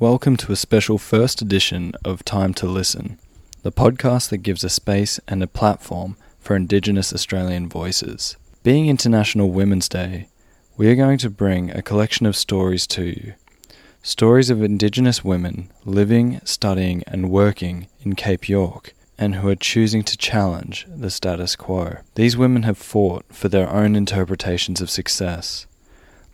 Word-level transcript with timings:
Welcome 0.00 0.36
to 0.38 0.50
a 0.50 0.56
special 0.56 0.98
first 0.98 1.40
edition 1.40 1.92
of 2.04 2.24
Time 2.24 2.52
to 2.54 2.66
Listen, 2.66 3.16
the 3.62 3.70
podcast 3.70 4.30
that 4.30 4.38
gives 4.38 4.64
a 4.64 4.68
space 4.68 5.20
and 5.28 5.40
a 5.40 5.46
platform 5.46 6.16
for 6.40 6.56
Indigenous 6.56 7.12
Australian 7.12 7.68
voices. 7.68 8.36
Being 8.64 8.88
International 8.88 9.50
Women's 9.50 9.88
Day, 9.88 10.30
we 10.76 10.88
are 10.88 10.96
going 10.96 11.18
to 11.18 11.30
bring 11.30 11.70
a 11.70 11.80
collection 11.80 12.26
of 12.26 12.34
stories 12.34 12.88
to 12.88 13.04
you. 13.04 13.34
Stories 14.02 14.50
of 14.50 14.64
Indigenous 14.64 15.22
women 15.22 15.70
living, 15.84 16.40
studying, 16.42 17.04
and 17.06 17.30
working 17.30 17.86
in 18.02 18.16
Cape 18.16 18.48
York 18.48 18.94
and 19.16 19.36
who 19.36 19.48
are 19.48 19.54
choosing 19.54 20.02
to 20.02 20.16
challenge 20.16 20.88
the 20.88 21.08
status 21.08 21.54
quo. 21.54 21.98
These 22.16 22.36
women 22.36 22.64
have 22.64 22.78
fought 22.78 23.26
for 23.30 23.48
their 23.48 23.70
own 23.70 23.94
interpretations 23.94 24.80
of 24.80 24.90
success. 24.90 25.66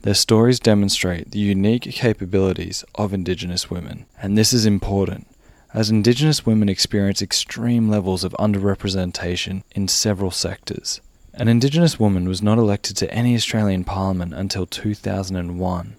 Their 0.03 0.15
stories 0.15 0.59
demonstrate 0.59 1.31
the 1.31 1.39
unique 1.39 1.83
capabilities 1.83 2.85
of 2.95 3.13
Indigenous 3.13 3.71
women, 3.71 4.07
and 4.23 4.37
this 4.37 4.55
is 4.55 4.65
important 4.65 5.27
as 5.75 5.91
Indigenous 5.91 6.47
women 6.47 6.71
experience 6.71 7.21
extreme 7.21 7.91
levels 7.91 8.25
of 8.25 8.33
underrepresentation 8.39 9.63
in 9.73 9.89
several 9.89 10.31
sectors. 10.31 11.03
An 11.35 11.49
Indigenous 11.49 12.01
woman 12.01 12.27
was 12.27 12.41
not 12.41 12.57
elected 12.57 12.97
to 12.97 13.13
any 13.13 13.35
Australian 13.35 13.85
Parliament 13.85 14.33
until 14.33 14.65
2001. 14.65 15.97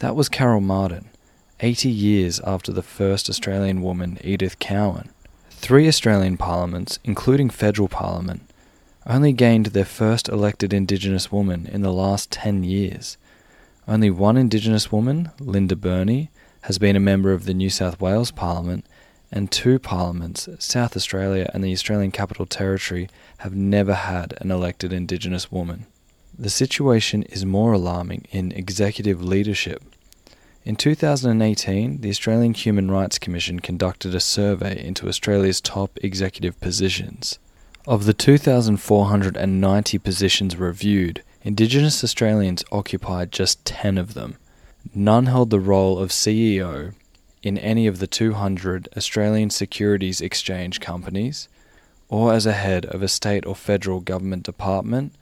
That 0.00 0.14
was 0.14 0.28
Carol 0.28 0.60
Martin, 0.60 1.08
80 1.60 1.88
years 1.88 2.40
after 2.40 2.70
the 2.70 2.82
first 2.82 3.30
Australian 3.30 3.80
woman, 3.80 4.18
Edith 4.22 4.58
Cowan. 4.58 5.08
Three 5.50 5.88
Australian 5.88 6.36
parliaments, 6.36 6.98
including 7.02 7.48
federal 7.48 7.88
parliament, 7.88 8.42
only 9.06 9.32
gained 9.32 9.66
their 9.66 9.86
first 9.86 10.28
elected 10.28 10.74
Indigenous 10.74 11.32
woman 11.32 11.66
in 11.66 11.80
the 11.80 11.92
last 11.92 12.30
10 12.30 12.62
years. 12.62 13.16
Only 13.88 14.10
one 14.10 14.36
Indigenous 14.36 14.92
woman, 14.92 15.30
Linda 15.40 15.74
Burney, 15.74 16.28
has 16.62 16.78
been 16.78 16.94
a 16.94 17.00
member 17.00 17.32
of 17.32 17.46
the 17.46 17.54
New 17.54 17.70
South 17.70 17.98
Wales 18.02 18.30
Parliament, 18.30 18.84
and 19.32 19.50
two 19.50 19.78
parliaments, 19.78 20.46
South 20.58 20.94
Australia 20.94 21.50
and 21.54 21.64
the 21.64 21.72
Australian 21.72 22.10
Capital 22.10 22.44
Territory, 22.44 23.08
have 23.38 23.54
never 23.54 23.94
had 23.94 24.34
an 24.42 24.50
elected 24.50 24.92
Indigenous 24.92 25.50
woman. 25.50 25.86
The 26.38 26.50
situation 26.50 27.22
is 27.24 27.46
more 27.46 27.72
alarming 27.72 28.26
in 28.30 28.52
executive 28.52 29.24
leadership. 29.24 29.82
In 30.66 30.76
2018, 30.76 32.02
the 32.02 32.10
Australian 32.10 32.52
Human 32.52 32.90
Rights 32.90 33.18
Commission 33.18 33.58
conducted 33.58 34.14
a 34.14 34.20
survey 34.20 34.84
into 34.84 35.08
Australia's 35.08 35.62
top 35.62 35.98
executive 36.02 36.60
positions. 36.60 37.38
Of 37.86 38.04
the 38.04 38.12
2,490 38.12 39.98
positions 39.98 40.56
reviewed, 40.56 41.22
Indigenous 41.42 42.02
Australians 42.02 42.64
occupied 42.72 43.30
just 43.30 43.64
10 43.64 43.96
of 43.96 44.14
them. 44.14 44.36
None 44.94 45.26
held 45.26 45.50
the 45.50 45.60
role 45.60 45.98
of 45.98 46.10
CEO 46.10 46.94
in 47.42 47.56
any 47.58 47.86
of 47.86 48.00
the 48.00 48.06
200 48.08 48.88
Australian 48.96 49.50
Securities 49.50 50.20
Exchange 50.20 50.80
companies, 50.80 51.48
or 52.08 52.32
as 52.32 52.46
a 52.46 52.52
head 52.52 52.86
of 52.86 53.02
a 53.02 53.08
state 53.08 53.46
or 53.46 53.54
federal 53.54 54.00
government 54.00 54.42
department, 54.42 55.14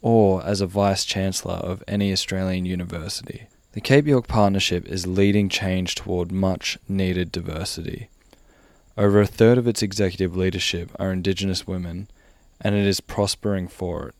or 0.00 0.44
as 0.46 0.60
a 0.60 0.66
vice 0.66 1.04
chancellor 1.04 1.54
of 1.54 1.82
any 1.88 2.12
Australian 2.12 2.64
university. 2.64 3.48
The 3.72 3.80
Cape 3.80 4.06
York 4.06 4.28
Partnership 4.28 4.86
is 4.86 5.06
leading 5.06 5.48
change 5.48 5.96
toward 5.96 6.30
much 6.30 6.78
needed 6.88 7.32
diversity. 7.32 8.08
Over 8.96 9.20
a 9.20 9.26
third 9.26 9.58
of 9.58 9.66
its 9.66 9.82
executive 9.82 10.36
leadership 10.36 10.90
are 11.00 11.10
Indigenous 11.10 11.66
women, 11.66 12.06
and 12.60 12.76
it 12.76 12.86
is 12.86 13.00
prospering 13.00 13.66
for 13.66 14.08
it. 14.08 14.14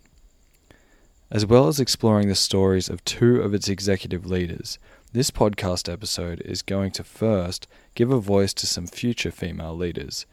As 1.31 1.47
well 1.47 1.69
as 1.69 1.81
exploring 1.81 2.29
the 2.29 2.35
stories 2.35 2.91
of 2.91 3.05
two 3.05 3.41
of 3.41 3.55
its 3.55 3.69
executive 3.69 4.27
leaders, 4.27 4.79
this 5.13 5.31
podcast 5.31 5.91
episode 5.91 6.43
is 6.43 6.61
going 6.61 6.91
to 6.93 7.03
first 7.03 7.67
give 7.95 8.11
a 8.13 8.21
voice 8.21 8.53
to 8.55 8.67
some 8.67 8.87
future 8.87 9.31
female 9.31 9.75
leaders, 9.75 10.27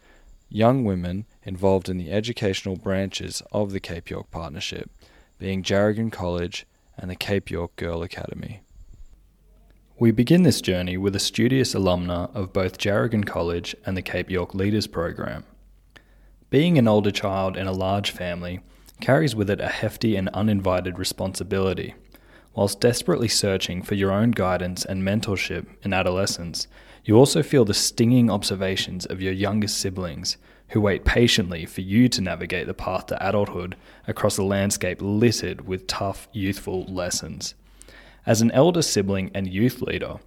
young 0.49 0.83
women 0.83 1.25
involved 1.43 1.87
in 1.87 1.97
the 1.97 2.11
educational 2.11 2.75
branches 2.75 3.41
of 3.53 3.71
the 3.71 3.79
Cape 3.79 4.09
York 4.09 4.29
Partnership, 4.31 4.91
being 5.39 5.63
Djarragun 5.63 6.11
College 6.11 6.65
and 6.97 7.09
the 7.09 7.15
Cape 7.15 7.49
York 7.49 7.73
Girl 7.77 8.03
Academy. 8.03 8.61
We 9.97 10.11
begin 10.11 10.43
this 10.43 10.61
journey 10.61 10.97
with 10.97 11.15
a 11.15 11.19
studious 11.19 11.73
alumna 11.73 12.35
of 12.35 12.51
both 12.51 12.77
Djarragun 12.77 13.25
College 13.25 13.75
and 13.85 13.95
the 13.95 14.01
Cape 14.01 14.29
York 14.29 14.53
Leaders 14.53 14.87
Program. 14.87 15.45
Being 16.49 16.77
an 16.77 16.87
older 16.87 17.11
child 17.11 17.55
in 17.55 17.65
a 17.65 17.71
large 17.71 18.11
family 18.11 18.59
carries 19.01 19.35
with 19.35 19.49
it 19.49 19.59
a 19.59 19.67
hefty 19.67 20.15
and 20.15 20.29
uninvited 20.29 20.97
responsibility. 20.97 21.95
Whilst 22.53 22.79
desperately 22.79 23.27
searching 23.27 23.81
for 23.81 23.95
your 23.95 24.11
own 24.11 24.31
guidance 24.31 24.85
and 24.85 25.03
mentorship 25.03 25.65
in 25.83 25.93
adolescence, 25.93 26.67
you 27.03 27.15
also 27.15 27.41
feel 27.41 27.65
the 27.65 27.73
stinging 27.73 28.29
observations 28.29 29.05
of 29.05 29.21
your 29.21 29.33
youngest 29.33 29.77
siblings 29.77 30.37
who 30.69 30.81
wait 30.81 31.03
patiently 31.03 31.65
for 31.65 31.81
you 31.81 32.07
to 32.09 32.21
navigate 32.21 32.67
the 32.67 32.73
path 32.73 33.07
to 33.07 33.27
adulthood 33.27 33.75
across 34.07 34.37
a 34.37 34.43
landscape 34.43 34.99
littered 35.01 35.67
with 35.67 35.87
tough, 35.87 36.27
youthful 36.31 36.85
lessons. 36.85 37.55
As 38.25 38.41
an 38.41 38.51
elder 38.51 38.81
sibling 38.81 39.31
and 39.33 39.51
youth 39.51 39.81
leader, 39.81 40.19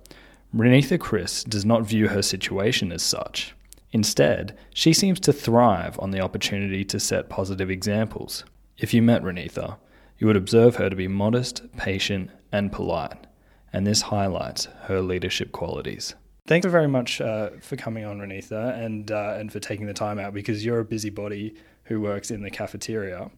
Renitha 0.55 0.99
Chris 0.99 1.45
does 1.45 1.65
not 1.65 1.87
view 1.87 2.09
her 2.09 2.23
situation 2.23 2.93
as 2.93 3.03
such. 3.03 3.55
Instead, 3.93 4.59
she 4.75 4.93
seems 4.93 5.21
to 5.21 5.33
thrive 5.33 5.99
on 6.01 6.11
the 6.11 6.21
opportunity 6.21 6.85
to 6.85 6.99
set 6.99 7.29
positive 7.29 7.71
examples. 7.71 8.45
If 8.79 8.93
you 8.93 9.03
met 9.03 9.23
Renitha, 9.23 9.77
you 10.19 10.27
would 10.27 10.37
observe 10.37 10.77
her 10.77 10.91
to 10.91 10.97
be 10.97 11.09
modest, 11.09 11.63
patient, 11.77 12.31
and 12.51 12.73
polite, 12.73 13.27
and 13.73 13.87
this 13.87 14.03
highlights 14.03 14.67
her 14.83 15.01
leadership 15.01 15.53
qualities. 15.53 16.15
Thanks 16.47 16.67
very 16.67 16.89
much 16.89 17.21
uh, 17.21 17.51
for 17.61 17.77
coming 17.77 18.05
on, 18.05 18.19
Renitha, 18.19 18.79
and 18.79 19.11
uh, 19.11 19.37
and 19.39 19.51
for 19.53 19.61
taking 19.61 19.87
the 19.87 19.95
time 19.95 20.19
out 20.19 20.35
because 20.35 20.65
you're 20.65 20.81
a 20.81 20.85
busybody 20.85 21.55
who 21.85 22.01
works 22.01 22.31
in 22.31 22.43
the 22.43 22.51
cafeteria. 22.51 23.31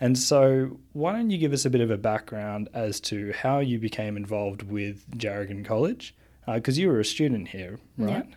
And 0.00 0.18
so, 0.18 0.78
why 0.92 1.12
don't 1.12 1.30
you 1.30 1.38
give 1.38 1.52
us 1.52 1.64
a 1.64 1.70
bit 1.70 1.80
of 1.80 1.90
a 1.90 1.96
background 1.96 2.68
as 2.74 3.00
to 3.02 3.32
how 3.32 3.60
you 3.60 3.78
became 3.78 4.16
involved 4.16 4.62
with 4.62 5.10
Djarragun 5.16 5.64
College? 5.64 6.14
Because 6.46 6.78
uh, 6.78 6.80
you 6.82 6.88
were 6.88 7.00
a 7.00 7.04
student 7.04 7.48
here, 7.48 7.78
right? 7.96 8.26
Yeah. 8.28 8.34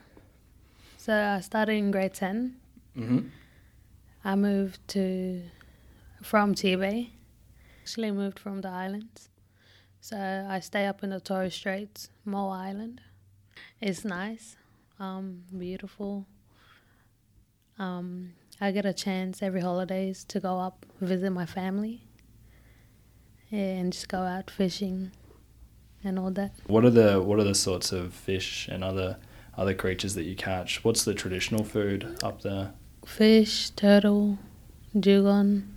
So, 0.97 1.13
I 1.13 1.39
started 1.41 1.73
in 1.73 1.91
grade 1.91 2.13
10. 2.13 2.55
Mm-hmm. 2.97 3.27
I 4.23 4.35
moved 4.35 4.85
to 4.89 5.41
from 6.21 6.55
Tibet. 6.55 7.07
Actually, 7.81 8.11
moved 8.11 8.39
from 8.39 8.61
the 8.61 8.69
islands. 8.69 9.29
So, 10.01 10.47
I 10.49 10.59
stay 10.59 10.85
up 10.85 11.03
in 11.03 11.09
the 11.09 11.19
Torres 11.19 11.53
Straits, 11.53 12.09
Moa 12.25 12.57
Island. 12.57 13.01
It's 13.81 14.05
nice, 14.05 14.55
um, 14.99 15.43
beautiful. 15.57 16.25
Um, 17.77 18.33
I 18.61 18.71
get 18.71 18.85
a 18.85 18.93
chance 18.93 19.41
every 19.41 19.61
holidays 19.61 20.25
to 20.25 20.39
go 20.39 20.59
up 20.59 20.85
visit 20.99 21.29
my 21.31 21.45
family 21.45 22.03
and 23.51 23.93
just 23.93 24.09
go 24.09 24.19
out 24.19 24.51
fishing 24.51 25.11
and 26.03 26.19
all 26.19 26.31
that. 26.31 26.51
What 26.67 26.85
are 26.85 26.89
the 26.89 27.21
what 27.21 27.39
are 27.39 27.43
the 27.43 27.55
sorts 27.55 27.91
of 27.91 28.13
fish 28.13 28.67
and 28.67 28.83
other 28.83 29.17
other 29.57 29.73
creatures 29.73 30.13
that 30.15 30.23
you 30.23 30.35
catch? 30.35 30.83
What's 30.83 31.03
the 31.03 31.13
traditional 31.13 31.63
food 31.63 32.17
up 32.23 32.41
there? 32.41 32.73
Fish, 33.05 33.69
turtle, 33.71 34.37
dugong. 34.97 35.75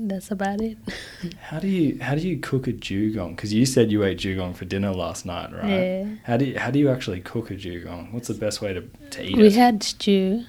That's 0.00 0.30
about 0.30 0.60
it. 0.60 0.78
how 1.40 1.58
do 1.58 1.66
you 1.66 1.98
how 2.00 2.14
do 2.14 2.20
you 2.20 2.38
cook 2.38 2.68
a 2.68 2.72
dugong? 2.72 3.34
Because 3.34 3.52
you 3.52 3.66
said 3.66 3.90
you 3.90 4.04
ate 4.04 4.18
dugong 4.18 4.54
for 4.54 4.64
dinner 4.64 4.92
last 4.92 5.26
night, 5.26 5.52
right? 5.52 5.68
Yeah. 5.68 6.06
How 6.22 6.36
do 6.36 6.44
you, 6.44 6.58
how 6.58 6.70
do 6.70 6.78
you 6.78 6.88
actually 6.88 7.20
cook 7.20 7.50
a 7.50 7.56
dugong? 7.56 8.12
What's 8.12 8.28
the 8.28 8.34
best 8.34 8.62
way 8.62 8.72
to, 8.72 8.82
to 8.82 9.24
eat 9.24 9.36
we 9.36 9.46
it? 9.46 9.48
We 9.48 9.50
had 9.54 9.82
stew. 9.82 10.44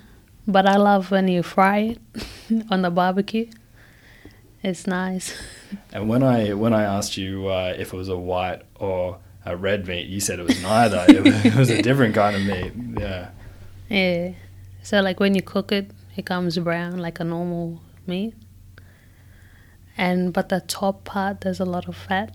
But 0.47 0.67
I 0.67 0.77
love 0.77 1.09
when 1.09 1.27
you 1.27 1.41
fry 1.41 1.77
it 1.79 1.99
on 2.71 2.83
the 2.83 2.91
barbecue. 2.91 3.49
It's 4.63 4.87
nice. 4.87 5.35
And 5.93 6.09
when 6.09 6.23
I 6.23 6.53
when 6.53 6.73
I 6.73 6.81
asked 6.81 7.15
you 7.15 7.47
uh, 7.47 7.75
if 7.77 7.93
it 7.93 7.95
was 7.95 8.09
a 8.09 8.17
white 8.17 8.63
or 8.75 9.19
a 9.45 9.55
red 9.55 9.87
meat, 9.87 10.07
you 10.07 10.19
said 10.19 10.39
it 10.39 10.47
was 10.47 10.59
neither. 10.63 11.05
it, 11.07 11.23
was, 11.23 11.45
it 11.45 11.55
was 11.55 11.69
a 11.69 11.81
different 11.83 12.15
kind 12.15 12.35
of 12.35 12.41
meat. 12.41 12.73
Yeah. 12.99 13.29
Yeah. 13.87 14.31
So 14.81 15.01
like 15.01 15.19
when 15.19 15.35
you 15.35 15.43
cook 15.43 15.71
it, 15.71 15.91
it 16.15 16.25
comes 16.25 16.57
brown 16.57 16.97
like 16.97 17.19
a 17.19 17.23
normal 17.23 17.81
meat. 18.07 18.33
And 19.99 20.31
but 20.31 20.47
the 20.47 20.61
top 20.61 21.03
part, 21.03 21.41
there's 21.41 21.59
a 21.59 21.65
lot 21.65 21.89
of 21.89 21.95
fat. 21.95 22.33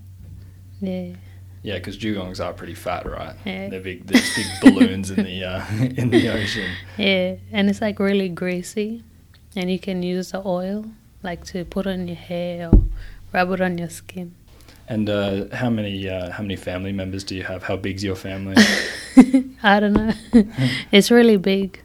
Yeah. 0.83 1.15
Yeah, 1.63 1.79
because 1.79 1.97
dugongs 1.97 2.45
are 2.45 2.53
pretty 2.53 2.75
fat, 2.75 3.07
right? 3.07 3.35
Yeah. 3.47 3.71
They're 3.71 3.81
big. 3.81 4.07
They're 4.07 4.21
big 4.37 4.47
balloons 4.61 5.11
in 5.11 5.25
the 5.25 5.45
uh, 5.45 5.65
in 5.81 6.11
the 6.11 6.29
ocean. 6.29 6.71
Yeah, 6.99 7.37
and 7.51 7.71
it's 7.71 7.81
like 7.81 7.99
really 7.99 8.29
greasy, 8.29 9.03
and 9.57 9.71
you 9.71 9.79
can 9.79 10.03
use 10.03 10.33
the 10.33 10.43
oil 10.45 10.85
like 11.23 11.43
to 11.47 11.65
put 11.65 11.87
on 11.87 12.07
your 12.07 12.19
hair 12.19 12.69
or 12.69 12.85
rub 13.33 13.51
it 13.53 13.63
on 13.63 13.79
your 13.79 13.89
skin. 13.89 14.35
And 14.87 15.09
uh, 15.09 15.47
how 15.57 15.71
many 15.71 16.07
uh, 16.07 16.33
how 16.33 16.43
many 16.43 16.57
family 16.57 16.93
members 16.93 17.25
do 17.25 17.35
you 17.35 17.45
have? 17.45 17.63
How 17.63 17.77
big's 17.77 18.05
your 18.05 18.17
family? 18.17 18.57
I 19.63 19.81
don't 19.81 19.95
know. 19.95 20.13
it's 20.93 21.11
really 21.11 21.39
big. 21.39 21.81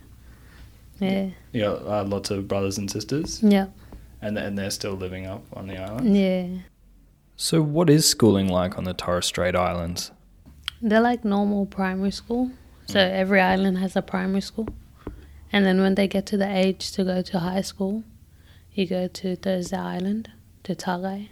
Yeah. 1.00 1.30
You 1.54 1.62
got 1.62 1.88
uh, 1.88 2.04
lots 2.04 2.32
of 2.32 2.50
brothers 2.50 2.78
and 2.78 2.92
sisters. 2.92 3.42
Yeah. 3.42 3.68
And 4.22 4.38
and 4.38 4.58
they're 4.58 4.72
still 4.72 4.94
living 4.94 5.26
up 5.26 5.46
on 5.54 5.68
the 5.68 5.78
island. 5.78 6.16
Yeah. 6.16 6.48
So, 7.36 7.62
what 7.62 7.90
is 7.90 8.06
schooling 8.06 8.50
like 8.50 8.78
on 8.78 8.84
the 8.84 8.94
Torres 8.94 9.26
Strait 9.26 9.56
Islands? 9.56 10.12
They're 10.82 11.00
like 11.00 11.24
normal 11.24 11.66
primary 11.66 12.12
school. 12.12 12.52
So 12.88 13.00
mm. 13.00 13.12
every 13.12 13.40
island 13.40 13.78
has 13.78 13.96
a 13.96 14.02
primary 14.02 14.42
school. 14.42 14.68
And 15.52 15.66
then 15.66 15.80
when 15.80 15.96
they 15.96 16.08
get 16.08 16.26
to 16.28 16.38
the 16.38 16.50
age 16.50 16.92
to 16.94 17.04
go 17.04 17.22
to 17.22 17.40
high 17.40 17.62
school, 17.62 18.04
you 18.74 18.86
go 18.88 19.08
to 19.08 19.36
Thursday 19.36 19.78
Island, 19.78 20.32
to 20.64 20.76
Tagai, 20.76 21.30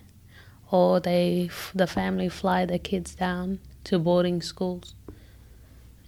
or 0.72 1.00
they 1.00 1.50
the 1.74 1.88
family 1.88 2.30
fly 2.30 2.66
their 2.66 2.80
kids 2.80 3.16
down 3.16 3.60
to 3.86 4.00
boarding 4.00 4.42
schools. 4.42 4.96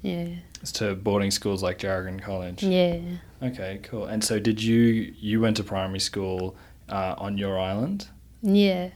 Yeah. 0.02 0.30
It's 0.62 0.72
to 0.74 0.96
boarding 0.96 1.32
schools 1.32 1.64
like 1.64 1.80
Djarragun 1.80 2.22
College. 2.22 2.64
Yeah. 2.64 3.00
Okay, 3.42 3.80
cool. 3.84 4.06
And 4.06 4.24
so, 4.24 4.40
did 4.40 4.62
you 4.62 5.14
you 5.20 5.40
went 5.42 5.58
to 5.58 5.64
primary 5.64 6.00
school 6.00 6.56
uh, 6.89 7.15
on 7.18 7.38
your 7.38 7.59
island? 7.59 8.09
Yeah. 8.41 8.89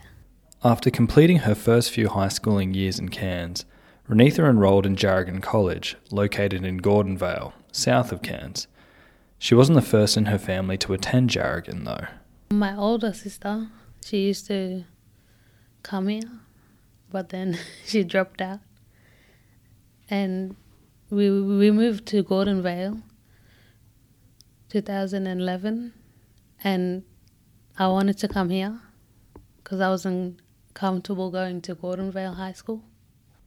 After 0.63 0.89
completing 0.89 1.39
her 1.39 1.55
first 1.55 1.91
few 1.91 2.09
high 2.09 2.29
schooling 2.29 2.73
years 2.73 2.99
in 2.99 3.09
Cairns, 3.09 3.65
Renitha 4.09 4.49
enrolled 4.49 4.85
in 4.85 4.95
Djarragun 4.95 5.41
College, 5.41 5.95
located 6.11 6.65
in 6.65 6.79
Gordonvale, 6.79 7.53
south 7.71 8.11
of 8.11 8.21
Cairns. 8.21 8.67
She 9.37 9.55
wasn't 9.55 9.75
the 9.75 9.81
first 9.81 10.15
in 10.17 10.25
her 10.25 10.37
family 10.37 10.77
to 10.79 10.93
attend 10.93 11.29
Djarragun, 11.29 11.85
though. 11.85 12.07
My 12.55 12.75
older 12.75 13.13
sister, 13.13 13.67
she 14.05 14.27
used 14.27 14.47
to 14.47 14.85
come 15.83 16.07
here, 16.07 16.29
but 17.11 17.29
then 17.29 17.57
she 17.85 18.03
dropped 18.03 18.41
out. 18.41 18.59
And 20.09 20.55
we 21.09 21.29
we 21.29 21.71
moved 21.71 22.05
to 22.07 22.23
Gordonvale 22.23 23.01
2011 24.69 25.93
and 26.63 27.03
I 27.77 27.87
wanted 27.87 28.19
to 28.19 28.27
come 28.27 28.51
here 28.51 28.79
because 29.57 29.81
I 29.81 29.89
wasn't 29.89 30.39
comfortable 30.75 31.31
going 31.31 31.59
to 31.61 31.75
Gordonvale 31.75 32.35
High 32.35 32.51
School. 32.51 32.83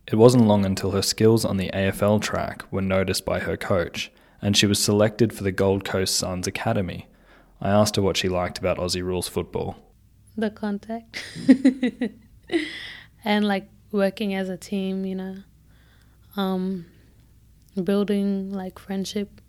It 0.09 0.17
wasn't 0.17 0.47
long 0.47 0.65
until 0.65 0.91
her 0.93 1.03
skills 1.03 1.45
on 1.45 1.59
the 1.59 1.71
AFL 1.71 2.21
track 2.23 2.65
were 2.73 2.83
noticed 2.83 3.25
by 3.25 3.39
her 3.41 3.57
coach, 3.57 4.11
and 4.43 4.57
she 4.57 4.67
was 4.67 4.83
selected 4.83 5.33
for 5.33 5.45
the 5.45 5.53
Gold 5.53 5.85
Coast 5.85 6.17
Suns 6.17 6.49
Academy. 6.49 7.07
I 7.61 7.71
asked 7.71 7.95
her 7.97 8.03
what 8.03 8.17
she 8.17 8.29
liked 8.29 8.59
about 8.59 8.79
Aussie 8.79 9.03
rules 9.03 9.29
football. 9.29 9.77
The 10.37 10.51
contact. 10.51 11.25
and 13.25 13.47
like 13.47 13.69
working 13.93 14.35
as 14.35 14.49
a 14.49 14.57
team, 14.57 15.05
you 15.05 15.15
know. 15.15 15.37
Um, 16.37 16.87
building 17.83 18.53
like 18.53 18.79
friendship 18.79 19.41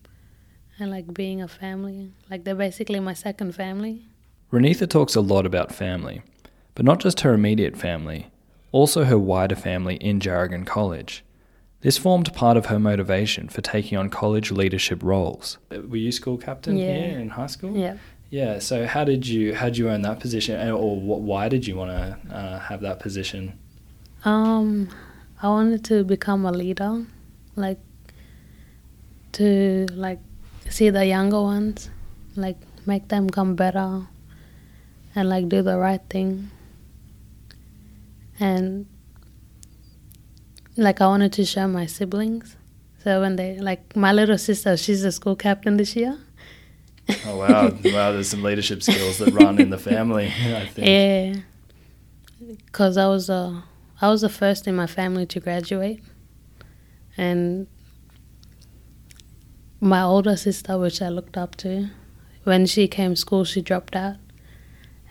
and 0.80 0.92
like 0.92 1.14
being 1.14 1.42
a 1.42 1.48
family. 1.48 2.14
Like 2.30 2.44
they're 2.44 2.56
basically 2.56 3.00
my 3.00 3.14
second 3.14 3.56
family. 3.56 4.06
Renitha 4.52 4.90
talks 4.90 5.16
a 5.16 5.22
lot 5.22 5.46
about 5.46 5.74
family, 5.74 6.22
but 6.76 6.86
not 6.86 7.00
just 7.00 7.22
her 7.22 7.34
immediate 7.34 7.76
family, 7.78 8.28
also 8.72 9.04
her 9.04 9.18
wider 9.18 9.56
family 9.56 9.96
in 9.98 10.20
Djarragun 10.20 10.66
College. 10.66 11.24
This 11.82 11.98
formed 11.98 12.34
part 12.34 12.58
of 12.58 12.68
her 12.68 12.80
motivation 12.80 13.50
for 13.50 13.62
taking 13.62 13.98
on 13.98 14.10
college 14.10 14.52
leadership 14.52 15.04
roles. 15.04 15.58
Were 15.70 15.98
you 15.98 16.12
school 16.12 16.38
captain 16.38 16.78
Yeah. 16.78 16.86
here 17.08 17.20
in 17.20 17.30
high 17.30 17.48
school? 17.48 17.76
Yeah. 17.76 17.98
Yeah. 18.30 18.60
So 18.60 18.86
how 18.88 19.04
did 19.04 19.28
you 19.28 19.54
how 19.56 19.66
did 19.66 19.78
you 19.78 19.90
earn 19.90 20.02
that 20.02 20.20
position, 20.20 20.60
or 20.72 20.96
wh- 20.96 21.22
why 21.22 21.50
did 21.50 21.68
you 21.68 21.76
want 21.76 21.92
to 21.92 22.36
uh, 22.36 22.60
have 22.60 22.82
that 22.82 23.00
position? 23.00 23.54
Um, 24.26 24.90
I 25.42 25.50
wanted 25.50 25.84
to 25.86 26.04
become 26.04 26.46
a 26.46 26.52
leader, 26.52 27.06
like 27.56 27.80
to 29.34 29.86
like 29.94 30.20
see 30.70 30.90
the 30.90 31.06
younger 31.06 31.42
ones, 31.42 31.90
like 32.36 32.58
make 32.86 33.08
them 33.10 33.30
come 33.30 33.56
better, 33.56 34.08
and 35.18 35.30
like 35.30 35.50
do 35.50 35.64
the 35.64 35.78
right 35.78 36.02
thing. 36.12 36.52
And 38.40 38.86
like 40.78 41.02
I 41.02 41.08
wanted 41.08 41.34
to 41.34 41.44
show 41.44 41.68
my 41.68 41.88
siblings, 41.88 42.56
so 43.04 43.22
when 43.22 43.36
they 43.36 43.58
like 43.58 43.96
my 43.96 44.14
little 44.14 44.38
sister, 44.38 44.78
she's 44.78 45.04
a 45.04 45.12
school 45.12 45.36
captain 45.36 45.78
this 45.78 45.96
year. 45.96 46.20
Oh 47.26 47.38
wow, 47.38 47.72
wow! 47.84 48.12
There's 48.12 48.30
some 48.30 48.44
leadership 48.44 48.84
skills 48.84 49.18
that 49.18 49.34
run 49.34 49.60
in 49.60 49.72
the 49.72 49.80
family. 49.80 50.28
I 50.46 50.68
think. 50.68 50.88
Yeah, 50.88 52.56
because 52.66 52.96
I 52.96 53.08
was 53.08 53.28
uh, 53.28 53.62
I 54.00 54.10
was 54.10 54.22
the 54.22 54.30
first 54.30 54.68
in 54.68 54.76
my 54.76 54.86
family 54.86 55.26
to 55.26 55.40
graduate, 55.40 56.04
and 57.18 57.66
my 59.80 60.04
older 60.04 60.38
sister, 60.38 60.78
which 60.78 61.02
I 61.02 61.10
looked 61.10 61.38
up 61.38 61.56
to, 61.58 61.90
when 62.44 62.68
she 62.68 62.88
came 62.88 63.16
school, 63.16 63.46
she 63.46 63.64
dropped 63.64 63.96
out, 63.96 64.18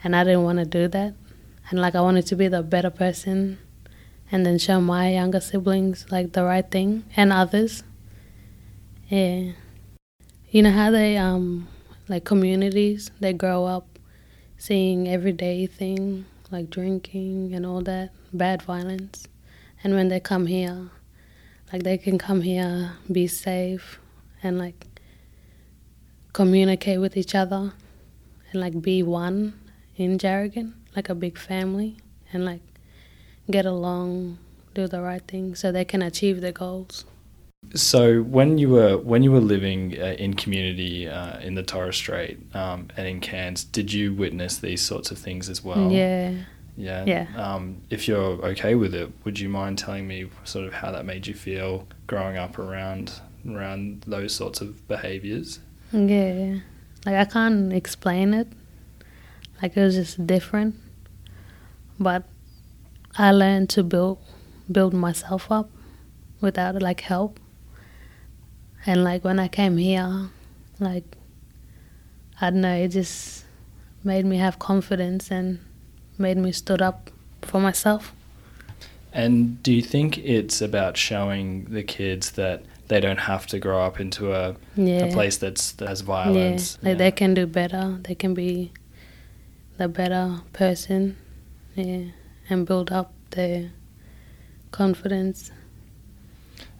and 0.07 0.15
I 0.15 0.23
didn't 0.23 0.43
want 0.43 0.57
to 0.59 0.63
do 0.63 0.87
that, 0.87 1.15
and 1.69 1.81
like 1.81 1.93
I 1.93 1.99
wanted 1.99 2.25
to 2.27 2.37
be 2.37 2.47
the 2.47 2.63
better 2.63 2.89
person, 2.89 3.57
and 4.31 4.45
then 4.45 4.57
show 4.57 4.79
my 4.79 5.11
younger 5.11 5.41
siblings 5.41 6.05
like 6.09 6.31
the 6.31 6.45
right 6.45 6.71
thing 6.71 7.03
and 7.17 7.33
others. 7.33 7.83
Yeah, 9.09 9.51
you 10.49 10.61
know 10.61 10.71
how 10.71 10.91
they 10.91 11.17
um 11.17 11.67
like 12.07 12.23
communities 12.23 13.11
they 13.19 13.33
grow 13.33 13.65
up 13.65 13.99
seeing 14.57 15.09
everyday 15.09 15.67
thing 15.67 16.25
like 16.51 16.69
drinking 16.69 17.53
and 17.53 17.65
all 17.65 17.81
that 17.81 18.11
bad 18.31 18.61
violence. 18.61 19.27
And 19.83 19.93
when 19.93 20.07
they 20.07 20.21
come 20.21 20.45
here 20.45 20.89
like 21.73 21.83
they 21.83 21.97
can 21.97 22.17
come 22.17 22.43
here 22.43 22.93
be 23.11 23.27
safe 23.27 23.99
and 24.41 24.57
like 24.57 24.87
communicate 26.31 27.01
with 27.01 27.17
each 27.17 27.35
other 27.35 27.73
and 28.53 28.61
like 28.61 28.81
be 28.81 29.03
one 29.03 29.66
in 29.97 30.17
Djarragun 30.17 30.73
like 30.95 31.09
a 31.09 31.15
big 31.15 31.37
family 31.37 31.97
and 32.33 32.45
like 32.45 32.61
get 33.51 33.65
along 33.65 34.37
do 34.73 34.87
the 34.87 35.01
right 35.01 35.23
thing 35.27 35.55
so 35.55 35.71
they 35.71 35.85
can 35.85 36.01
achieve 36.01 36.41
their 36.41 36.51
goals 36.51 37.05
So 37.75 38.21
when 38.21 38.57
you 38.57 38.69
were 38.69 38.97
when 38.97 39.23
you 39.23 39.31
were 39.31 39.41
living 39.41 39.99
uh, 39.99 40.15
in 40.17 40.35
community 40.35 41.07
uh, 41.07 41.39
in 41.39 41.55
the 41.55 41.63
Torres 41.63 41.95
Strait 41.97 42.39
um, 42.55 42.87
and 42.95 43.07
in 43.07 43.19
Cairns, 43.19 43.63
did 43.65 43.91
you 43.91 44.13
witness 44.13 44.57
these 44.57 44.81
sorts 44.81 45.11
of 45.11 45.17
things 45.19 45.49
as 45.49 45.63
well? 45.63 45.91
yeah 45.91 46.45
Yeah. 46.75 47.05
Yeah. 47.05 47.27
Um, 47.35 47.81
if 47.89 48.07
you're 48.07 48.39
okay 48.53 48.75
with 48.75 48.93
it, 48.93 49.11
would 49.25 49.39
you 49.39 49.49
mind 49.49 49.79
telling 49.79 50.07
me 50.07 50.29
sort 50.43 50.65
of 50.67 50.73
how 50.73 50.91
that 50.91 51.05
made 51.05 51.25
you 51.27 51.33
feel 51.33 51.87
growing 52.05 52.37
up 52.37 52.59
around 52.59 53.19
around 53.49 54.03
those 54.07 54.33
sorts 54.35 54.61
of 54.61 54.87
behaviours? 54.87 55.59
Yeah, 55.91 56.59
like 57.05 57.15
I 57.15 57.25
can't 57.25 57.73
explain 57.73 58.33
it. 58.33 58.47
Like 59.61 59.75
it 59.75 59.81
was 59.81 59.95
just 59.95 60.25
different, 60.27 60.75
but 61.99 62.23
I 63.17 63.31
learned 63.31 63.69
to 63.71 63.83
build 63.83 64.19
build 64.71 64.93
myself 64.93 65.51
up 65.51 65.69
without 66.41 66.81
like 66.81 67.01
help. 67.01 67.39
And 68.85 69.03
like 69.03 69.23
when 69.23 69.39
I 69.39 69.47
came 69.47 69.77
here, 69.77 70.29
like 70.79 71.05
I 72.39 72.49
don't 72.51 72.61
know, 72.61 72.75
it 72.75 72.89
just 72.89 73.45
made 74.03 74.25
me 74.25 74.37
have 74.37 74.59
confidence 74.59 75.31
and 75.31 75.59
made 76.17 76.37
me 76.37 76.51
stood 76.51 76.81
up 76.81 77.09
for 77.41 77.59
myself. 77.59 78.13
And 79.11 79.61
do 79.63 79.73
you 79.73 79.81
think 79.81 80.19
it's 80.19 80.61
about 80.61 80.95
showing 80.97 81.65
the 81.65 81.81
kids 81.81 82.31
that 82.31 82.63
they 82.87 82.99
don't 82.99 83.19
have 83.19 83.47
to 83.47 83.59
grow 83.59 83.81
up 83.81 83.99
into 83.99 84.31
a, 84.33 84.55
Yeah, 84.75 85.05
a 85.05 85.11
place 85.11 85.37
that's 85.37 85.71
that 85.73 85.87
has 85.89 86.01
yeah, 86.01 86.05
violence? 86.05 86.77
like 86.83 86.97
they 86.99 87.11
can 87.11 87.33
do 87.33 87.47
better. 87.47 87.97
They 88.03 88.13
can 88.15 88.33
be 88.35 88.71
the 89.77 89.87
better 89.87 90.41
person, 90.53 91.17
yeah, 91.75 92.05
and 92.49 92.65
build 92.65 92.91
up 92.91 93.13
their 93.31 93.71
confidence. 94.71 95.51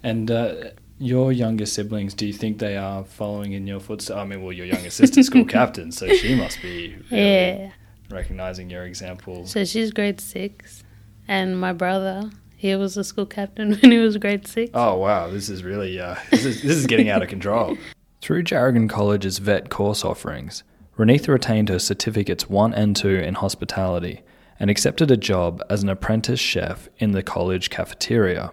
And 0.03 0.29
uh, 0.31 0.55
your 0.99 1.31
younger 1.31 1.65
siblings, 1.65 2.13
do 2.13 2.25
you 2.25 2.33
think 2.33 2.59
they 2.59 2.77
are 2.77 3.03
following 3.03 3.53
in 3.53 3.67
your 3.67 3.79
footsteps? 3.79 4.17
I 4.17 4.25
mean, 4.25 4.41
well, 4.43 4.53
your 4.53 4.65
younger 4.65 4.89
sister's 4.89 5.27
school 5.27 5.45
captain, 5.57 5.91
so 5.91 6.07
she 6.09 6.35
must 6.35 6.61
be 6.61 6.95
really 7.11 7.23
Yeah. 7.61 7.71
recognizing 8.09 8.69
your 8.69 8.83
example. 8.83 9.45
So 9.45 9.65
she's 9.65 9.91
grade 9.91 10.19
six, 10.21 10.83
and 11.27 11.59
my 11.59 11.73
brother, 11.73 12.29
he 12.55 12.75
was 12.75 12.97
a 12.97 13.03
school 13.03 13.25
captain 13.25 13.75
when 13.81 13.91
he 13.91 13.97
was 13.97 14.17
grade 14.17 14.47
six. 14.47 14.71
Oh 14.73 14.97
wow, 14.97 15.29
this 15.29 15.49
is 15.49 15.63
really 15.63 15.99
uh, 15.99 16.15
this 16.31 16.45
is 16.45 16.61
this 16.63 16.75
is 16.77 16.87
getting 16.87 17.09
out 17.09 17.21
of 17.21 17.29
control. 17.29 17.77
Through 18.21 18.43
Djarragun 18.45 18.89
College's 18.89 19.37
vet 19.37 19.69
course 19.69 20.03
offerings, 20.03 20.63
Renitha 20.97 21.29
retained 21.29 21.69
her 21.69 21.77
certificates 21.79 22.49
one 22.49 22.73
and 22.73 22.95
two 22.95 23.15
in 23.15 23.35
hospitality 23.35 24.21
and 24.59 24.69
accepted 24.69 25.11
a 25.11 25.17
job 25.17 25.61
as 25.69 25.83
an 25.83 25.89
apprentice 25.89 26.39
chef 26.39 26.89
in 26.97 27.11
the 27.11 27.21
college 27.21 27.69
cafeteria. 27.69 28.51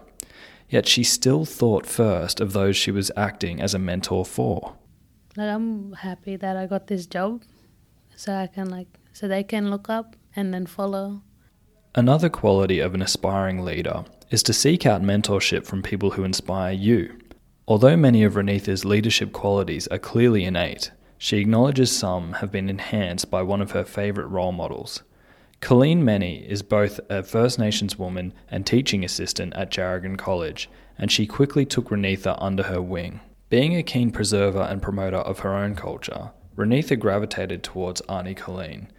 Yet 0.69 0.87
she 0.87 1.03
still 1.03 1.45
thought 1.45 1.85
first 1.85 2.39
of 2.39 2.53
those 2.53 2.77
she 2.77 2.91
was 2.91 3.11
acting 3.17 3.61
as 3.61 3.73
a 3.73 3.79
mentor 3.79 4.25
for. 4.25 4.75
Like 5.35 5.49
I'm 5.49 5.93
happy 5.93 6.35
that 6.35 6.55
I 6.55 6.67
got 6.67 6.87
this 6.87 7.07
job, 7.07 7.43
so 8.15 8.33
I 8.33 8.47
can 8.47 8.69
like, 8.69 8.87
so 9.11 9.27
they 9.27 9.43
can 9.43 9.71
look 9.71 9.89
up 9.89 10.15
and 10.35 10.53
then 10.53 10.65
follow. 10.67 11.21
Another 11.95 12.29
quality 12.29 12.79
of 12.79 12.93
an 12.93 13.01
aspiring 13.01 13.63
leader 13.63 14.05
is 14.29 14.43
to 14.43 14.53
seek 14.53 14.85
out 14.85 15.01
mentorship 15.01 15.65
from 15.65 15.81
people 15.81 16.11
who 16.11 16.23
inspire 16.23 16.73
you. 16.73 17.17
Although 17.67 17.97
many 17.97 18.23
of 18.23 18.33
Renitha's 18.33 18.85
leadership 18.85 19.33
qualities 19.33 19.87
are 19.87 19.97
clearly 19.97 20.43
innate, 20.43 20.91
she 21.17 21.37
acknowledges 21.37 21.91
some 21.91 22.33
have 22.33 22.51
been 22.51 22.69
enhanced 22.69 23.29
by 23.31 23.41
one 23.41 23.61
of 23.61 23.71
her 23.71 23.83
favourite 23.83 24.29
role 24.29 24.51
models. 24.51 25.03
Colleen 25.61 26.03
Meny 26.03 26.45
is 26.47 26.61
both 26.61 26.99
a 27.09 27.23
First 27.23 27.57
Nations 27.57 27.97
woman 27.97 28.33
and 28.49 28.65
teaching 28.65 29.03
assistant 29.03 29.53
at 29.55 29.71
Djarragun 29.71 30.17
College, 30.17 30.69
and 30.97 31.11
she 31.11 31.25
quickly 31.25 31.65
took 31.65 31.89
Renitha 31.89 32.37
under 32.39 32.63
her 32.63 32.81
wing. 32.81 33.21
Being 33.49 33.75
a 33.75 33.83
keen 33.83 34.11
preserver 34.11 34.61
and 34.61 34.81
promoter 34.81 35.17
of 35.17 35.39
her 35.39 35.53
own 35.53 35.75
culture, 35.75 36.31
Renitha 36.55 36.99
gravitated 36.99 37.63
towards 37.63 38.01
Auntie 38.01 38.35
Colleen 38.35 38.91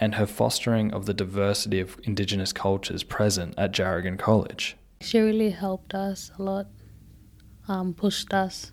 and 0.00 0.16
her 0.16 0.26
fostering 0.26 0.92
of 0.92 1.06
the 1.06 1.14
diversity 1.14 1.80
of 1.80 1.98
Indigenous 2.04 2.52
cultures 2.52 3.02
present 3.02 3.54
at 3.56 3.72
Djarragun 3.72 4.18
College. 4.18 4.76
She 5.00 5.18
really 5.20 5.50
helped 5.50 5.94
us 5.94 6.30
a 6.38 6.42
lot, 6.42 6.66
um, 7.68 7.94
pushed 7.94 8.32
us, 8.34 8.72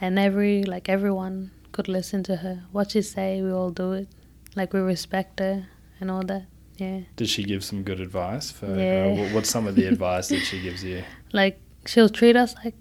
and 0.00 0.18
every 0.18 0.64
like 0.64 0.88
everyone 0.88 1.50
could 1.74 1.88
listen 1.88 2.22
to 2.22 2.36
her. 2.36 2.64
What 2.72 2.92
she 2.92 3.02
say, 3.02 3.42
we 3.42 3.50
all 3.52 3.70
do 3.70 3.92
it. 3.92 4.08
Like 4.54 4.72
we 4.72 4.80
respect 4.80 5.40
her 5.40 5.66
and 6.00 6.10
all 6.10 6.22
that. 6.22 6.46
Yeah. 6.76 7.00
Did 7.16 7.28
she 7.28 7.42
give 7.42 7.62
some 7.64 7.82
good 7.82 8.00
advice 8.00 8.50
for 8.50 8.66
Yeah. 8.66 9.14
her? 9.14 9.34
What's 9.34 9.50
some 9.50 9.66
of 9.66 9.74
the 9.74 9.86
advice 9.86 10.28
that 10.28 10.40
she 10.40 10.60
gives 10.62 10.82
you? 10.82 11.02
Like 11.32 11.58
she'll 11.84 12.08
treat 12.08 12.36
us 12.36 12.54
like 12.64 12.76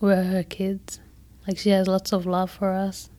we're 0.00 0.24
her 0.24 0.42
kids. 0.42 1.00
Like 1.46 1.58
she 1.58 1.70
has 1.70 1.86
lots 1.86 2.12
of 2.12 2.24
love 2.24 2.50
for 2.50 2.72
us, 2.72 3.10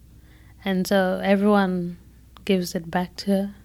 and 0.66 0.88
so 0.88 1.22
everyone 1.24 1.98
gives 2.46 2.74
it 2.74 2.90
back 2.90 3.16
to 3.18 3.32
her. 3.32 3.56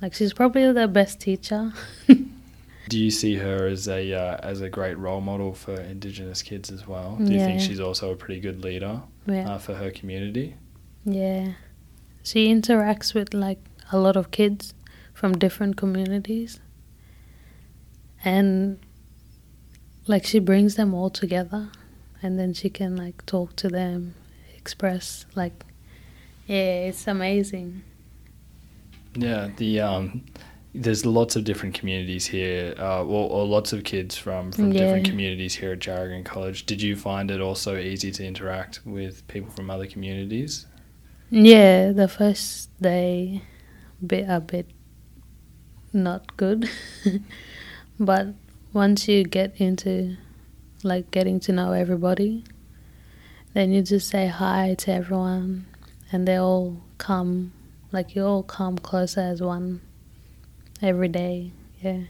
Like 0.00 0.14
she's 0.14 0.32
probably 0.32 0.72
the 0.72 0.88
best 0.88 1.20
teacher. 1.20 1.74
Do 2.88 2.98
you 2.98 3.10
see 3.10 3.34
her 3.36 3.66
as 3.66 3.86
a 3.88 4.14
uh, 4.14 4.36
as 4.42 4.62
a 4.62 4.70
great 4.70 4.96
role 4.96 5.20
model 5.20 5.52
for 5.52 5.74
Indigenous 5.74 6.40
kids 6.40 6.70
as 6.70 6.86
well? 6.86 7.16
Do 7.16 7.32
you 7.32 7.40
think 7.40 7.60
she's 7.60 7.80
also 7.80 8.12
a 8.12 8.16
pretty 8.16 8.40
good 8.40 8.64
leader 8.64 9.02
yeah. 9.26 9.50
uh, 9.50 9.58
for 9.58 9.74
her 9.74 9.90
community? 9.90 10.54
Yeah. 11.06 11.52
She 12.24 12.52
interacts 12.52 13.14
with 13.14 13.32
like 13.32 13.60
a 13.92 13.98
lot 13.98 14.16
of 14.16 14.30
kids 14.32 14.74
from 15.14 15.38
different 15.38 15.76
communities. 15.76 16.60
And 18.24 18.78
like 20.08 20.26
she 20.26 20.40
brings 20.40 20.74
them 20.74 20.92
all 20.92 21.10
together 21.10 21.70
and 22.20 22.38
then 22.38 22.52
she 22.52 22.68
can 22.68 22.96
like 22.96 23.24
talk 23.24 23.54
to 23.56 23.68
them, 23.68 24.14
express 24.56 25.26
like 25.36 25.64
yeah, 26.46 26.86
it's 26.88 27.06
amazing. 27.06 27.82
Yeah, 29.14 29.48
the 29.56 29.80
um, 29.80 30.24
there's 30.74 31.06
lots 31.06 31.36
of 31.36 31.44
different 31.44 31.74
communities 31.74 32.26
here, 32.26 32.74
uh, 32.78 33.02
or, 33.02 33.30
or 33.30 33.46
lots 33.46 33.72
of 33.72 33.84
kids 33.84 34.16
from 34.16 34.52
from 34.52 34.70
different 34.72 35.08
communities 35.08 35.54
here 35.54 35.72
at 35.72 35.78
Djarragun 35.78 36.24
College. 36.24 36.66
Did 36.66 36.82
you 36.82 36.96
find 36.96 37.30
it 37.30 37.40
also 37.40 37.76
easy 37.76 38.10
to 38.12 38.24
interact 38.24 38.80
with 38.84 39.26
people 39.28 39.50
from 39.50 39.70
other 39.70 39.86
communities? 39.86 40.66
Yeah, 41.38 41.92
the 41.92 42.08
first 42.08 42.70
day 42.80 43.42
bit 44.04 44.24
a 44.26 44.40
bit 44.40 44.66
not 45.92 46.34
good. 46.38 46.70
but 48.00 48.28
once 48.72 49.06
you 49.06 49.22
get 49.22 49.52
into 49.60 50.16
like 50.82 51.10
getting 51.10 51.38
to 51.40 51.52
know 51.52 51.72
everybody, 51.72 52.42
then 53.52 53.70
you 53.70 53.82
just 53.82 54.08
say 54.08 54.28
hi 54.28 54.76
to 54.78 54.92
everyone 54.92 55.66
and 56.10 56.26
they 56.26 56.36
all 56.36 56.80
come 56.96 57.52
like 57.92 58.14
you 58.14 58.24
all 58.24 58.42
come 58.42 58.78
closer 58.78 59.20
as 59.20 59.42
one 59.42 59.82
every 60.80 61.08
day. 61.08 61.52
Yeah. 61.82 62.04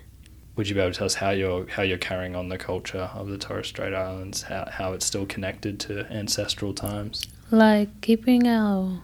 Would 0.54 0.68
you 0.68 0.76
be 0.76 0.80
able 0.80 0.92
to 0.92 0.99
tell 0.99 1.06
us 1.06 1.16
how 1.16 1.30
you're 1.30 1.66
how 1.66 1.83
you're 1.83 1.99
carrying 1.99 2.37
on 2.37 2.49
the 2.49 2.59
culture 2.59 3.11
of 3.12 3.26
the 3.26 3.38
Torres 3.38 3.66
Strait 3.66 3.92
Islands? 3.92 4.42
How 4.42 4.68
how 4.71 4.92
it's 4.92 5.04
still 5.04 5.26
connected 5.26 5.80
to 5.80 6.06
ancestral 6.12 6.73
times? 6.75 7.26
Like 7.50 8.00
keeping 8.00 8.47
our 8.47 9.00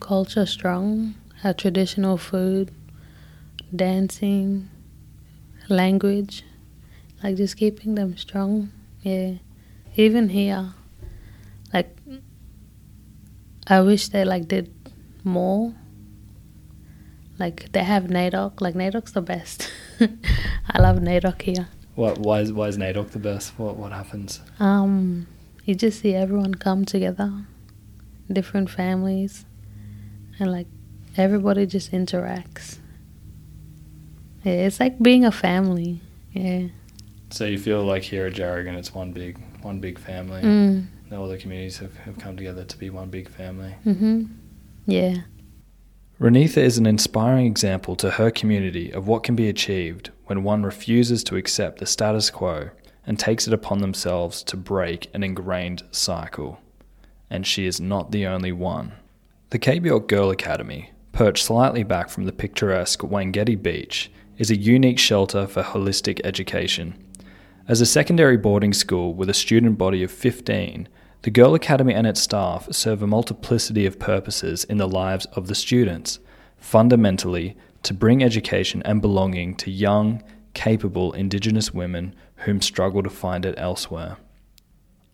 culture 0.00 0.46
strong, 0.46 1.14
our 1.44 1.54
traditional 1.54 2.16
food, 2.16 2.72
dancing, 3.74 4.68
language, 5.68 6.44
like 7.22 7.36
just 7.36 7.56
keeping 7.56 7.94
them 7.94 8.16
strong. 8.16 8.72
Yeah. 9.02 9.34
Even 9.96 10.28
here, 10.28 10.72
like 11.72 11.96
I 13.66 13.80
wish 13.80 14.08
they 14.08 14.24
like 14.24 14.48
did 14.48 14.72
more. 15.24 15.74
Like 17.38 17.72
they 17.72 17.82
have 17.82 18.04
NAIDOC, 18.04 18.60
like 18.60 18.74
NAIDOC's 18.74 19.12
the 19.12 19.22
best. 19.22 19.70
I 20.00 20.80
love 20.80 20.98
NAIDOC 20.98 21.42
here. 21.42 21.68
What 21.94 22.18
why 22.18 22.40
is 22.40 22.52
why 22.52 22.68
is 22.68 22.78
NAIDOC 22.78 23.10
the 23.10 23.18
best? 23.18 23.58
What 23.58 23.76
what 23.76 23.92
happens? 23.92 24.40
Um, 24.58 25.26
you 25.64 25.74
just 25.74 26.00
see 26.00 26.14
everyone 26.14 26.54
come 26.54 26.84
together, 26.84 27.32
different 28.30 28.70
families, 28.70 29.44
and 30.40 30.50
like 30.50 30.66
everybody 31.16 31.66
just 31.66 31.92
interacts. 31.92 32.78
Yeah, 34.44 34.52
it's 34.66 34.80
like 34.80 34.98
being 35.00 35.24
a 35.24 35.30
family. 35.30 36.00
Yeah. 36.32 36.68
So 37.30 37.44
you 37.44 37.58
feel 37.58 37.84
like 37.84 38.02
here 38.02 38.26
at 38.26 38.32
Djarragun, 38.32 38.76
it's 38.76 38.94
one 38.94 39.12
big 39.12 39.38
one 39.62 39.78
big 39.80 39.98
family. 39.98 40.42
Mm. 40.42 40.86
All 41.12 41.28
the 41.28 41.36
communities 41.36 41.78
have, 41.78 41.96
have 41.98 42.18
come 42.18 42.36
together 42.36 42.64
to 42.64 42.78
be 42.78 42.88
one 42.88 43.10
big 43.10 43.28
family. 43.28 43.74
Mhm. 43.84 44.28
Yeah. 44.86 45.16
Renitha 46.20 46.58
is 46.58 46.78
an 46.78 46.86
inspiring 46.86 47.46
example 47.46 47.96
to 47.96 48.12
her 48.12 48.30
community 48.30 48.90
of 48.92 49.06
what 49.08 49.22
can 49.22 49.34
be 49.34 49.48
achieved 49.48 50.10
when 50.26 50.44
one 50.44 50.62
refuses 50.62 51.24
to 51.24 51.36
accept 51.36 51.78
the 51.78 51.86
status 51.86 52.30
quo 52.30 52.70
and 53.06 53.18
takes 53.18 53.46
it 53.46 53.54
upon 53.54 53.78
themselves 53.80 54.42
to 54.44 54.56
break 54.56 55.08
an 55.14 55.22
ingrained 55.22 55.82
cycle. 55.90 56.60
And 57.28 57.46
she 57.46 57.66
is 57.66 57.80
not 57.80 58.10
the 58.12 58.26
only 58.26 58.52
one. 58.52 58.92
The 59.50 59.58
Cape 59.58 59.84
York 59.84 60.06
Girl 60.06 60.30
Academy, 60.30 60.92
perched 61.10 61.44
slightly 61.44 61.82
back 61.82 62.08
from 62.08 62.22
the 62.22 62.30
picturesque 62.32 63.00
Wangetti 63.00 63.60
Beach, 63.60 64.08
is 64.38 64.48
a 64.48 64.56
unique 64.56 65.00
shelter 65.00 65.48
for 65.48 65.64
holistic 65.64 66.20
education. 66.22 66.94
As 67.66 67.80
a 67.80 67.86
secondary 67.86 68.36
boarding 68.36 68.72
school 68.72 69.12
with 69.12 69.28
a 69.28 69.34
student 69.34 69.76
body 69.76 70.04
of 70.04 70.12
15, 70.12 70.88
the 71.22 71.32
Girl 71.32 71.56
Academy 71.56 71.92
and 71.92 72.06
its 72.06 72.22
staff 72.22 72.72
serve 72.72 73.02
a 73.02 73.08
multiplicity 73.08 73.86
of 73.86 73.98
purposes 73.98 74.62
in 74.62 74.76
the 74.76 74.86
lives 74.86 75.26
of 75.32 75.48
the 75.48 75.56
students, 75.56 76.20
fundamentally 76.56 77.56
to 77.82 77.92
bring 77.92 78.22
education 78.22 78.84
and 78.84 79.02
belonging 79.02 79.56
to 79.56 79.72
young, 79.72 80.22
capable 80.54 81.12
Indigenous 81.14 81.74
women 81.74 82.14
whom 82.36 82.62
struggle 82.62 83.02
to 83.02 83.10
find 83.10 83.44
it 83.44 83.56
elsewhere. 83.58 84.16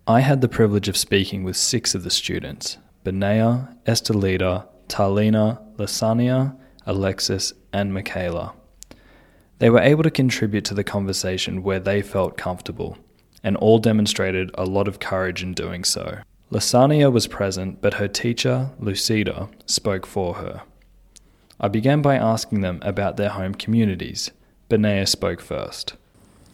I 0.06 0.20
had 0.20 0.42
the 0.42 0.46
privilege 0.46 0.88
of 0.88 0.96
speaking 0.98 1.42
with 1.42 1.56
six 1.56 1.94
of 1.94 2.04
the 2.04 2.10
students 2.10 2.76
Benea, 3.06 3.72
Estelita, 3.86 4.66
Tarlina, 4.88 5.62
Lasania, 5.76 6.56
Alexis, 6.86 7.52
and 7.72 7.94
Michaela. 7.94 8.52
They 9.60 9.70
were 9.70 9.78
able 9.78 10.02
to 10.02 10.10
contribute 10.10 10.64
to 10.64 10.74
the 10.74 10.82
conversation 10.82 11.62
where 11.62 11.78
they 11.78 12.02
felt 12.02 12.36
comfortable, 12.36 12.98
and 13.44 13.56
all 13.58 13.78
demonstrated 13.78 14.50
a 14.54 14.64
lot 14.64 14.88
of 14.88 14.98
courage 14.98 15.40
in 15.44 15.54
doing 15.54 15.84
so. 15.84 16.18
Lasania 16.50 17.12
was 17.12 17.28
present, 17.28 17.80
but 17.80 17.94
her 17.94 18.08
teacher, 18.08 18.70
Lucida, 18.80 19.50
spoke 19.66 20.04
for 20.04 20.34
her. 20.34 20.62
I 21.60 21.68
began 21.68 22.02
by 22.02 22.16
asking 22.16 22.62
them 22.62 22.80
about 22.82 23.16
their 23.16 23.30
home 23.30 23.54
communities. 23.54 24.32
Benea 24.68 25.06
spoke 25.06 25.40
first. 25.40 25.94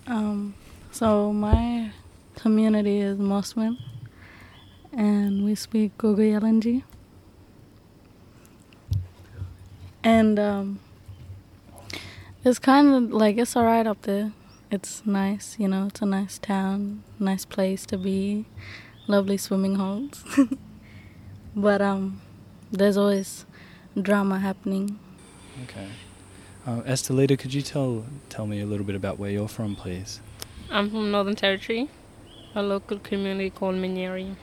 Um, 0.06 0.54
so 0.90 1.32
my 1.32 1.92
community 2.36 3.00
is 3.00 3.18
Mossman, 3.18 3.78
and 4.92 5.44
we 5.44 5.54
speak 5.54 5.96
Gogoyalanji. 5.98 6.82
And 10.04 10.38
um, 10.38 10.80
it's 12.44 12.58
kind 12.58 12.94
of 12.94 13.12
like 13.12 13.38
it's 13.38 13.56
alright 13.56 13.86
up 13.86 14.02
there. 14.02 14.32
It's 14.70 15.04
nice, 15.06 15.56
you 15.58 15.68
know. 15.68 15.86
It's 15.86 16.02
a 16.02 16.06
nice 16.06 16.38
town, 16.38 17.02
nice 17.18 17.44
place 17.44 17.86
to 17.86 17.98
be, 17.98 18.46
lovely 19.06 19.36
swimming 19.36 19.76
holes. 19.76 20.24
but 21.56 21.80
um, 21.80 22.20
there's 22.70 22.96
always 22.96 23.44
drama 24.00 24.38
happening. 24.38 24.98
Okay. 25.64 25.88
Uh, 26.66 26.80
Estelita, 26.82 27.38
could 27.38 27.52
you 27.52 27.62
tell 27.62 28.04
tell 28.28 28.46
me 28.46 28.60
a 28.60 28.66
little 28.66 28.86
bit 28.86 28.94
about 28.94 29.18
where 29.18 29.30
you're 29.30 29.48
from, 29.48 29.76
please? 29.76 30.20
I'm 30.70 30.90
from 30.90 31.10
Northern 31.10 31.36
Territory, 31.36 31.88
a 32.54 32.62
local 32.62 32.98
community 32.98 33.50
called 33.50 33.74
Minyerri. 33.76 34.36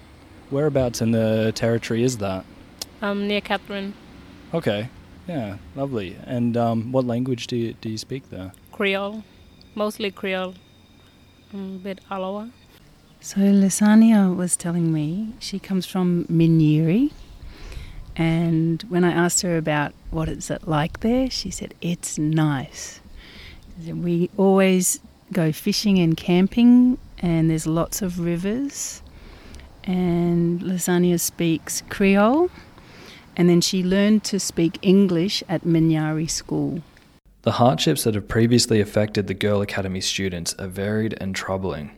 Whereabouts 0.50 1.02
in 1.02 1.12
the 1.12 1.52
territory 1.54 2.04
is 2.04 2.18
that? 2.18 2.46
I'm 3.02 3.28
near 3.28 3.42
Katherine, 3.42 3.94
Okay. 4.54 4.90
Yeah, 5.28 5.58
lovely. 5.76 6.18
And 6.26 6.58
um, 6.58 6.92
what 6.92 7.06
language 7.06 7.46
do 7.48 7.56
you, 7.56 7.74
do 7.74 7.90
you 7.90 8.00
speak 8.00 8.32
there? 8.32 8.52
Creole, 8.72 9.24
mostly 9.76 10.10
Creole, 10.10 10.56
um, 11.54 11.76
a 11.76 11.84
bit 11.84 12.00
Alawa. 12.10 12.52
So 13.22 13.40
Lasania 13.42 14.36
was 14.36 14.58
telling 14.58 14.92
me 14.92 15.34
she 15.40 15.60
comes 15.60 15.86
from 15.86 16.26
Minyerri, 16.26 17.12
and 18.16 18.82
when 18.90 19.04
I 19.04 19.12
asked 19.12 19.44
her 19.44 19.56
about 19.58 19.94
what 20.10 20.30
it's 20.30 20.50
like 20.66 21.02
there, 21.02 21.30
she 21.30 21.52
said 21.52 21.76
it's 21.80 22.18
nice. 22.18 23.02
We 23.86 24.32
always 24.36 25.00
go 25.32 25.52
fishing 25.52 26.00
and 26.00 26.18
camping, 26.18 26.98
and 27.20 27.52
there's 27.52 27.68
lots 27.68 28.02
of 28.02 28.20
rivers. 28.20 29.04
And 29.90 30.62
Lasania 30.62 31.20
speaks 31.20 31.82
Creole, 31.90 32.52
and 33.36 33.50
then 33.50 33.60
she 33.60 33.82
learned 33.82 34.24
to 34.26 34.40
speak 34.40 34.78
English 34.84 35.44
at 35.50 35.64
Minyerri 35.64 36.30
School. 36.30 36.84
The 37.42 37.54
hardships 37.54 38.04
that 38.04 38.14
have 38.14 38.28
previously 38.28 38.80
affected 38.82 39.26
the 39.26 39.34
Girl 39.34 39.64
Academy 39.64 40.00
students 40.00 40.54
are 40.60 40.68
varied 40.68 41.18
and 41.20 41.36
troubling. 41.36 41.98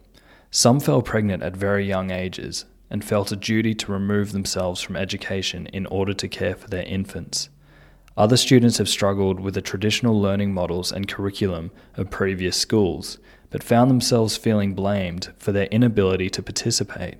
Some 0.51 0.79
fell 0.79 1.01
pregnant 1.01 1.43
at 1.43 1.57
very 1.57 1.85
young 1.85 2.11
ages 2.11 2.63
and 2.89 3.03
felt 3.03 3.33
a 3.33 3.35
duty 3.35 3.75
to 3.75 3.91
remove 3.91 4.31
themselves 4.31 4.79
from 4.79 4.95
education 4.95 5.67
in 5.73 5.85
order 5.87 6.13
to 6.13 6.29
care 6.29 6.55
for 6.55 6.69
their 6.69 6.83
infants. 6.83 7.49
Other 8.15 8.37
students 8.37 8.77
have 8.77 8.87
struggled 8.87 9.41
with 9.41 9.53
the 9.53 9.61
traditional 9.61 10.17
learning 10.17 10.53
models 10.53 10.93
and 10.93 11.09
curriculum 11.09 11.71
of 11.95 12.09
previous 12.09 12.55
schools, 12.55 13.17
but 13.49 13.61
found 13.61 13.91
themselves 13.91 14.37
feeling 14.37 14.73
blamed 14.75 15.33
for 15.37 15.51
their 15.51 15.65
inability 15.65 16.29
to 16.29 16.41
participate. 16.41 17.17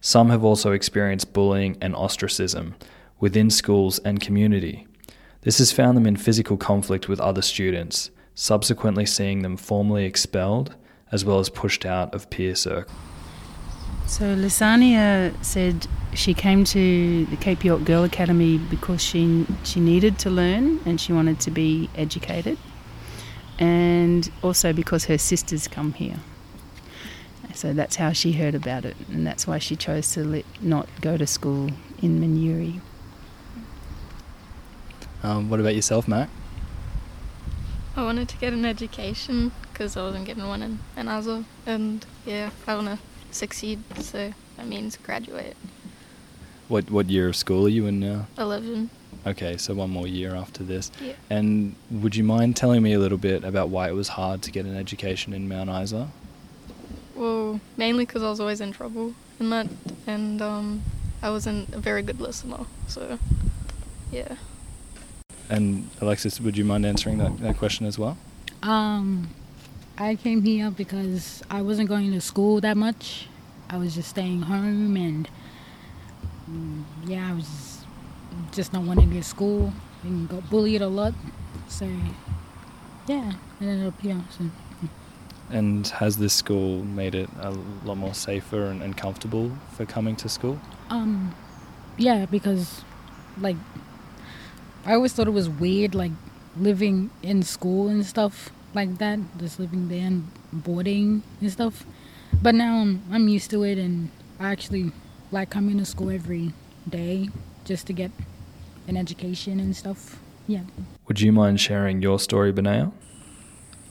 Some 0.00 0.30
have 0.30 0.44
also 0.44 0.72
experienced 0.72 1.32
bullying 1.32 1.76
and 1.80 1.94
ostracism 1.94 2.74
within 3.18 3.50
schools 3.50 3.98
and 4.00 4.20
community. 4.20 4.86
This 5.42 5.58
has 5.58 5.72
found 5.72 5.96
them 5.96 6.06
in 6.06 6.16
physical 6.16 6.56
conflict 6.56 7.08
with 7.08 7.20
other 7.20 7.42
students, 7.42 8.10
subsequently 8.34 9.06
seeing 9.06 9.42
them 9.42 9.56
formally 9.56 10.04
expelled 10.04 10.74
as 11.12 11.24
well 11.24 11.38
as 11.38 11.48
pushed 11.48 11.86
out 11.86 12.14
of 12.14 12.28
peer 12.30 12.54
circle. 12.54 12.94
So 14.06 14.36
Lasania 14.36 15.32
said 15.44 15.86
she 16.14 16.32
came 16.34 16.64
to 16.64 17.26
the 17.26 17.36
Cape 17.36 17.64
York 17.64 17.84
Girl 17.84 18.04
Academy 18.04 18.58
because 18.58 19.02
she 19.02 19.46
she 19.64 19.80
needed 19.80 20.18
to 20.20 20.30
learn 20.30 20.80
and 20.86 21.00
she 21.00 21.12
wanted 21.12 21.40
to 21.40 21.50
be 21.50 21.90
educated, 21.96 22.58
and 23.58 24.30
also 24.42 24.72
because 24.72 25.06
her 25.06 25.18
sisters 25.18 25.66
come 25.66 25.92
here. 25.92 26.18
So 27.56 27.72
that's 27.72 27.96
how 27.96 28.12
she 28.12 28.32
heard 28.32 28.54
about 28.54 28.84
it, 28.84 28.96
and 29.08 29.26
that's 29.26 29.46
why 29.46 29.58
she 29.58 29.76
chose 29.76 30.12
to 30.12 30.22
let, 30.22 30.44
not 30.60 30.90
go 31.00 31.16
to 31.16 31.26
school 31.26 31.70
in 32.02 32.20
Minyerri. 32.20 32.82
Um, 35.22 35.48
what 35.48 35.58
about 35.58 35.74
yourself, 35.74 36.06
Mac? 36.06 36.28
I 37.96 38.04
wanted 38.04 38.28
to 38.28 38.36
get 38.36 38.52
an 38.52 38.66
education 38.66 39.52
because 39.72 39.96
I 39.96 40.02
wasn't 40.02 40.26
getting 40.26 40.46
one 40.46 40.60
in, 40.62 40.80
in 40.98 41.08
Isa. 41.08 41.46
And 41.64 42.04
yeah, 42.26 42.50
I 42.66 42.74
want 42.74 42.88
to 42.88 42.98
succeed, 43.30 43.82
so 44.00 44.34
that 44.58 44.66
means 44.66 44.98
graduate. 44.98 45.56
What 46.68 46.90
what 46.90 47.08
year 47.08 47.26
of 47.26 47.36
school 47.36 47.64
are 47.64 47.70
you 47.70 47.86
in 47.86 48.00
now? 48.00 48.26
11. 48.36 48.90
Okay, 49.26 49.56
so 49.56 49.72
one 49.72 49.88
more 49.88 50.06
year 50.06 50.34
after 50.34 50.62
this. 50.62 50.92
Yeah. 51.00 51.14
And 51.30 51.74
would 51.90 52.16
you 52.16 52.22
mind 52.22 52.54
telling 52.54 52.82
me 52.82 52.92
a 52.92 52.98
little 52.98 53.18
bit 53.18 53.44
about 53.44 53.70
why 53.70 53.88
it 53.88 53.94
was 53.94 54.08
hard 54.08 54.42
to 54.42 54.50
get 54.50 54.66
an 54.66 54.76
education 54.76 55.32
in 55.32 55.48
Mount 55.48 55.70
Isa? 55.70 56.10
Well, 57.16 57.60
mainly 57.78 58.04
because 58.04 58.22
I 58.22 58.28
was 58.28 58.40
always 58.40 58.60
in 58.60 58.72
trouble 58.72 59.14
in 59.40 59.50
that, 59.50 59.68
and 60.06 60.42
um, 60.42 60.82
I 61.22 61.30
wasn't 61.30 61.74
a 61.74 61.78
very 61.78 62.02
good 62.02 62.20
listener, 62.20 62.66
so 62.88 63.18
yeah. 64.12 64.36
And 65.48 65.88
Alexis, 66.00 66.40
would 66.40 66.56
you 66.56 66.64
mind 66.64 66.84
answering 66.84 67.18
that, 67.18 67.38
that 67.38 67.56
question 67.56 67.86
as 67.86 67.98
well? 67.98 68.18
Um, 68.62 69.28
I 69.96 70.16
came 70.16 70.42
here 70.42 70.70
because 70.70 71.42
I 71.50 71.62
wasn't 71.62 71.88
going 71.88 72.12
to 72.12 72.20
school 72.20 72.60
that 72.60 72.76
much. 72.76 73.28
I 73.70 73.78
was 73.78 73.94
just 73.94 74.10
staying 74.10 74.42
home 74.42 74.96
and 74.96 75.28
mm, 76.50 76.84
yeah, 77.06 77.30
I 77.30 77.34
was 77.34 77.84
just 78.52 78.72
not 78.72 78.82
wanting 78.82 79.08
to 79.08 79.14
go 79.14 79.20
to 79.20 79.26
school 79.26 79.72
and 80.02 80.28
got 80.28 80.48
bullied 80.50 80.82
a 80.82 80.88
lot. 80.88 81.14
So 81.68 81.88
yeah, 83.06 83.32
I 83.60 83.64
ended 83.64 83.86
up 83.86 84.00
here. 84.00 84.22
So. 84.36 84.44
And 85.50 85.86
has 85.86 86.16
this 86.16 86.34
school 86.34 86.82
made 86.82 87.14
it 87.14 87.30
a 87.40 87.50
lot 87.84 87.96
more 87.96 88.14
safer 88.14 88.64
and, 88.66 88.82
and 88.82 88.96
comfortable 88.96 89.52
for 89.76 89.86
coming 89.86 90.16
to 90.16 90.28
school? 90.28 90.58
Um, 90.90 91.34
yeah, 91.96 92.26
because 92.26 92.82
like 93.38 93.56
I 94.84 94.94
always 94.94 95.12
thought 95.12 95.28
it 95.28 95.32
was 95.32 95.48
weird, 95.48 95.94
like 95.94 96.12
living 96.56 97.10
in 97.22 97.42
school 97.42 97.88
and 97.88 98.04
stuff 98.04 98.50
like 98.74 98.98
that, 98.98 99.18
just 99.38 99.60
living 99.60 99.88
there 99.88 100.06
and 100.06 100.28
boarding 100.52 101.22
and 101.40 101.52
stuff. 101.52 101.84
But 102.42 102.54
now 102.54 102.78
I'm 102.78 103.02
I'm 103.10 103.28
used 103.28 103.50
to 103.50 103.62
it, 103.62 103.78
and 103.78 104.10
I 104.38 104.50
actually 104.50 104.92
like 105.32 105.50
coming 105.50 105.78
to 105.78 105.84
school 105.84 106.10
every 106.10 106.52
day 106.88 107.28
just 107.64 107.86
to 107.88 107.92
get 107.92 108.10
an 108.88 108.96
education 108.96 109.60
and 109.60 109.74
stuff. 109.74 110.18
Yeah. 110.46 110.62
Would 111.08 111.20
you 111.20 111.32
mind 111.32 111.60
sharing 111.60 112.02
your 112.02 112.18
story, 112.18 112.52
Benea? 112.52 112.92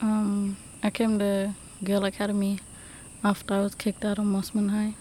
Um, 0.00 0.56
I 0.86 0.90
came 0.90 1.18
to 1.18 1.52
Girl 1.82 2.04
Academy 2.04 2.60
after 3.24 3.54
I 3.54 3.60
was 3.60 3.74
kicked 3.74 4.04
out 4.04 4.20
of 4.20 4.24
Mossman 4.24 4.70
High. 4.70 4.94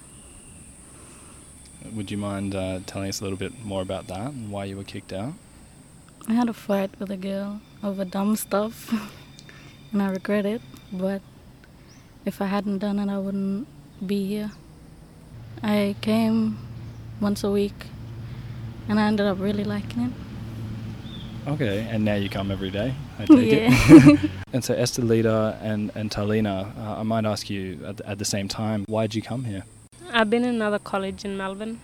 Would 1.94 2.10
you 2.10 2.18
mind 2.18 2.56
uh, 2.56 2.80
telling 2.88 3.10
us 3.10 3.20
a 3.22 3.24
little 3.24 3.38
bit 3.38 3.64
more 3.64 3.84
about 3.84 4.08
that 4.08 4.32
and 4.32 4.50
why 4.50 4.66
you 4.66 4.78
were 4.78 4.84
kicked 4.84 5.14
out? 5.14 5.34
I 6.28 6.34
had 6.34 6.50
a 6.50 6.54
fight 6.54 6.90
with 7.00 7.12
a 7.12 7.18
girl 7.18 7.62
over 7.84 8.04
dumb 8.04 8.36
stuff, 8.36 8.92
and 9.92 10.02
I 10.02 10.10
regret 10.10 10.48
it. 10.48 10.64
But 10.92 11.22
if 12.26 12.42
I 12.42 12.48
hadn't 12.48 12.80
done 12.80 12.98
it, 12.98 13.08
I 13.08 13.20
wouldn't 13.20 13.68
be 14.08 14.26
here. 14.26 14.54
I 15.62 15.96
came 16.02 16.58
once 17.22 17.44
a 17.44 17.52
week, 17.52 17.86
and 18.90 19.00
I 19.00 19.06
ended 19.06 19.28
up 19.28 19.40
really 19.40 19.64
liking 19.64 20.02
it. 20.06 20.12
Okay, 21.48 21.88
and 21.92 22.04
now 22.04 22.16
you 22.16 22.28
come 22.28 22.50
every 22.50 22.72
day, 22.72 22.96
I 23.20 23.26
take 23.28 23.52
Yeah. 23.52 23.70
it. 23.70 24.32
and 24.56 24.64
so 24.64 24.74
Estelita 24.74 25.62
and, 25.62 25.92
and 25.96 26.10
Talina, 26.10 26.72
uh, 26.80 27.00
I 27.02 27.04
might 27.04 27.26
ask 27.26 27.50
you 27.50 27.78
at, 27.86 27.98
the- 27.98 28.10
at 28.10 28.20
the 28.20 28.24
same 28.26 28.48
time, 28.48 28.86
why 28.88 29.06
did 29.06 29.14
you 29.16 29.22
come 29.22 29.44
here? 29.44 29.66
I've 30.14 30.30
been 30.30 30.46
in 30.46 30.56
another 30.56 30.80
college 30.80 31.26
in 31.26 31.36
Melbourne. 31.36 31.82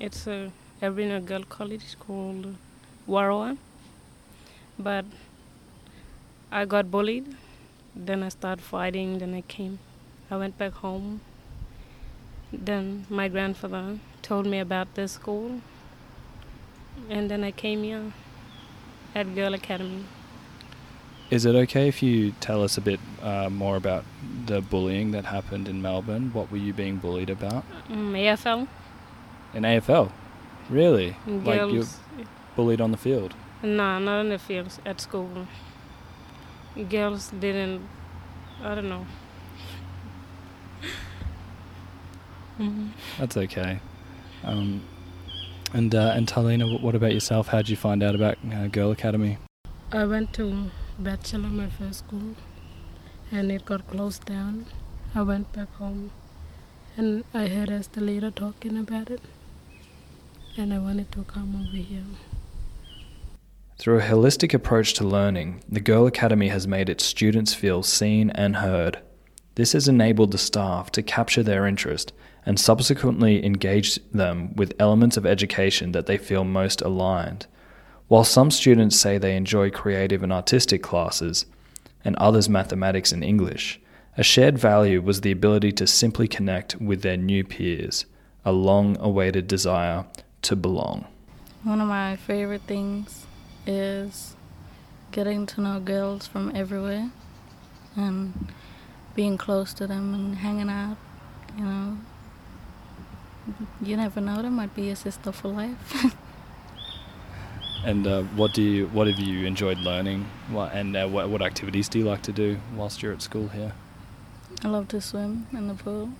It's 0.00 0.26
a 0.26 0.50
Aboriginal 0.82 1.20
girl 1.20 1.44
college 1.44 1.84
called 2.00 2.56
Worawa. 3.08 3.56
But 4.76 5.04
I 6.50 6.64
got 6.64 6.90
bullied. 6.90 7.36
Then 7.94 8.24
I 8.24 8.28
started 8.30 8.60
fighting. 8.60 9.18
Then 9.18 9.32
I 9.34 9.42
came. 9.42 9.78
I 10.32 10.36
went 10.36 10.58
back 10.58 10.72
home. 10.72 11.20
Then 12.52 13.06
my 13.08 13.28
grandfather 13.28 13.98
told 14.22 14.46
me 14.46 14.58
about 14.58 14.94
this 14.96 15.12
school. 15.12 15.60
And 17.08 17.30
then 17.30 17.44
I 17.44 17.52
came 17.52 17.84
here 17.84 18.12
at 19.14 19.32
Girl 19.36 19.54
Academy. 19.54 20.04
Is 21.30 21.44
it 21.44 21.54
okay 21.54 21.86
if 21.86 22.02
you 22.02 22.32
tell 22.40 22.64
us 22.64 22.76
a 22.76 22.80
bit 22.80 22.98
uh, 23.22 23.48
more 23.48 23.76
about 23.76 24.04
the 24.46 24.60
bullying 24.60 25.12
that 25.12 25.26
happened 25.26 25.68
in 25.68 25.80
Melbourne? 25.80 26.32
What 26.32 26.50
were 26.50 26.56
you 26.56 26.72
being 26.72 26.96
bullied 26.96 27.30
about? 27.30 27.64
Um, 27.88 28.14
AFL. 28.14 28.66
In 29.54 29.62
AFL? 29.62 30.10
Really? 30.68 31.16
Like 31.26 31.58
you're 31.58 31.68
Girls. 31.68 31.98
bullied 32.56 32.80
on 32.80 32.90
the 32.90 32.96
field? 32.96 33.34
No, 33.62 34.00
not 34.00 34.20
in 34.22 34.30
the 34.30 34.38
fields, 34.38 34.80
at 34.84 35.00
school. 35.00 35.46
Girls 36.88 37.30
didn't, 37.38 37.88
I 38.62 38.74
don't 38.74 38.88
know. 38.88 39.06
That's 43.18 43.36
okay. 43.36 43.80
Um, 44.42 44.82
and 45.72 45.94
uh, 45.94 46.12
and 46.14 46.26
Talina, 46.26 46.80
what 46.82 46.94
about 46.94 47.12
yourself? 47.12 47.48
How 47.48 47.58
did 47.58 47.68
you 47.68 47.76
find 47.76 48.02
out 48.02 48.14
about 48.14 48.36
uh, 48.52 48.66
Girl 48.66 48.90
Academy? 48.90 49.38
I 49.92 50.04
went 50.04 50.32
to 50.34 50.70
Batchelor, 51.02 51.48
my 51.48 51.70
first 51.70 52.00
school, 52.00 52.34
and 53.32 53.50
it 53.50 53.64
got 53.64 53.88
closed 53.88 54.26
down. 54.26 54.66
I 55.14 55.22
went 55.22 55.50
back 55.50 55.72
home, 55.76 56.10
and 56.94 57.24
I 57.32 57.46
heard 57.46 57.70
Estelita 57.70 58.34
talking 58.34 58.76
about 58.76 59.10
it, 59.10 59.22
and 60.58 60.74
I 60.74 60.78
wanted 60.78 61.10
to 61.12 61.22
come 61.22 61.56
over 61.56 61.78
here. 61.78 62.04
Through 63.78 64.00
a 64.00 64.02
holistic 64.02 64.52
approach 64.52 64.92
to 64.94 65.04
learning, 65.04 65.64
the 65.66 65.80
Girl 65.80 66.06
Academy 66.06 66.48
has 66.48 66.66
made 66.66 66.90
its 66.90 67.06
students 67.06 67.54
feel 67.54 67.82
seen 67.82 68.28
and 68.30 68.56
heard. 68.56 69.00
This 69.54 69.72
has 69.72 69.88
enabled 69.88 70.32
the 70.32 70.38
staff 70.38 70.92
to 70.92 71.02
capture 71.02 71.42
their 71.42 71.66
interest 71.66 72.12
and 72.44 72.60
subsequently 72.60 73.42
engage 73.42 73.94
them 74.12 74.54
with 74.54 74.74
elements 74.78 75.16
of 75.16 75.24
education 75.24 75.92
that 75.92 76.04
they 76.04 76.18
feel 76.18 76.44
most 76.44 76.82
aligned. 76.82 77.46
While 78.10 78.24
some 78.24 78.50
students 78.50 78.98
say 78.98 79.18
they 79.18 79.36
enjoy 79.36 79.70
creative 79.70 80.24
and 80.24 80.32
artistic 80.32 80.82
classes, 80.82 81.46
and 82.04 82.16
others 82.16 82.48
mathematics 82.48 83.12
and 83.12 83.22
English, 83.22 83.78
a 84.18 84.24
shared 84.24 84.58
value 84.58 85.00
was 85.00 85.20
the 85.20 85.30
ability 85.30 85.70
to 85.74 85.86
simply 85.86 86.26
connect 86.26 86.74
with 86.80 87.02
their 87.02 87.16
new 87.16 87.44
peers, 87.44 88.06
a 88.44 88.50
long 88.50 88.96
awaited 88.98 89.46
desire 89.46 90.06
to 90.42 90.56
belong. 90.56 91.06
One 91.62 91.80
of 91.80 91.86
my 91.86 92.16
favorite 92.16 92.62
things 92.62 93.26
is 93.64 94.34
getting 95.12 95.46
to 95.46 95.60
know 95.60 95.78
girls 95.78 96.26
from 96.26 96.50
everywhere 96.52 97.12
and 97.94 98.48
being 99.14 99.38
close 99.38 99.72
to 99.74 99.86
them 99.86 100.14
and 100.14 100.34
hanging 100.34 100.68
out. 100.68 100.96
You 101.56 101.64
know, 101.64 101.98
you 103.80 103.96
never 103.96 104.20
know; 104.20 104.42
they 104.42 104.48
might 104.48 104.74
be 104.74 104.86
your 104.86 104.96
sister 104.96 105.30
for 105.30 105.46
life. 105.46 106.16
And 107.84 108.06
uh, 108.06 108.22
what 108.36 108.52
do 108.52 108.62
you, 108.62 108.86
what 108.88 109.06
have 109.06 109.18
you 109.18 109.46
enjoyed 109.46 109.78
learning? 109.78 110.26
What, 110.50 110.72
and 110.72 110.96
uh, 110.96 111.08
what, 111.08 111.30
what 111.30 111.42
activities 111.42 111.88
do 111.88 111.98
you 111.98 112.04
like 112.04 112.22
to 112.22 112.32
do 112.32 112.58
whilst 112.76 113.02
you're 113.02 113.12
at 113.12 113.22
school 113.22 113.48
here? 113.48 113.72
I 114.62 114.68
love 114.68 114.88
to 114.88 115.00
swim 115.00 115.46
in 115.52 115.68
the 115.68 115.74
pool. 115.74 116.10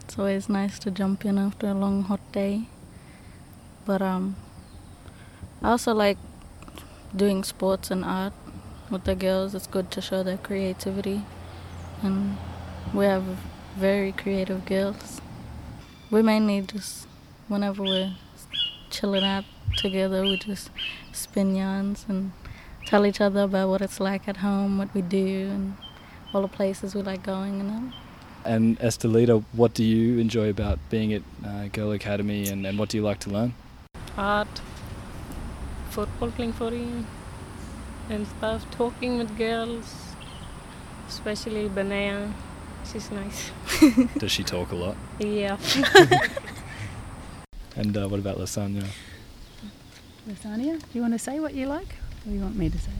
It's 0.00 0.18
always 0.18 0.48
nice 0.48 0.78
to 0.80 0.90
jump 0.90 1.24
in 1.24 1.38
after 1.38 1.68
a 1.68 1.74
long 1.74 2.02
hot 2.02 2.20
day. 2.32 2.62
But 3.84 4.00
um, 4.00 4.36
I 5.62 5.70
also 5.70 5.92
like 5.92 6.18
doing 7.14 7.44
sports 7.44 7.90
and 7.90 8.04
art, 8.04 8.32
with 8.90 9.04
the 9.04 9.14
girls. 9.14 9.54
It's 9.54 9.66
good 9.66 9.90
to 9.92 10.00
show 10.00 10.22
their 10.22 10.38
creativity, 10.38 11.22
and 12.02 12.36
we 12.94 13.04
have 13.04 13.24
very 13.76 14.12
creative 14.12 14.64
girls. 14.64 15.20
We 16.10 16.22
mainly 16.22 16.62
just 16.62 17.06
whenever 17.48 17.82
we're 17.82 18.14
chilling 18.90 19.24
out 19.24 19.44
together, 19.76 20.22
we 20.22 20.36
just 20.36 20.70
spin 21.12 21.54
yarns 21.54 22.06
and 22.08 22.32
tell 22.86 23.04
each 23.06 23.20
other 23.20 23.42
about 23.42 23.68
what 23.68 23.80
it's 23.82 24.00
like 24.00 24.28
at 24.28 24.38
home, 24.38 24.78
what 24.78 24.94
we 24.94 25.02
do, 25.02 25.50
and 25.50 25.76
all 26.32 26.42
the 26.42 26.48
places 26.48 26.94
we 26.94 27.02
like 27.02 27.22
going 27.22 27.60
and 27.60 27.70
all. 27.70 27.92
And 28.44 28.80
as 28.80 28.96
the 28.96 29.08
leader, 29.08 29.42
what 29.52 29.74
do 29.74 29.84
you 29.84 30.18
enjoy 30.18 30.48
about 30.48 30.78
being 30.90 31.12
at 31.12 31.22
uh, 31.44 31.66
Girl 31.68 31.92
Academy 31.92 32.48
and, 32.48 32.66
and 32.66 32.78
what 32.78 32.88
do 32.88 32.96
you 32.96 33.02
like 33.02 33.18
to 33.20 33.30
learn? 33.30 33.54
Art, 34.16 34.60
football, 35.90 36.30
playing 36.30 36.52
for 36.52 36.70
footy, 36.70 36.88
and 38.08 38.26
stuff. 38.26 38.70
Talking 38.70 39.18
with 39.18 39.36
girls, 39.36 40.14
especially 41.08 41.68
Benea. 41.68 42.32
She's 42.90 43.10
nice. 43.10 43.50
Does 44.16 44.32
she 44.32 44.44
talk 44.44 44.72
a 44.72 44.76
lot? 44.76 44.96
Yeah. 45.18 45.58
And 47.78 47.96
uh, 47.96 48.08
what 48.08 48.18
about 48.18 48.38
Lasania? 48.38 48.88
Lasania, 50.28 50.78
do 50.78 50.86
you 50.92 51.00
want 51.00 51.14
to 51.14 51.18
say 51.18 51.40
what 51.40 51.54
you 51.54 51.66
like? 51.66 51.88
Or 52.26 52.28
do 52.28 52.32
you 52.32 52.40
want 52.42 52.56
me 52.56 52.68
to 52.68 52.78
say? 52.78 52.92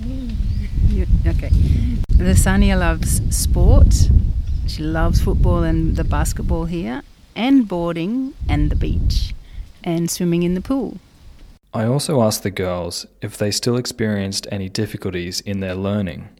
Mm. 0.00 0.34
You, 0.88 1.06
okay. 1.26 1.50
Lasania 2.12 2.78
loves 2.78 3.20
sport. 3.36 3.94
She 4.66 4.82
loves 4.82 5.20
football 5.20 5.64
and 5.64 5.94
the 5.96 6.04
basketball 6.04 6.64
here, 6.64 7.02
and 7.34 7.68
boarding 7.68 8.32
and 8.48 8.70
the 8.70 8.76
beach, 8.76 9.34
and 9.84 10.10
swimming 10.10 10.44
in 10.44 10.54
the 10.54 10.62
pool. 10.62 10.96
I 11.74 11.84
also 11.84 12.22
asked 12.22 12.42
the 12.42 12.50
girls 12.50 13.04
if 13.20 13.36
they 13.36 13.50
still 13.50 13.76
experienced 13.76 14.46
any 14.50 14.70
difficulties 14.70 15.42
in 15.42 15.60
their 15.60 15.74
learning. 15.74 16.30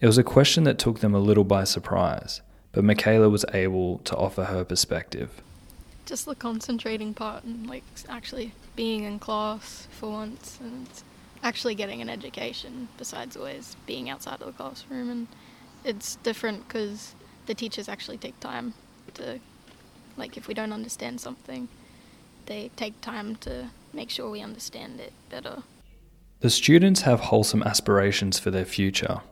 It 0.00 0.08
was 0.08 0.18
a 0.18 0.24
question 0.24 0.64
that 0.64 0.80
took 0.80 0.98
them 0.98 1.14
a 1.14 1.20
little 1.20 1.44
by 1.44 1.62
surprise, 1.62 2.42
but 2.72 2.82
Michaela 2.82 3.30
was 3.30 3.44
able 3.54 3.98
to 3.98 4.16
offer 4.16 4.44
her 4.44 4.64
perspective. 4.64 5.30
Just 6.06 6.26
the 6.26 6.34
concentrating 6.34 7.14
part 7.14 7.44
and 7.44 7.66
like 7.66 7.84
actually 8.08 8.52
being 8.76 9.04
in 9.04 9.18
class 9.18 9.88
for 9.90 10.10
once 10.10 10.58
and 10.60 10.86
actually 11.42 11.74
getting 11.74 12.00
an 12.00 12.08
education 12.08 12.88
besides 12.98 13.36
always 13.36 13.76
being 13.86 14.08
outside 14.08 14.40
of 14.40 14.46
the 14.46 14.52
classroom 14.52 15.10
and 15.10 15.28
it's 15.84 16.16
different 16.16 16.66
because 16.66 17.14
the 17.46 17.54
teachers 17.54 17.88
actually 17.88 18.16
take 18.16 18.38
time 18.40 18.74
to 19.12 19.38
like 20.16 20.36
if 20.36 20.48
we 20.48 20.54
don't 20.54 20.72
understand 20.72 21.20
something 21.20 21.68
they 22.46 22.70
take 22.76 22.98
time 23.00 23.36
to 23.36 23.68
make 23.92 24.10
sure 24.10 24.30
we 24.30 24.40
understand 24.40 25.00
it 25.00 25.12
better 25.30 25.62
The 26.40 26.50
students 26.50 27.02
have 27.02 27.20
wholesome 27.20 27.62
aspirations 27.62 28.38
for 28.38 28.50
their 28.50 28.66
future, 28.66 29.22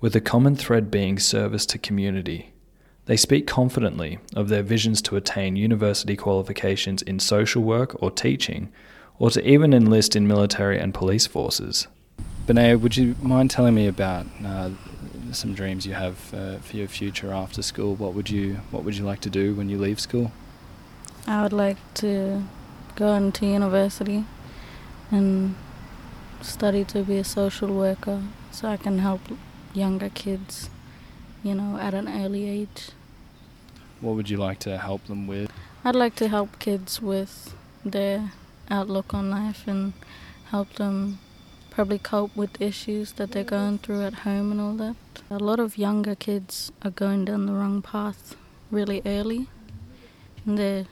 with 0.00 0.12
the 0.12 0.20
common 0.20 0.54
thread 0.54 0.92
being 0.92 1.18
service 1.18 1.66
to 1.66 1.78
community. 1.78 2.51
They 3.06 3.16
speak 3.16 3.46
confidently 3.46 4.18
of 4.36 4.48
their 4.48 4.62
visions 4.62 5.02
to 5.02 5.16
attain 5.16 5.56
university 5.56 6.16
qualifications 6.16 7.02
in 7.02 7.18
social 7.18 7.62
work 7.62 8.00
or 8.00 8.10
teaching, 8.10 8.72
or 9.18 9.30
to 9.30 9.46
even 9.46 9.74
enlist 9.74 10.14
in 10.14 10.26
military 10.26 10.78
and 10.78 10.94
police 10.94 11.26
forces. 11.26 11.88
Benea, 12.46 12.80
would 12.80 12.96
you 12.96 13.16
mind 13.20 13.50
telling 13.50 13.74
me 13.74 13.86
about 13.86 14.26
uh, 14.44 14.70
some 15.32 15.54
dreams 15.54 15.86
you 15.86 15.94
have 15.94 16.34
uh, 16.34 16.58
for 16.58 16.76
your 16.76 16.88
future 16.88 17.32
after 17.32 17.62
school? 17.62 17.94
What 17.94 18.14
would 18.14 18.30
you 18.30 18.54
What 18.70 18.84
would 18.84 18.96
you 18.96 19.04
like 19.04 19.20
to 19.20 19.30
do 19.30 19.54
when 19.54 19.68
you 19.68 19.78
leave 19.78 20.00
school? 20.00 20.32
I 21.26 21.42
would 21.42 21.52
like 21.52 21.78
to 21.94 22.44
go 22.96 23.14
into 23.14 23.46
university 23.46 24.24
and 25.10 25.54
study 26.40 26.84
to 26.84 27.02
be 27.02 27.18
a 27.18 27.24
social 27.24 27.68
worker 27.68 28.22
so 28.50 28.68
I 28.68 28.76
can 28.76 28.98
help 28.98 29.20
younger 29.72 30.08
kids, 30.08 30.68
you 31.42 31.54
know, 31.54 31.78
at 31.78 31.94
an 31.94 32.08
early 32.08 32.48
age. 32.48 32.90
What 34.00 34.16
would 34.16 34.30
you 34.30 34.36
like 34.36 34.58
to 34.60 34.78
help 34.78 35.04
them 35.06 35.26
with? 35.26 35.50
I'd 35.84 35.96
like 35.96 36.14
to 36.16 36.28
help 36.28 36.58
kids 36.58 37.00
with 37.00 37.54
their 37.84 38.32
outlook 38.70 39.12
on 39.14 39.30
life 39.30 39.66
and 39.66 39.92
help 40.50 40.74
them 40.74 41.18
probably 41.70 41.98
cope 41.98 42.36
with 42.36 42.60
issues 42.60 43.12
that 43.12 43.32
they're 43.32 43.42
going 43.44 43.78
through 43.78 44.02
at 44.02 44.14
home 44.26 44.52
and 44.52 44.60
all 44.60 44.74
that. 44.74 44.96
A 45.30 45.38
lot 45.38 45.58
of 45.58 45.78
younger 45.78 46.14
kids 46.14 46.70
are 46.82 46.90
going 46.90 47.24
down 47.24 47.46
the 47.46 47.52
wrong 47.52 47.80
path 47.80 48.36
really 48.70 49.02
early. 49.06 49.48
And 50.44 50.58
they're 50.58 50.86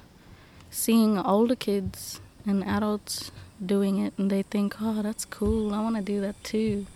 seeing 0.70 1.18
older 1.18 1.56
kids 1.56 2.20
and 2.46 2.64
adults 2.64 3.30
doing 3.64 3.98
it 3.98 4.14
and 4.16 4.30
they 4.30 4.42
think, 4.42 4.76
oh, 4.80 5.02
that's 5.02 5.24
cool, 5.24 5.74
I 5.74 5.82
want 5.82 5.96
to 5.96 6.02
do 6.02 6.20
that 6.20 6.42
too. 6.42 6.86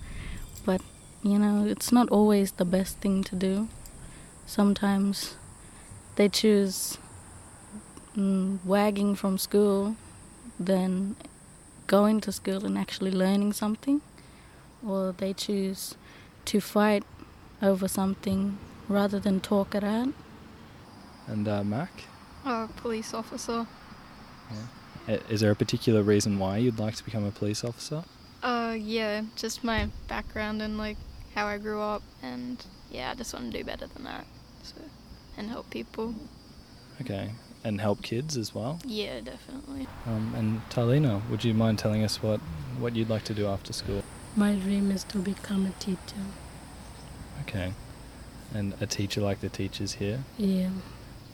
But, 0.65 0.81
you 1.25 1.39
know, 1.39 1.65
it's 1.67 1.91
not 1.91 2.09
always 2.11 2.53
the 2.53 2.65
best 2.65 2.99
thing 2.99 3.25
to 3.25 3.35
do. 3.35 3.69
Sometimes 4.47 5.37
they 6.17 6.29
choose 6.29 6.99
mm, 8.17 8.59
wagging 8.65 9.15
from 9.15 9.39
school 9.39 9.97
than 10.61 11.17
going 11.87 12.21
to 12.21 12.31
school 12.31 12.65
and 12.65 12.77
actually 12.79 13.11
learning 13.11 13.55
something, 13.55 14.01
or 14.87 15.13
they 15.17 15.33
choose 15.33 15.97
to 16.45 16.61
fight 16.61 17.03
over 17.63 17.89
something 17.89 18.59
rather 18.89 19.19
than 19.19 19.41
talk 19.41 19.75
it 19.75 19.83
out. 19.83 20.11
And 21.27 21.49
uh, 21.49 21.65
Mac, 21.65 21.91
a 22.45 22.69
police 22.77 23.15
officer 23.15 23.67
I- 25.09 25.21
is 25.29 25.41
there 25.41 25.51
a 25.51 25.57
particular 25.57 26.03
reason 26.03 26.39
why 26.39 26.59
you'd 26.59 26.79
like 26.79 26.95
to 26.97 27.05
become 27.05 27.25
a 27.25 27.31
police 27.31 27.65
officer? 27.65 28.05
uh 28.43 28.77
yeah 28.79 29.23
just 29.37 29.65
my 29.65 29.89
background 30.07 30.61
and 30.61 30.77
like 30.77 30.99
how 31.35 31.47
i 31.47 31.59
grew 31.59 31.81
up 31.81 32.03
and 32.23 32.65
yeah 32.91 33.11
i 33.11 33.15
just 33.15 33.33
want 33.35 33.51
to 33.51 33.59
do 33.59 33.65
better 33.65 33.87
than 33.87 34.05
that 34.05 34.25
so 34.63 34.75
and 35.37 35.49
help 35.51 35.69
people 35.71 36.15
Okay, 37.01 37.31
and 37.65 37.81
help 37.81 38.03
kids 38.03 38.37
as 38.37 38.55
well. 38.55 38.79
yeah 38.87 39.19
definitely 39.21 39.89
Um, 40.07 40.33
and 40.37 40.61
Talina, 40.71 41.29
would 41.29 41.43
you 41.45 41.53
mind 41.53 41.79
telling 41.81 42.05
us 42.05 42.23
what, 42.23 42.39
what 42.79 42.95
you'd 42.95 43.09
like 43.11 43.25
to 43.25 43.35
do 43.35 43.47
after 43.49 43.73
school? 43.73 44.05
My 44.37 44.55
dream 44.55 44.93
is 44.93 45.03
to 45.05 45.19
become 45.19 45.67
a 45.67 45.73
teacher. 45.83 46.23
Okay, 47.43 47.73
and 48.55 48.75
a 48.81 48.87
teacher 48.87 49.21
like 49.21 49.41
the 49.41 49.49
teachers 49.49 49.95
here. 49.95 50.21
Yeah. 50.39 50.71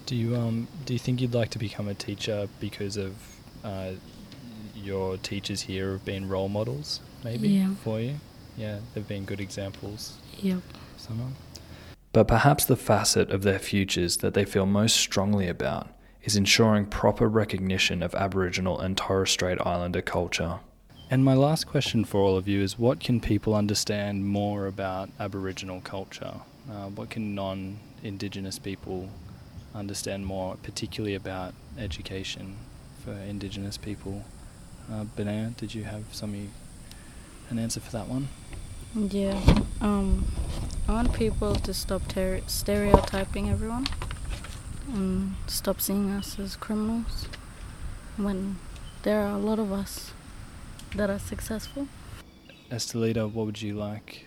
Do 0.06 0.16
you 0.16 0.34
um 0.34 0.66
do 0.86 0.94
you 0.94 0.98
think 0.98 1.20
you'd 1.20 1.34
like 1.34 1.50
to 1.50 1.58
become 1.58 1.88
a 1.88 1.94
teacher 1.94 2.48
because 2.58 2.96
of 2.96 3.12
uh, 3.62 3.92
your 4.74 5.18
teachers 5.18 5.60
here 5.62 5.92
have 5.92 6.04
been 6.06 6.26
role 6.28 6.48
models, 6.48 7.00
maybe 7.22 7.48
Yeah. 7.50 7.74
for 7.84 8.00
you? 8.00 8.16
Yeah, 8.60 8.80
they've 8.92 9.08
been 9.08 9.24
good 9.24 9.40
examples. 9.40 10.18
Yep. 10.36 10.60
Someone. 10.98 11.34
But 12.12 12.28
perhaps 12.28 12.66
the 12.66 12.76
facet 12.76 13.30
of 13.30 13.42
their 13.42 13.58
futures 13.58 14.18
that 14.18 14.34
they 14.34 14.44
feel 14.44 14.66
most 14.66 14.96
strongly 14.96 15.48
about 15.48 15.88
is 16.22 16.36
ensuring 16.36 16.84
proper 16.84 17.26
recognition 17.26 18.02
of 18.02 18.14
Aboriginal 18.14 18.78
and 18.78 18.98
Torres 18.98 19.30
Strait 19.30 19.56
Islander 19.64 20.02
culture. 20.02 20.60
And 21.10 21.24
my 21.24 21.32
last 21.32 21.68
question 21.68 22.04
for 22.04 22.20
all 22.20 22.36
of 22.36 22.46
you 22.46 22.60
is 22.60 22.78
what 22.78 23.00
can 23.00 23.18
people 23.18 23.54
understand 23.54 24.26
more 24.26 24.66
about 24.66 25.08
Aboriginal 25.18 25.80
culture? 25.80 26.34
Uh, 26.70 26.88
what 26.88 27.08
can 27.08 27.34
non 27.34 27.78
Indigenous 28.02 28.58
people 28.58 29.08
understand 29.74 30.26
more, 30.26 30.56
particularly 30.62 31.14
about 31.14 31.54
education 31.78 32.58
for 33.02 33.12
Indigenous 33.12 33.78
people? 33.78 34.22
Uh, 34.92 35.04
Benea, 35.16 35.56
did 35.56 35.74
you 35.74 35.84
have 35.84 36.04
some 36.12 36.50
an 37.48 37.58
answer 37.58 37.80
for 37.80 37.92
that 37.92 38.06
one? 38.06 38.28
Yeah. 38.94 39.40
Um, 39.80 40.24
I 40.88 40.92
want 40.92 41.12
people 41.12 41.54
to 41.54 41.72
stop 41.72 42.08
ter- 42.08 42.40
stereotyping 42.48 43.48
everyone 43.48 43.86
and 44.92 45.36
stop 45.46 45.80
seeing 45.80 46.10
us 46.10 46.38
as 46.40 46.56
criminals 46.56 47.26
when 48.16 48.58
there 49.02 49.20
are 49.20 49.36
a 49.36 49.38
lot 49.38 49.60
of 49.60 49.70
us 49.70 50.12
that 50.96 51.08
are 51.08 51.20
successful. 51.20 51.86
Estelita, 52.72 53.30
what 53.30 53.46
would 53.46 53.62
you 53.62 53.74
like 53.74 54.26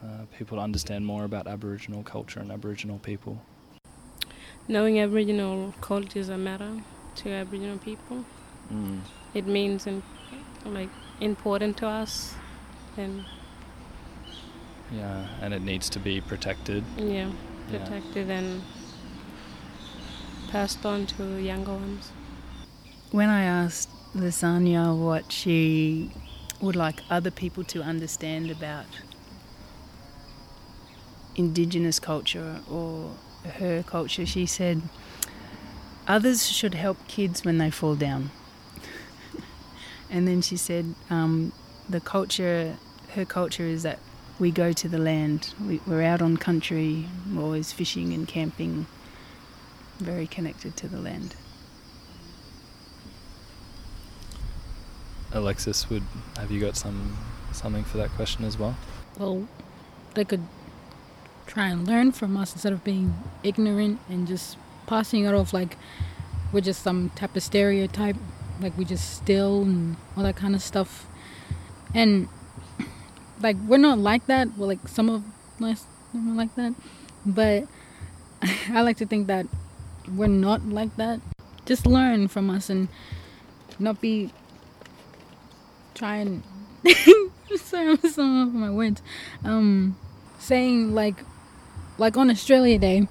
uh, 0.00 0.26
people 0.38 0.58
to 0.58 0.62
understand 0.62 1.04
more 1.04 1.24
about 1.24 1.48
Aboriginal 1.48 2.04
culture 2.04 2.38
and 2.38 2.52
Aboriginal 2.52 2.98
people? 2.98 3.42
Knowing 4.68 5.00
Aboriginal 5.00 5.74
cultures 5.80 6.28
a 6.28 6.38
matter 6.38 6.70
to 7.16 7.30
Aboriginal 7.30 7.78
people. 7.78 8.24
Mm. 8.72 9.00
It 9.34 9.46
means 9.46 9.88
in, 9.88 10.04
like 10.64 10.88
important 11.20 11.76
to 11.78 11.88
us, 11.88 12.34
and 12.96 13.24
Yeah, 14.90 15.26
and 15.40 15.52
it 15.54 15.62
needs 15.62 15.88
to 15.90 15.98
be 15.98 16.20
protected. 16.20 16.84
yeah, 16.96 17.30
Yeah. 17.70 17.78
protected 17.78 18.30
and 18.30 18.62
passed 20.50 20.84
on 20.84 21.06
to 21.06 21.40
younger 21.40 21.72
ones. 21.72 22.10
When 23.10 23.28
I 23.28 23.42
asked 23.44 23.88
Lasania 24.14 24.96
what 24.96 25.32
she 25.32 26.10
would 26.60 26.76
like 26.76 27.00
other 27.10 27.30
people 27.30 27.64
to 27.64 27.82
understand 27.82 28.50
about 28.50 28.86
Indigenous 31.36 31.98
culture 31.98 32.60
or 32.70 33.16
her 33.58 33.82
culture, 33.82 34.26
she 34.26 34.46
said, 34.46 34.82
Others 36.06 36.46
should 36.48 36.74
help 36.74 36.98
kids 37.08 37.44
when 37.44 37.58
they 37.58 37.70
fall 37.70 37.94
down. 37.96 38.30
and 40.10 40.28
then 40.28 40.42
she 40.42 40.56
said, 40.56 40.94
um, 41.10 41.52
The 41.88 42.00
culture 42.00 42.76
her 43.14 43.24
culture 43.24 43.64
is 43.64 43.82
that 43.84 43.98
we 44.38 44.50
go 44.50 44.72
to 44.72 44.88
the 44.88 44.98
land. 44.98 45.54
We, 45.64 45.80
we're 45.86 46.02
out 46.02 46.22
on 46.22 46.36
country, 46.36 47.06
we're 47.32 47.42
always 47.42 47.72
fishing 47.72 48.12
and 48.12 48.26
camping, 48.26 48.86
very 49.98 50.26
connected 50.26 50.76
to 50.78 50.88
the 50.88 50.98
land. 50.98 51.36
Alexis, 55.32 55.90
would 55.90 56.04
have 56.36 56.50
you 56.50 56.60
got 56.60 56.76
some 56.76 57.16
something 57.52 57.84
for 57.84 57.96
that 57.98 58.10
question 58.10 58.44
as 58.44 58.58
well? 58.58 58.76
Well, 59.18 59.48
they 60.14 60.24
could 60.24 60.42
try 61.46 61.68
and 61.68 61.86
learn 61.86 62.12
from 62.12 62.36
us 62.36 62.52
instead 62.52 62.72
of 62.72 62.84
being 62.84 63.14
ignorant 63.42 64.00
and 64.08 64.26
just 64.26 64.56
passing 64.86 65.24
it 65.24 65.34
off 65.34 65.52
like 65.52 65.76
we're 66.52 66.60
just 66.60 66.82
some 66.82 67.10
type 67.10 67.34
of 67.34 67.42
stereotype, 67.42 68.16
like 68.60 68.76
we 68.78 68.84
just 68.84 69.16
steal 69.16 69.62
and 69.62 69.96
all 70.16 70.22
that 70.22 70.36
kind 70.36 70.54
of 70.54 70.62
stuff. 70.62 71.06
And 71.92 72.28
like 73.44 73.56
we're 73.68 73.76
not 73.76 73.98
like 73.98 74.26
that. 74.26 74.56
Well, 74.56 74.68
like 74.68 74.88
some 74.88 75.10
of 75.10 75.22
us 75.62 75.84
are 76.14 76.34
like 76.34 76.54
that, 76.56 76.74
but 77.26 77.64
I 78.70 78.80
like 78.80 78.96
to 78.96 79.06
think 79.06 79.26
that 79.26 79.46
we're 80.10 80.26
not 80.26 80.66
like 80.66 80.96
that. 80.96 81.20
Just 81.66 81.86
learn 81.86 82.26
from 82.28 82.48
us 82.48 82.70
and 82.70 82.88
not 83.78 84.00
be 84.00 84.32
trying. 85.94 86.42
sorry, 87.56 87.90
I'm 87.90 87.98
so 87.98 88.22
off 88.22 88.48
my 88.48 88.70
words. 88.70 89.02
Um, 89.44 89.96
saying 90.38 90.94
like, 90.94 91.16
like 91.98 92.16
on 92.16 92.30
Australia 92.30 92.78
Day, 92.78 93.08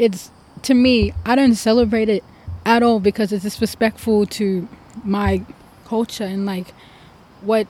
it's 0.00 0.32
to 0.62 0.74
me. 0.74 1.12
I 1.24 1.36
don't 1.36 1.54
celebrate 1.54 2.08
it 2.08 2.24
at 2.64 2.82
all 2.82 2.98
because 2.98 3.32
it's 3.32 3.44
disrespectful 3.44 4.26
to 4.26 4.68
my 5.04 5.42
culture 5.84 6.24
and 6.24 6.44
like 6.44 6.74
what 7.42 7.68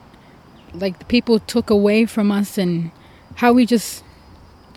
like 0.73 0.99
the 0.99 1.05
people 1.05 1.39
took 1.39 1.69
away 1.69 2.05
from 2.05 2.31
us 2.31 2.57
and 2.57 2.91
how 3.35 3.53
we 3.53 3.65
just 3.65 4.03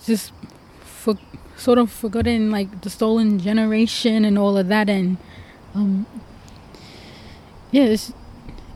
just 0.04 0.32
for, 0.80 1.16
sort 1.56 1.78
of 1.78 1.90
forgotten 1.90 2.50
like 2.50 2.82
the 2.82 2.90
stolen 2.90 3.38
generation 3.38 4.24
and 4.24 4.38
all 4.38 4.56
of 4.56 4.68
that. 4.68 4.88
And 4.88 5.16
um 5.74 6.06
yeah 7.70 7.84
it's 7.84 8.12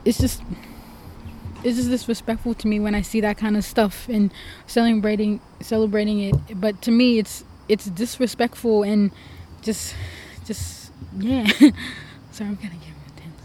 it's 0.05 0.17
just 0.19 0.41
it's 1.63 1.77
just 1.77 1.89
disrespectful 1.89 2.53
to 2.53 2.67
me 2.67 2.79
when 2.79 2.93
I 2.93 3.01
see 3.01 3.21
that 3.21 3.37
kind 3.37 3.57
of 3.57 3.63
stuff 3.65 4.07
and 4.07 4.31
celebrating 4.67 5.39
celebrating 5.61 6.19
it. 6.19 6.59
But 6.59 6.81
to 6.83 6.91
me 6.91 7.19
it's 7.19 7.43
it's 7.67 7.85
disrespectful 7.85 8.83
and 8.83 9.11
just 9.61 9.95
just 10.45 10.91
yeah. 11.17 11.47
Sorry 12.31 12.49
I'm 12.49 12.55
gonna 12.55 12.75
get 12.75 12.93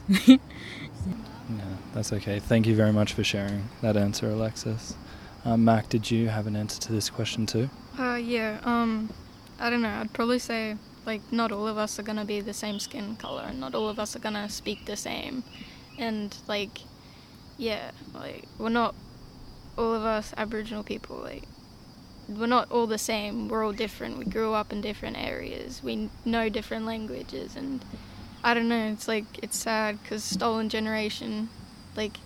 intense 0.09 0.28
Yeah, 0.28 0.37
that's 1.92 2.12
okay. 2.12 2.38
Thank 2.38 2.66
you 2.66 2.74
very 2.74 2.92
much 2.92 3.12
for 3.12 3.24
sharing 3.24 3.68
that 3.83 3.96
answer, 3.96 4.31
Alexis. 4.31 4.94
Um, 5.44 5.64
Mac, 5.64 5.88
did 5.88 6.11
you 6.11 6.29
have 6.29 6.46
an 6.46 6.57
answer 6.57 6.81
to 6.83 6.92
this 6.92 7.09
question 7.11 7.46
too? 7.46 7.70
Uh, 7.98 8.16
yeah. 8.16 8.59
Um, 8.64 9.11
I 9.59 9.70
don't 9.70 9.83
know. 9.83 9.88
I'd 9.88 10.12
probably 10.12 10.38
say 10.38 10.76
like 11.07 11.20
not 11.33 11.50
all 11.53 11.66
of 11.66 11.79
us 11.79 11.98
are 11.98 12.03
gonna 12.03 12.24
be 12.24 12.40
the 12.40 12.53
same 12.55 12.79
skin 12.79 13.16
color, 13.16 13.44
and 13.48 13.61
not 13.61 13.74
all 13.74 13.88
of 13.88 13.98
us 13.98 14.14
are 14.14 14.20
gonna 14.20 14.48
speak 14.48 14.87
the 14.87 14.96
same, 14.96 15.42
and 15.98 16.37
like, 16.46 16.81
yeah, 17.57 17.90
like 18.14 18.44
we're 18.59 18.68
not 18.68 18.94
all 19.79 19.94
of 19.94 20.05
us 20.05 20.35
Aboriginal 20.37 20.83
people. 20.83 21.16
Like, 21.16 21.44
we're 22.29 22.46
not 22.46 22.70
all 22.70 22.87
the 22.87 22.98
same. 22.98 23.48
We're 23.48 23.64
all 23.64 23.72
different. 23.72 24.18
We 24.18 24.24
grew 24.24 24.53
up 24.53 24.72
in 24.72 24.81
different 24.81 25.16
areas. 25.16 25.83
We 25.83 26.11
know 26.24 26.48
different 26.48 26.85
languages, 26.85 27.57
and 27.57 27.85
I 28.44 28.55
don't 28.55 28.68
know. 28.68 28.92
It's 28.92 29.09
like 29.09 29.24
it's 29.42 29.59
sad 29.59 30.00
because 30.03 30.22
stolen 30.22 30.68
generation, 30.68 31.48
like, 31.96 32.18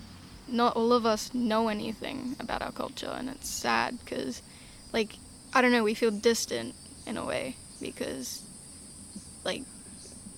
not 0.48 0.76
all 0.76 0.92
of 0.92 1.06
us 1.06 1.32
know 1.32 1.68
anything 1.68 2.36
about 2.38 2.62
our 2.62 2.72
culture, 2.72 3.12
and 3.16 3.28
it's 3.28 3.48
sad 3.48 3.98
because, 4.04 4.42
like, 4.92 5.16
I 5.52 5.62
don't 5.62 5.72
know. 5.72 5.84
We 5.84 5.94
feel 5.94 6.10
distant 6.10 6.74
in 7.06 7.16
a 7.16 7.24
way 7.24 7.56
because, 7.80 8.42
like, 9.44 9.62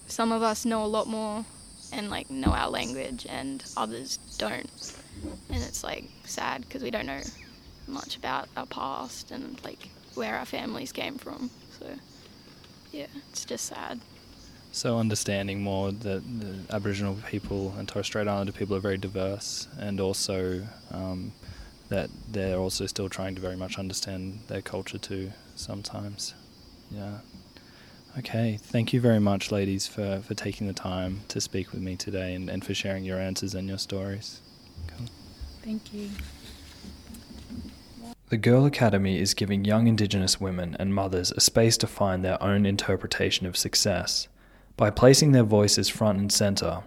some 0.06 0.32
of 0.32 0.42
us 0.42 0.64
know 0.64 0.84
a 0.84 0.86
lot 0.86 1.06
more 1.06 1.44
and 1.92 2.10
like 2.10 2.30
know 2.30 2.50
our 2.50 2.68
language, 2.68 3.26
and 3.28 3.64
others 3.76 4.18
don't, 4.38 4.70
and 5.50 5.62
it's 5.62 5.84
like 5.84 6.04
sad 6.24 6.62
because 6.62 6.82
we 6.82 6.90
don't 6.90 7.06
know 7.06 7.20
much 7.86 8.16
about 8.16 8.48
our 8.56 8.66
past 8.66 9.30
and 9.30 9.62
like 9.64 9.88
where 10.14 10.36
our 10.36 10.44
families 10.44 10.92
came 10.92 11.16
from. 11.16 11.50
So, 11.78 11.86
yeah, 12.92 13.06
it's 13.30 13.44
just 13.44 13.66
sad. 13.66 14.00
So 14.76 14.98
understanding 14.98 15.62
more 15.62 15.90
that 15.90 16.22
the 16.38 16.58
Aboriginal 16.68 17.16
people 17.26 17.74
and 17.78 17.88
Torres 17.88 18.08
Strait 18.08 18.28
Islander 18.28 18.52
people 18.52 18.76
are 18.76 18.80
very 18.80 18.98
diverse, 18.98 19.68
and 19.78 19.98
also 19.98 20.66
um, 20.90 21.32
that 21.88 22.10
they're 22.30 22.58
also 22.58 22.84
still 22.84 23.08
trying 23.08 23.34
to 23.36 23.40
very 23.40 23.56
much 23.56 23.78
understand 23.78 24.40
their 24.48 24.60
culture 24.60 24.98
too. 24.98 25.32
Sometimes, 25.54 26.34
yeah. 26.90 27.20
Okay, 28.18 28.58
thank 28.60 28.92
you 28.92 29.00
very 29.00 29.18
much, 29.18 29.50
ladies, 29.50 29.86
for, 29.86 30.20
for 30.20 30.34
taking 30.34 30.66
the 30.66 30.74
time 30.74 31.20
to 31.28 31.40
speak 31.40 31.72
with 31.72 31.80
me 31.80 31.96
today 31.96 32.34
and, 32.34 32.50
and 32.50 32.62
for 32.62 32.74
sharing 32.74 33.02
your 33.02 33.18
answers 33.18 33.54
and 33.54 33.66
your 33.66 33.78
stories. 33.78 34.42
Cool. 34.88 35.06
thank 35.64 35.94
you 35.94 36.10
The 38.28 38.36
Girl 38.36 38.66
Academy 38.66 39.18
is 39.18 39.32
giving 39.32 39.64
young 39.64 39.86
Indigenous 39.86 40.38
women 40.38 40.76
and 40.78 40.94
mothers 40.94 41.32
a 41.32 41.40
space 41.40 41.78
to 41.78 41.86
find 41.86 42.22
their 42.22 42.42
own 42.42 42.66
interpretation 42.66 43.46
of 43.46 43.56
success. 43.56 44.28
By 44.76 44.90
placing 44.90 45.32
their 45.32 45.42
voices 45.42 45.88
front 45.88 46.18
and 46.18 46.30
centre, 46.30 46.82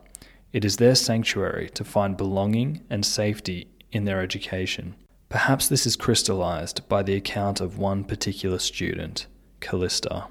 it 0.53 0.63
is 0.63 0.77
their 0.77 0.93
sanctuary 0.93 1.71
to 1.73 1.83
find 1.83 2.15
belonging 2.15 2.81
and 2.87 3.03
safety 3.03 3.67
in 3.91 4.05
their 4.05 4.21
education. 4.21 4.95
Perhaps 5.29 5.67
this 5.67 5.87
is 5.87 5.95
crystallized 5.95 6.87
by 6.87 7.01
the 7.01 7.15
account 7.15 7.59
of 7.59 7.79
one 7.79 8.03
particular 8.03 8.59
student, 8.59 9.25
Callista. 9.59 10.27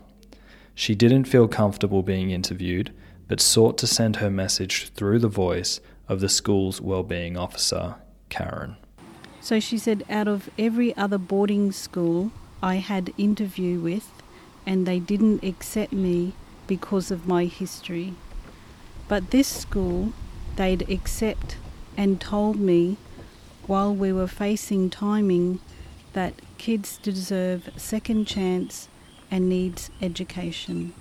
She 0.77 0.95
didn't 0.95 1.25
feel 1.25 1.49
comfortable 1.49 2.05
being 2.05 2.31
interviewed, 2.31 2.93
but 3.27 3.41
sought 3.41 3.77
to 3.79 3.89
send 3.89 4.17
her 4.17 4.31
message 4.31 4.91
through 4.91 5.19
the 5.19 5.27
voice 5.27 5.81
of 6.07 6.21
the 6.21 6.29
school's 6.29 6.81
well-being 6.81 7.37
officer, 7.37 7.97
Karen. 8.29 8.77
So 9.41 9.59
she 9.59 9.79
said, 9.79 10.05
out 10.09 10.29
of 10.29 10.49
every 10.59 10.97
other 10.97 11.19
boarding 11.19 11.73
school 11.73 12.31
I 12.63 12.77
had 12.77 13.13
interview 13.19 13.81
with, 13.81 14.09
and 14.65 14.87
they 14.87 15.01
didn't 15.01 15.43
accept 15.43 15.93
me 15.93 16.35
because 16.69 17.11
of 17.11 17.27
my 17.27 17.47
history. 17.47 18.15
But 19.09 19.33
this 19.33 19.49
school, 19.49 20.13
they'd 20.55 20.89
accept 20.89 21.57
and 21.97 22.21
told 22.21 22.61
me 22.61 22.97
while 23.67 23.93
we 23.93 24.13
were 24.13 24.29
facing 24.29 24.89
timing 24.89 25.59
that 26.13 26.35
kids 26.59 26.99
deserve 26.99 27.71
second 27.77 28.27
chance 28.27 28.89
and 29.31 29.49
needs 29.49 29.91
education. 30.01 30.95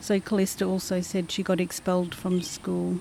So 0.00 0.18
Callista 0.18 0.64
also 0.64 1.00
said 1.00 1.30
she 1.30 1.44
got 1.44 1.60
expelled 1.60 2.14
from 2.14 2.42
school 2.42 2.98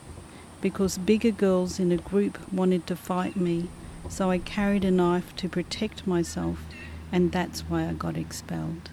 because 0.61 0.99
bigger 0.99 1.31
girls 1.31 1.79
in 1.79 1.91
a 1.91 1.97
group 1.97 2.37
wanted 2.53 2.85
to 2.87 2.95
fight 2.95 3.35
me, 3.35 3.69
so 4.07 4.29
I 4.29 4.37
carried 4.37 4.85
a 4.85 4.91
knife 4.91 5.35
to 5.37 5.49
protect 5.49 6.05
myself, 6.05 6.59
and 7.11 7.31
that's 7.31 7.61
why 7.61 7.89
I 7.89 7.93
got 7.93 8.17
expelled. 8.17 8.91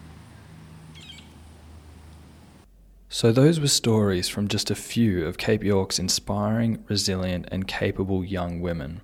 So, 3.11 3.33
those 3.33 3.59
were 3.59 3.69
stories 3.69 4.29
from 4.29 4.49
just 4.49 4.71
a 4.71 4.75
few 4.75 5.27
of 5.27 5.39
Cape 5.39 5.65
York's 5.65 5.99
inspiring, 5.99 6.85
resilient, 6.89 7.47
and 7.51 7.67
capable 7.67 8.23
young 8.23 8.61
women, 8.61 9.01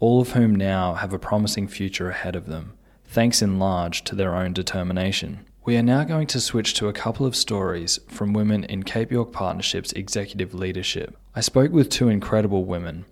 all 0.00 0.22
of 0.22 0.32
whom 0.32 0.54
now 0.54 0.94
have 0.94 1.12
a 1.12 1.18
promising 1.18 1.68
future 1.68 2.08
ahead 2.08 2.34
of 2.34 2.46
them, 2.46 2.72
thanks 3.04 3.42
in 3.42 3.58
large 3.58 4.02
to 4.04 4.14
their 4.14 4.34
own 4.34 4.54
determination. 4.54 5.40
We 5.66 5.76
are 5.76 5.82
now 5.82 6.04
going 6.04 6.26
to 6.28 6.40
switch 6.40 6.72
to 6.74 6.88
a 6.88 6.94
couple 6.94 7.26
of 7.26 7.36
stories 7.36 8.00
from 8.08 8.32
women 8.32 8.64
in 8.64 8.84
Cape 8.84 9.12
York 9.12 9.30
Partnership's 9.30 9.92
executive 9.92 10.54
leadership. 10.54 11.14
I 11.36 11.42
spoke 11.42 11.70
with 11.70 11.90
two 11.90 12.08
incredible 12.08 12.64
women 12.64 13.04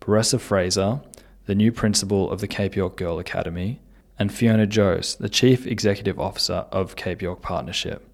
Baressa 0.00 0.38
Fraser, 0.38 1.00
the 1.46 1.56
new 1.56 1.72
principal 1.72 2.30
of 2.30 2.40
the 2.40 2.46
Cape 2.46 2.76
York 2.76 2.96
Girl 2.96 3.18
Academy, 3.18 3.80
and 4.20 4.32
Fiona 4.32 4.68
Jose, 4.72 5.16
the 5.18 5.28
chief 5.28 5.66
executive 5.66 6.20
officer 6.20 6.66
of 6.70 6.94
Cape 6.94 7.20
York 7.20 7.42
Partnership. 7.42 8.08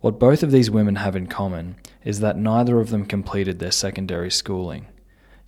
What 0.00 0.18
both 0.18 0.42
of 0.42 0.50
these 0.50 0.70
women 0.70 0.96
have 0.96 1.14
in 1.14 1.26
common 1.26 1.76
is 2.04 2.20
that 2.20 2.38
neither 2.38 2.80
of 2.80 2.88
them 2.88 3.04
completed 3.04 3.58
their 3.58 3.70
secondary 3.70 4.30
schooling. 4.30 4.86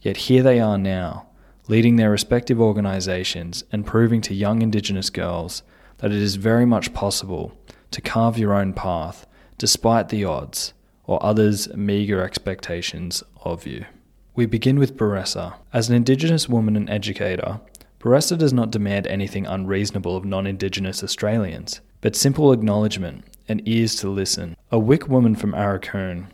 Yet 0.02 0.18
here 0.28 0.42
they 0.42 0.60
are 0.60 0.76
now, 0.76 1.28
leading 1.68 1.96
their 1.96 2.10
respective 2.10 2.60
organisations 2.60 3.64
and 3.72 3.86
proving 3.86 4.20
to 4.22 4.34
young 4.34 4.60
Indigenous 4.60 5.08
girls 5.08 5.62
that 5.98 6.12
it 6.12 6.18
is 6.18 6.36
very 6.36 6.66
much 6.66 6.92
possible 6.92 7.56
to 7.92 8.02
carve 8.02 8.36
your 8.36 8.52
own 8.52 8.74
path 8.74 9.26
despite 9.56 10.10
the 10.10 10.24
odds 10.24 10.74
or 11.04 11.24
others' 11.24 11.72
meagre 11.74 12.22
expectations 12.22 13.22
of 13.44 13.66
you. 13.66 13.86
We 14.34 14.44
begin 14.44 14.78
with 14.78 14.96
Baressa. 14.96 15.54
As 15.72 15.88
an 15.88 15.94
Indigenous 15.94 16.48
woman 16.48 16.76
and 16.76 16.90
educator, 16.90 17.60
Baressa 18.00 18.36
does 18.36 18.52
not 18.52 18.70
demand 18.70 19.06
anything 19.06 19.46
unreasonable 19.46 20.16
of 20.16 20.24
non 20.24 20.46
Indigenous 20.46 21.02
Australians, 21.02 21.80
but 22.00 22.16
simple 22.16 22.52
acknowledgement 22.52 23.24
and 23.48 23.66
ears 23.66 23.96
to 23.96 24.09
listen. 24.09 24.57
A 24.70 24.78
Wik 24.78 25.09
woman 25.09 25.35
from 25.35 25.52
Aurukun, 25.52 26.26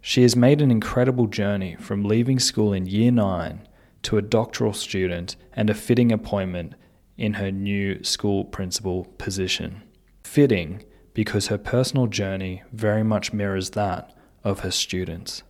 she 0.00 0.22
has 0.22 0.34
made 0.34 0.60
an 0.60 0.70
incredible 0.70 1.26
journey 1.26 1.76
from 1.78 2.04
leaving 2.04 2.38
school 2.38 2.72
in 2.72 2.86
year 2.86 3.10
9 3.10 3.66
to 4.02 4.18
a 4.18 4.22
doctoral 4.22 4.72
student 4.72 5.36
and 5.52 5.68
a 5.68 5.74
fitting 5.74 6.10
appointment 6.10 6.74
in 7.16 7.34
her 7.34 7.50
new 7.50 8.02
school 8.02 8.44
principal 8.44 9.04
position. 9.18 9.82
Fitting 10.24 10.84
because 11.12 11.48
her 11.48 11.58
personal 11.58 12.06
journey 12.06 12.62
very 12.72 13.02
much 13.02 13.32
mirrors 13.32 13.70
that 13.70 14.14
of 14.42 14.60
her 14.60 14.70
students. 14.70 15.42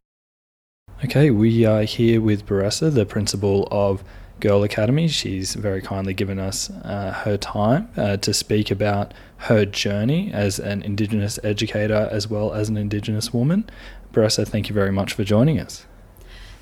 Okay, 1.05 1.31
we 1.31 1.65
are 1.65 1.85
here 1.85 2.21
with 2.21 2.45
Baressa, 2.45 2.93
the 2.93 3.07
principal 3.07 3.69
of 3.71 4.05
Girl 4.41 4.63
Academy. 4.63 5.09
She's 5.09 5.55
very 5.55 5.83
kindly 5.83 6.15
given 6.15 6.39
us 6.39 6.71
uh, 6.71 7.13
her 7.25 7.37
time 7.37 7.89
uh, 7.97 8.17
to 8.19 8.35
speak 8.35 8.71
about 8.71 9.13
her 9.39 9.65
journey 9.65 10.33
as 10.33 10.59
an 10.59 10.83
Indigenous 10.83 11.39
educator 11.45 12.09
as 12.11 12.29
well 12.29 12.53
as 12.53 12.69
an 12.69 12.77
Indigenous 12.77 13.33
woman. 13.33 13.69
Baressa, 14.13 14.47
thank 14.47 14.69
you 14.69 14.75
very 14.75 14.91
much 14.91 15.13
for 15.13 15.25
joining 15.25 15.61
us. 15.61 15.87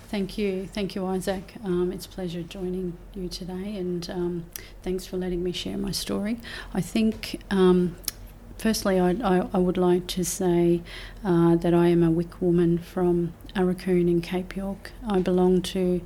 Thank 0.09 0.39
you. 0.39 0.67
Thank 0.67 0.95
you, 0.95 1.05
Isaac. 1.05 1.55
Um, 1.63 1.93
it's 1.93 2.07
a 2.07 2.09
pleasure 2.09 2.43
joining 2.43 2.97
you 3.15 3.29
today, 3.29 3.77
and 3.77 4.09
um, 4.09 4.47
thanks 4.83 5.05
for 5.05 5.19
letting 5.19 5.43
me 5.43 5.53
share 5.53 5.77
my 5.77 5.91
story. 5.91 6.39
I 6.73 6.81
think, 6.81 7.43
um, 7.51 7.95
firstly, 8.57 8.99
I, 8.99 9.11
I, 9.11 9.49
I, 9.53 9.59
would 9.59 9.77
like 9.77 10.07
to 10.07 10.25
say 10.25 10.81
uh, 11.23 11.57
that 11.57 11.75
I 11.75 11.89
am 11.89 12.03
a 12.03 12.11
Wik 12.11 12.41
woman 12.41 12.79
from 12.79 13.35
Aurukun 13.55 14.09
in 14.09 14.23
Cape 14.23 14.57
York. 14.57 14.93
I 15.07 15.19
belong 15.19 15.61
to 15.63 16.01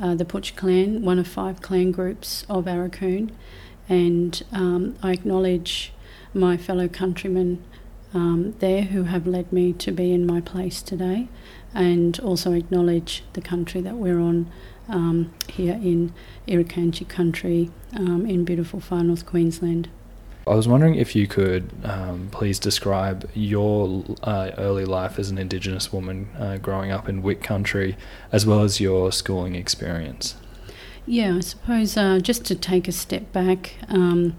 uh, 0.00 0.14
the 0.14 0.24
Puutch 0.24 0.56
clan, 0.56 1.02
one 1.02 1.18
of 1.18 1.26
five 1.26 1.62
clan 1.62 1.92
groups 1.92 2.44
of 2.48 2.64
Aurukun, 2.66 3.30
and 3.88 4.42
um, 4.52 4.96
I 5.02 5.12
acknowledge 5.12 5.92
my 6.34 6.56
fellow 6.56 6.88
countrymen 6.88 7.64
um, 8.12 8.54
there 8.58 8.82
who 8.82 9.04
have 9.04 9.26
led 9.26 9.52
me 9.52 9.72
to 9.74 9.92
be 9.92 10.12
in 10.12 10.26
my 10.26 10.40
place 10.40 10.82
today, 10.82 11.28
and 11.74 12.18
also 12.20 12.52
acknowledge 12.52 13.24
the 13.32 13.40
country 13.40 13.80
that 13.80 13.96
we're 13.96 14.20
on 14.20 14.50
um, 14.88 15.32
here 15.48 15.74
in 15.74 16.12
Irukandji 16.48 17.08
country 17.08 17.70
um, 17.94 18.26
in 18.26 18.44
beautiful 18.44 18.80
far 18.80 19.02
north 19.04 19.26
Queensland. 19.26 19.88
I 20.46 20.54
was 20.54 20.66
wondering 20.66 20.94
if 20.94 21.14
you 21.14 21.26
could 21.26 21.70
um, 21.84 22.28
please 22.32 22.58
describe 22.58 23.28
your 23.34 24.04
uh, 24.22 24.50
early 24.56 24.84
life 24.84 25.18
as 25.18 25.30
an 25.30 25.38
Indigenous 25.38 25.92
woman 25.92 26.28
uh, 26.38 26.56
growing 26.56 26.90
up 26.90 27.08
in 27.08 27.22
Wik 27.22 27.42
country, 27.42 27.96
as 28.32 28.46
well 28.46 28.62
as 28.62 28.80
your 28.80 29.12
schooling 29.12 29.54
experience. 29.54 30.36
Yeah, 31.06 31.36
I 31.36 31.40
suppose 31.40 31.96
uh, 31.96 32.20
just 32.20 32.44
to 32.46 32.54
take 32.54 32.88
a 32.88 32.92
step 32.92 33.32
back, 33.32 33.74
um, 33.88 34.36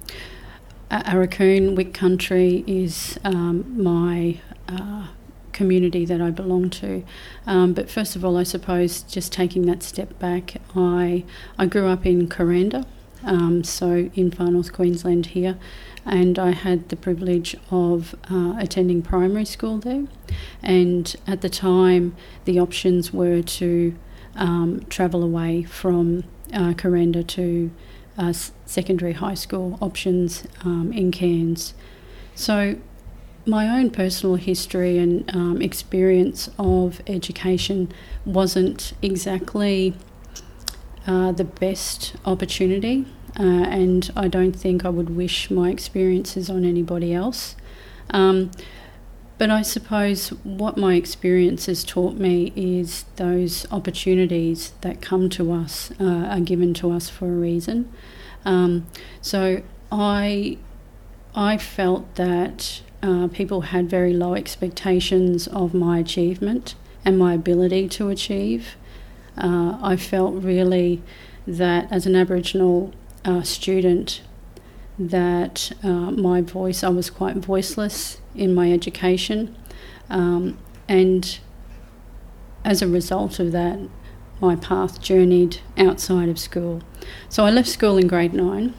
Aurukun, 0.89 1.75
Wik 1.75 1.93
country 1.93 2.63
is 2.67 3.19
um, 3.23 3.81
my 3.81 4.39
uh, 4.67 5.07
community 5.53 6.05
that 6.05 6.21
I 6.21 6.31
belong 6.31 6.69
to. 6.71 7.03
Um, 7.45 7.73
but 7.73 7.89
first 7.89 8.15
of 8.15 8.25
all, 8.25 8.37
I 8.37 8.43
suppose 8.43 9.03
just 9.03 9.31
taking 9.31 9.65
that 9.67 9.83
step 9.83 10.17
back, 10.19 10.55
I 10.75 11.23
I 11.57 11.65
grew 11.67 11.87
up 11.87 12.05
in 12.05 12.27
Kuranda, 12.27 12.85
um, 13.23 13.63
so 13.63 14.09
in 14.15 14.31
far 14.31 14.49
north 14.51 14.73
Queensland 14.73 15.27
here, 15.27 15.57
and 16.05 16.39
I 16.39 16.51
had 16.51 16.89
the 16.89 16.95
privilege 16.95 17.55
of 17.69 18.15
uh, 18.29 18.55
attending 18.57 19.01
primary 19.01 19.45
school 19.45 19.77
there. 19.77 20.05
And 20.63 21.15
at 21.27 21.41
the 21.41 21.49
time, 21.49 22.15
the 22.45 22.59
options 22.59 23.13
were 23.13 23.41
to 23.41 23.95
um, 24.35 24.85
travel 24.89 25.23
away 25.23 25.63
from 25.63 26.23
uh, 26.53 26.73
to 26.73 27.71
uh, 28.17 28.33
secondary 28.65 29.13
high 29.13 29.33
school 29.33 29.77
options 29.81 30.45
um, 30.63 30.91
in 30.93 31.11
Cairns. 31.11 31.73
So, 32.35 32.77
my 33.45 33.67
own 33.67 33.89
personal 33.89 34.35
history 34.35 34.99
and 34.99 35.29
um, 35.35 35.61
experience 35.61 36.49
of 36.59 37.01
education 37.07 37.91
wasn't 38.23 38.93
exactly 39.01 39.95
uh, 41.07 41.31
the 41.31 41.43
best 41.43 42.15
opportunity 42.23 43.05
uh, 43.41 43.65
and 43.69 44.11
I 44.15 44.27
don't 44.27 44.55
think 44.55 44.85
I 44.85 44.89
would 44.89 45.15
wish 45.15 45.49
my 45.49 45.71
experiences 45.71 46.47
on 46.47 46.63
anybody 46.63 47.11
else. 47.11 47.55
Um, 48.11 48.51
but 49.39 49.49
I 49.49 49.63
suppose 49.63 50.29
what 50.43 50.77
my 50.77 50.93
experience 50.93 51.65
has 51.65 51.83
taught 51.83 52.17
me 52.17 52.53
is 52.55 53.05
those 53.15 53.65
opportunities 53.71 54.73
that 54.81 55.01
come 55.01 55.27
to 55.29 55.51
us 55.51 55.91
uh, 55.99 56.03
are 56.03 56.39
given 56.39 56.75
to 56.75 56.91
us 56.91 57.09
for 57.09 57.25
a 57.25 57.35
reason. 57.35 57.91
Um, 58.45 58.85
so 59.21 59.63
I, 59.91 60.59
I 61.33 61.57
felt 61.57 62.13
that 62.15 62.83
uh, 63.01 63.27
people 63.29 63.61
had 63.61 63.89
very 63.89 64.13
low 64.13 64.35
expectations 64.35 65.47
of 65.47 65.73
my 65.73 65.97
achievement 65.97 66.75
and 67.03 67.17
my 67.17 67.33
ability 67.33 67.89
to 67.89 68.09
achieve. 68.09 68.75
Uh, 69.35 69.79
I 69.81 69.95
felt 69.95 70.35
really 70.35 71.01
that 71.47 71.91
as 71.91 72.05
an 72.05 72.15
Aboriginal 72.15 72.93
uh, 73.25 73.41
student 73.43 74.21
that 74.97 75.71
uh, 75.83 76.11
my 76.11 76.41
voice, 76.41 76.83
I 76.83 76.89
was 76.89 77.09
quite 77.09 77.37
voiceless 77.37 78.19
in 78.35 78.53
my 78.53 78.71
education. 78.71 79.55
Um, 80.09 80.57
and 80.87 81.39
as 82.63 82.81
a 82.81 82.87
result 82.87 83.39
of 83.39 83.51
that, 83.51 83.79
my 84.39 84.55
path 84.55 85.01
journeyed 85.01 85.59
outside 85.77 86.29
of 86.29 86.39
school. 86.39 86.81
So 87.29 87.45
I 87.45 87.51
left 87.51 87.69
school 87.69 87.97
in 87.97 88.07
grade 88.07 88.33
nine, 88.33 88.73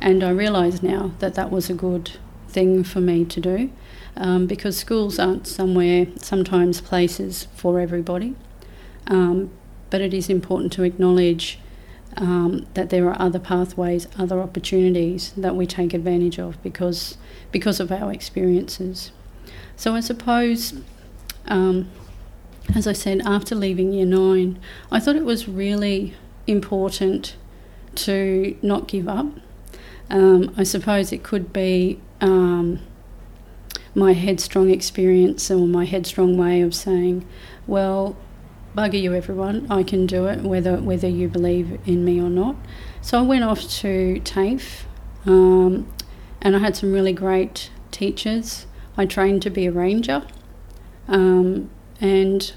and 0.00 0.24
I 0.24 0.30
realise 0.30 0.82
now 0.82 1.12
that 1.18 1.34
that 1.34 1.50
was 1.50 1.70
a 1.70 1.74
good 1.74 2.12
thing 2.48 2.82
for 2.84 3.00
me 3.00 3.24
to 3.24 3.40
do 3.40 3.70
um, 4.16 4.46
because 4.46 4.76
schools 4.76 5.18
aren't 5.18 5.46
somewhere, 5.46 6.06
sometimes 6.16 6.80
places 6.80 7.48
for 7.54 7.80
everybody. 7.80 8.34
Um, 9.06 9.50
but 9.90 10.00
it 10.00 10.12
is 10.12 10.28
important 10.28 10.72
to 10.74 10.82
acknowledge 10.82 11.58
um, 12.16 12.66
that 12.74 12.90
there 12.90 13.08
are 13.08 13.20
other 13.20 13.38
pathways, 13.38 14.08
other 14.18 14.40
opportunities 14.40 15.32
that 15.36 15.54
we 15.54 15.66
take 15.66 15.92
advantage 15.92 16.38
of 16.38 16.62
because 16.62 17.18
because 17.52 17.80
of 17.80 17.92
our 17.92 18.12
experiences. 18.12 19.12
So 19.76 19.94
I 19.94 20.00
suppose, 20.00 20.74
um, 21.46 21.90
as 22.74 22.86
I 22.86 22.92
said, 22.92 23.20
after 23.24 23.54
leaving 23.54 23.92
year 23.92 24.06
nine, 24.06 24.58
I 24.90 24.98
thought 25.00 25.16
it 25.16 25.24
was 25.24 25.46
really 25.46 26.14
important 26.46 27.36
to 27.96 28.56
not 28.62 28.88
give 28.88 29.08
up. 29.08 29.26
Um, 30.08 30.54
I 30.56 30.62
suppose 30.62 31.12
it 31.12 31.22
could 31.22 31.52
be 31.52 32.00
um, 32.20 32.80
my 33.94 34.12
headstrong 34.12 34.70
experience 34.70 35.50
or 35.50 35.66
my 35.66 35.84
headstrong 35.84 36.36
way 36.36 36.60
of 36.60 36.74
saying, 36.74 37.26
well, 37.66 38.16
bugger 38.76 39.00
you, 39.00 39.14
everyone. 39.14 39.66
I 39.70 39.82
can 39.82 40.06
do 40.06 40.26
it, 40.26 40.42
whether 40.42 40.76
whether 40.76 41.08
you 41.08 41.28
believe 41.28 41.80
in 41.86 42.04
me 42.04 42.20
or 42.20 42.28
not. 42.28 42.56
So 43.00 43.18
I 43.18 43.22
went 43.22 43.42
off 43.42 43.62
to 43.80 44.20
TAFE, 44.22 44.84
um, 45.24 45.90
and 46.42 46.54
I 46.54 46.58
had 46.58 46.76
some 46.76 46.92
really 46.92 47.14
great 47.14 47.70
teachers. 47.90 48.66
I 48.96 49.06
trained 49.06 49.40
to 49.42 49.50
be 49.50 49.66
a 49.66 49.72
ranger, 49.72 50.26
um, 51.08 51.70
and 52.00 52.52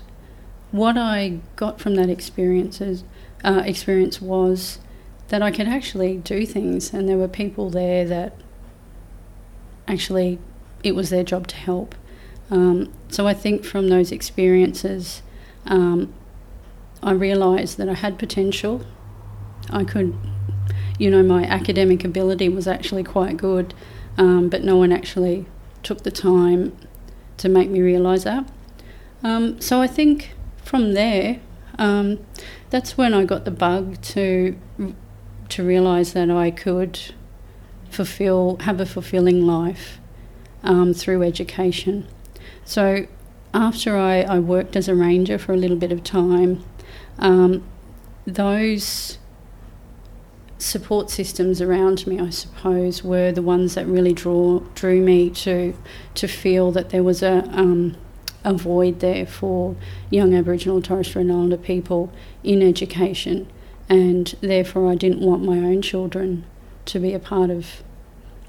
what 0.72 0.98
I 0.98 1.40
got 1.56 1.80
from 1.80 1.96
that 1.96 2.10
experiences 2.10 3.04
uh, 3.44 3.64
experience 3.66 4.22
was 4.22 4.80
that 5.30 5.42
I 5.42 5.52
could 5.52 5.68
actually 5.68 6.18
do 6.18 6.46
things, 6.46 6.94
and 6.94 7.08
there 7.08 7.18
were 7.18 7.30
people 7.30 7.70
there 7.70 8.06
that 8.06 8.36
actually 9.88 10.38
it 10.84 10.96
was 10.96 11.10
their 11.10 11.24
job 11.24 11.48
to 11.48 11.56
help. 11.56 11.96
Um, 12.52 12.92
so 13.10 13.26
I 13.26 13.34
think 13.34 13.64
from 13.64 13.90
those 13.90 14.12
experiences, 14.12 15.22
um, 15.70 16.14
I 17.02 17.12
realised 17.12 17.78
that 17.78 17.88
I 17.88 17.94
had 17.94 18.20
potential. 18.20 18.82
I 19.70 19.86
could, 19.86 20.18
you 20.98 21.10
know, 21.10 21.24
my 21.24 21.44
academic 21.44 22.04
ability 22.04 22.50
was 22.50 22.68
actually 22.68 23.04
quite 23.04 23.38
good, 23.38 23.74
um, 24.18 24.50
but 24.50 24.64
no 24.64 24.76
one 24.76 24.92
actually 24.92 25.46
took 25.84 26.04
the 26.04 26.12
time 26.12 26.78
to 27.38 27.48
make 27.48 27.70
me 27.70 27.80
realise 27.80 28.24
that. 28.24 28.50
Um, 29.24 29.62
so 29.62 29.82
I 29.82 29.88
think 29.88 30.32
from 30.64 30.94
there, 30.94 31.40
um, 31.78 32.20
that's 32.70 32.98
when 32.98 33.14
I 33.14 33.24
got 33.24 33.46
the 33.46 33.52
bug 33.52 34.02
to 34.02 34.58
to 35.50 35.64
realise 35.64 36.14
that 36.14 36.30
I 36.30 36.52
could 36.52 37.00
fulfill, 37.90 38.58
have 38.62 38.80
a 38.80 38.86
fulfilling 38.86 39.48
life 39.48 40.00
um, 40.64 40.94
through 40.94 41.24
education. 41.24 42.08
So 42.66 43.08
after 43.54 43.98
I, 43.98 44.22
I 44.22 44.40
worked 44.40 44.76
as 44.76 44.88
a 44.88 44.96
ranger 44.96 45.38
for 45.38 45.54
a 45.54 45.58
little 45.58 45.78
bit 45.78 45.92
of 45.92 46.04
time, 46.04 46.64
um, 47.18 47.64
those 48.26 49.18
support 50.58 51.10
systems 51.10 51.62
around 51.62 52.06
me, 52.06 52.20
I 52.20 52.30
suppose, 52.30 53.04
were 53.04 53.32
the 53.32 53.42
ones 53.42 53.76
that 53.76 53.88
really 53.88 54.14
draw 54.14 54.60
drew 54.76 55.02
me 55.02 55.30
to 55.32 55.74
to 56.16 56.28
feel 56.28 56.72
that 56.72 56.90
there 56.90 57.04
was 57.04 57.24
a 57.24 57.44
um, 57.52 57.96
a 58.44 58.54
void 58.54 59.00
there 59.00 59.26
for 59.26 59.76
young 60.10 60.34
Aboriginal 60.34 60.78
and 60.78 60.86
Torres 60.86 61.08
Strait 61.08 61.30
Islander 61.30 61.58
people 61.58 62.12
in 62.44 62.62
education, 62.62 63.48
and 63.88 64.36
therefore 64.42 64.92
I 64.92 64.96
didn't 64.96 65.22
want 65.22 65.44
my 65.44 65.58
own 65.58 65.82
children 65.82 66.46
to 66.86 67.00
be 67.00 67.14
a 67.14 67.20
part 67.20 67.50
of 67.50 67.84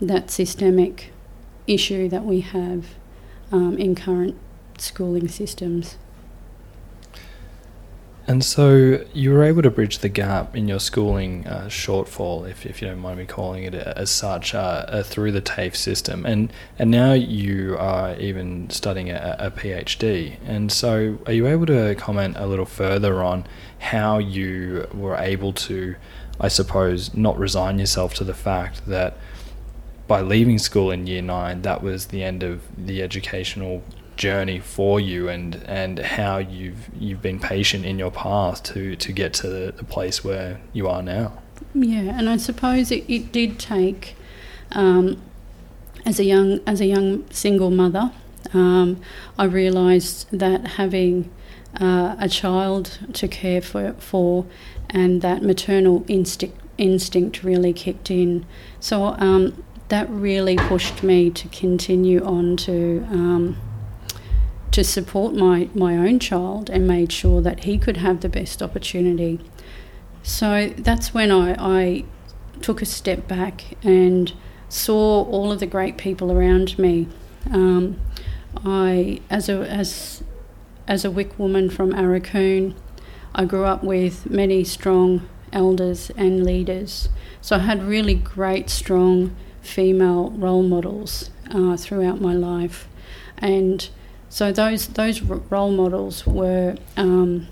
that 0.00 0.30
systemic 0.30 1.12
issue 1.66 2.08
that 2.08 2.24
we 2.24 2.40
have 2.40 2.94
um, 3.52 3.76
in 3.78 3.94
current 3.94 4.36
schooling 4.80 5.28
systems. 5.28 5.96
And 8.30 8.44
so 8.44 9.04
you 9.12 9.32
were 9.32 9.42
able 9.42 9.62
to 9.62 9.72
bridge 9.72 9.98
the 9.98 10.08
gap 10.08 10.56
in 10.56 10.68
your 10.68 10.78
schooling 10.78 11.48
uh, 11.48 11.64
shortfall, 11.64 12.48
if, 12.48 12.64
if 12.64 12.80
you 12.80 12.86
don't 12.86 13.00
mind 13.00 13.18
me 13.18 13.24
calling 13.24 13.64
it 13.64 13.74
as 13.74 14.08
such, 14.08 14.54
uh, 14.54 14.58
uh, 14.86 15.02
through 15.02 15.32
the 15.32 15.40
TAFE 15.40 15.74
system. 15.74 16.24
And, 16.24 16.52
and 16.78 16.92
now 16.92 17.12
you 17.12 17.76
are 17.76 18.14
even 18.20 18.70
studying 18.70 19.10
a, 19.10 19.34
a 19.40 19.50
PhD. 19.50 20.36
And 20.46 20.70
so 20.70 21.18
are 21.26 21.32
you 21.32 21.48
able 21.48 21.66
to 21.66 21.96
comment 21.96 22.36
a 22.36 22.46
little 22.46 22.66
further 22.66 23.20
on 23.24 23.46
how 23.80 24.18
you 24.18 24.86
were 24.94 25.16
able 25.16 25.52
to, 25.54 25.96
I 26.38 26.46
suppose, 26.46 27.12
not 27.12 27.36
resign 27.36 27.80
yourself 27.80 28.14
to 28.14 28.22
the 28.22 28.34
fact 28.34 28.86
that 28.86 29.16
by 30.06 30.20
leaving 30.20 30.58
school 30.58 30.92
in 30.92 31.08
year 31.08 31.22
nine, 31.22 31.62
that 31.62 31.82
was 31.82 32.06
the 32.06 32.22
end 32.22 32.44
of 32.44 32.62
the 32.76 33.02
educational 33.02 33.82
journey 34.20 34.60
for 34.60 35.00
you 35.00 35.28
and 35.28 35.54
and 35.66 35.98
how 35.98 36.36
you've 36.38 36.88
you've 36.94 37.22
been 37.22 37.40
patient 37.40 37.84
in 37.84 37.98
your 37.98 38.10
path 38.10 38.62
to 38.62 38.94
to 38.96 39.12
get 39.12 39.32
to 39.32 39.48
the, 39.48 39.72
the 39.72 39.84
place 39.84 40.22
where 40.22 40.60
you 40.72 40.86
are 40.88 41.02
now. 41.02 41.32
Yeah 41.74 42.18
and 42.18 42.28
i 42.28 42.36
suppose 42.36 42.90
it, 42.90 43.04
it 43.08 43.32
did 43.32 43.58
take 43.58 44.16
um, 44.72 45.20
as 46.04 46.18
a 46.18 46.24
young 46.24 46.60
as 46.66 46.80
a 46.80 46.86
young 46.86 47.30
single 47.30 47.70
mother 47.70 48.12
um, 48.52 49.00
i 49.38 49.44
realized 49.44 50.26
that 50.32 50.60
having 50.80 51.30
uh, 51.78 52.16
a 52.18 52.28
child 52.28 52.98
to 53.12 53.28
care 53.28 53.60
for, 53.60 53.92
for 53.94 54.46
and 54.88 55.22
that 55.22 55.42
maternal 55.42 56.04
instinct 56.08 56.56
instinct 56.78 57.42
really 57.42 57.72
kicked 57.74 58.10
in. 58.10 58.46
So 58.80 59.04
um, 59.18 59.62
that 59.88 60.08
really 60.08 60.56
pushed 60.56 61.02
me 61.02 61.30
to 61.30 61.48
continue 61.48 62.24
on 62.24 62.56
to 62.58 63.06
um, 63.10 63.56
to 64.72 64.84
support 64.84 65.34
my, 65.34 65.68
my 65.74 65.96
own 65.96 66.18
child 66.18 66.70
and 66.70 66.86
made 66.86 67.12
sure 67.12 67.40
that 67.42 67.64
he 67.64 67.78
could 67.78 67.96
have 67.96 68.20
the 68.20 68.28
best 68.28 68.62
opportunity. 68.62 69.40
So 70.22 70.72
that's 70.76 71.12
when 71.12 71.30
I, 71.30 71.54
I 71.58 72.04
took 72.60 72.82
a 72.82 72.86
step 72.86 73.26
back 73.26 73.76
and 73.82 74.32
saw 74.68 75.24
all 75.24 75.50
of 75.50 75.60
the 75.60 75.66
great 75.66 75.96
people 75.96 76.30
around 76.30 76.78
me. 76.78 77.08
Um, 77.50 78.00
I, 78.64 79.20
as 79.28 79.48
a, 79.48 79.68
as, 79.68 80.22
as 80.86 81.04
a 81.04 81.10
Wik 81.10 81.38
woman 81.38 81.70
from 81.70 81.92
Aurukun, 81.92 82.74
I 83.34 83.44
grew 83.44 83.64
up 83.64 83.82
with 83.82 84.28
many 84.30 84.64
strong 84.64 85.28
elders 85.52 86.10
and 86.16 86.44
leaders. 86.44 87.08
So 87.40 87.56
I 87.56 87.60
had 87.60 87.82
really 87.82 88.14
great, 88.14 88.70
strong 88.70 89.34
female 89.62 90.30
role 90.30 90.62
models 90.62 91.30
uh, 91.50 91.76
throughout 91.76 92.20
my 92.20 92.34
life. 92.34 92.88
And 93.38 93.88
so 94.30 94.52
those 94.52 94.86
those 94.86 95.20
role 95.22 95.72
models 95.72 96.24
were 96.24 96.76
um, 96.96 97.48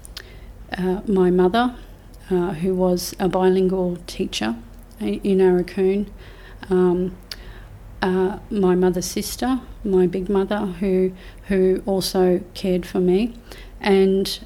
uh, 0.72 1.00
my 1.08 1.28
mother, 1.28 1.74
uh, 2.30 2.52
who 2.52 2.72
was 2.72 3.16
a 3.18 3.28
bilingual 3.28 3.98
teacher 4.06 4.54
in 5.00 5.38
Aurukun, 5.38 6.08
um, 6.70 7.16
uh, 8.00 8.38
my 8.48 8.76
mother's 8.76 9.06
sister, 9.06 9.60
my 9.82 10.06
big 10.06 10.28
mother, 10.28 10.66
who 10.66 11.12
who 11.48 11.82
also 11.84 12.42
cared 12.54 12.86
for 12.86 13.00
me, 13.00 13.34
and 13.80 14.38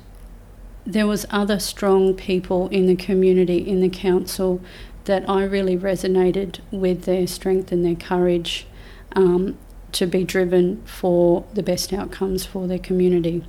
there 0.86 1.06
was 1.06 1.26
other 1.28 1.58
strong 1.58 2.14
people 2.14 2.68
in 2.68 2.86
the 2.86 2.96
community 2.96 3.58
in 3.58 3.82
the 3.82 3.90
council 3.90 4.62
that 5.04 5.28
I 5.28 5.44
really 5.44 5.76
resonated 5.76 6.60
with 6.70 7.02
their 7.02 7.26
strength 7.26 7.72
and 7.72 7.84
their 7.84 7.94
courage 7.94 8.66
um, 9.14 9.58
to 9.92 10.06
be 10.06 10.24
driven 10.24 10.82
for 10.84 11.44
the 11.52 11.62
best 11.62 11.92
outcomes 11.92 12.44
for 12.44 12.66
their 12.66 12.78
community. 12.78 13.44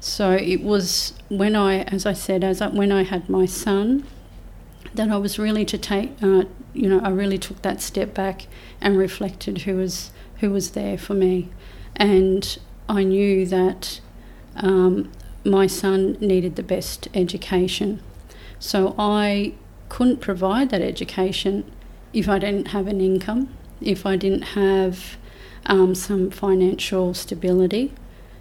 So 0.00 0.32
it 0.32 0.62
was 0.62 1.14
when 1.28 1.54
I, 1.54 1.82
as 1.82 2.06
I 2.06 2.12
said, 2.12 2.42
as 2.42 2.60
I, 2.60 2.68
when 2.68 2.92
I 2.92 3.02
had 3.02 3.28
my 3.28 3.46
son, 3.46 4.06
that 4.94 5.10
I 5.10 5.16
was 5.18 5.38
really 5.38 5.64
to 5.66 5.78
take, 5.78 6.12
uh, 6.22 6.44
you 6.72 6.88
know, 6.88 7.00
I 7.00 7.10
really 7.10 7.38
took 7.38 7.62
that 7.62 7.80
step 7.80 8.14
back 8.14 8.46
and 8.80 8.96
reflected 8.96 9.62
who 9.62 9.76
was 9.76 10.10
who 10.38 10.50
was 10.50 10.70
there 10.70 10.96
for 10.96 11.12
me, 11.12 11.50
and 11.96 12.58
I 12.88 13.04
knew 13.04 13.44
that 13.46 14.00
um, 14.56 15.12
my 15.44 15.66
son 15.66 16.16
needed 16.18 16.56
the 16.56 16.62
best 16.62 17.08
education. 17.12 18.02
So 18.58 18.94
I 18.98 19.52
couldn't 19.90 20.20
provide 20.20 20.70
that 20.70 20.80
education 20.80 21.70
if 22.14 22.26
I 22.26 22.38
didn't 22.38 22.68
have 22.68 22.86
an 22.86 23.02
income, 23.02 23.54
if 23.82 24.06
I 24.06 24.16
didn't 24.16 24.42
have 24.42 25.18
um, 25.66 25.94
some 25.94 26.30
financial 26.30 27.14
stability. 27.14 27.92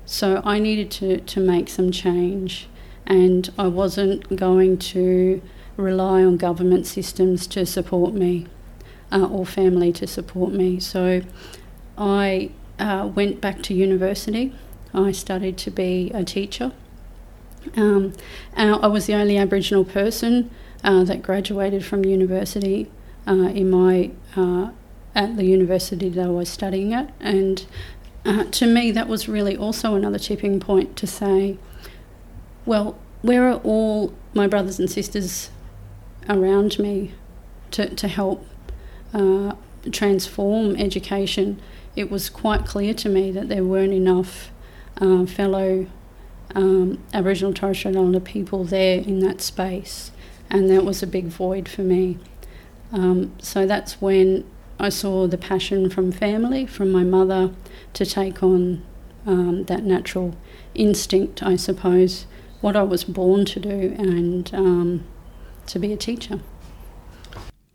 So 0.06 0.42
I 0.44 0.60
needed 0.60 0.90
to, 0.92 1.20
to 1.20 1.40
make 1.40 1.70
some 1.70 1.92
change, 1.92 2.68
and 3.06 3.52
I 3.58 3.68
wasn't 3.68 4.36
going 4.36 4.78
to 4.78 5.42
rely 5.78 6.24
on 6.24 6.38
government 6.38 6.86
systems 6.86 7.48
to 7.48 7.66
support 7.66 8.14
me 8.14 8.48
uh, 9.12 9.26
or 9.26 9.46
family 9.46 9.92
to 9.94 10.08
support 10.08 10.52
me. 10.52 10.80
So 10.80 11.22
I 11.98 12.52
uh, 12.80 13.10
went 13.14 13.42
back 13.42 13.62
to 13.64 13.74
university. 13.74 14.54
I 14.94 15.12
studied 15.12 15.58
to 15.60 15.72
be 15.72 16.12
a 16.14 16.24
teacher. 16.24 16.72
Um, 17.76 18.14
I 18.56 18.88
was 18.88 19.06
the 19.06 19.14
only 19.14 19.38
Aboriginal 19.38 19.84
person 19.84 20.50
uh, 20.84 21.04
that 21.04 21.22
graduated 21.22 21.86
from 21.86 22.06
university 22.06 22.90
uh, 23.28 23.34
in 23.34 23.70
my 23.70 24.12
uh, 24.36 24.72
at 25.16 25.38
the 25.38 25.46
university 25.46 26.10
that 26.10 26.26
I 26.26 26.30
was 26.30 26.50
studying 26.50 26.94
at. 26.94 27.14
And 27.20 27.66
uh, 28.26 28.46
to 28.46 28.66
me, 28.66 28.92
that 28.92 29.08
was 29.08 29.28
really 29.28 29.56
also 29.58 29.96
another 29.96 30.20
tipping 30.20 30.60
point 30.60 30.96
to 30.98 31.08
say, 31.08 31.58
well, 32.66 32.98
where 33.22 33.50
are 33.50 33.60
all 33.64 34.14
my 34.34 34.48
brothers 34.48 34.80
and 34.80 34.90
sisters 34.90 35.50
around 36.28 36.80
me 36.80 37.14
to, 37.72 37.94
to 37.96 38.08
help 38.08 38.46
uh, 39.14 39.54
transform 39.92 40.76
education? 40.76 41.60
It 41.96 42.12
was 42.12 42.30
quite 42.30 42.66
clear 42.66 42.94
to 42.96 43.10
me 43.10 43.32
that 43.32 43.50
there 43.50 43.64
weren't 43.64 43.94
enough 43.94 44.52
uh, 45.02 45.26
fellow 45.26 45.88
um, 46.56 47.04
Aboriginal 47.14 47.54
Torres 47.54 47.78
Strait 47.78 47.96
Islander 47.96 48.20
people 48.20 48.64
there 48.64 49.00
in 49.00 49.20
that 49.20 49.42
space, 49.42 50.12
and 50.50 50.70
that 50.70 50.84
was 50.84 51.04
a 51.04 51.08
big 51.08 51.26
void 51.26 51.68
for 51.68 51.82
me. 51.82 52.18
Um, 52.92 53.34
so 53.40 53.68
that's 53.68 54.02
when 54.02 54.46
I 54.80 54.90
saw 54.90 55.28
the 55.28 55.38
passion 55.38 55.90
from 55.90 56.12
family, 56.12 56.66
from 56.66 56.92
my 56.92 57.04
mother, 57.04 57.52
to 57.94 58.06
take 58.06 58.42
on 58.42 58.86
um, 59.26 59.66
that 59.66 59.84
natural 59.84 60.36
instinct, 60.74 61.44
I 61.44 61.58
suppose, 61.58 62.26
what 62.62 62.78
I 62.78 62.84
was 62.84 63.04
born 63.04 63.44
to 63.46 63.60
do, 63.60 63.96
and 63.98 64.50
um, 64.54 65.04
to 65.68 65.80
be 65.80 65.92
a 65.92 65.98
teacher. 65.98 66.40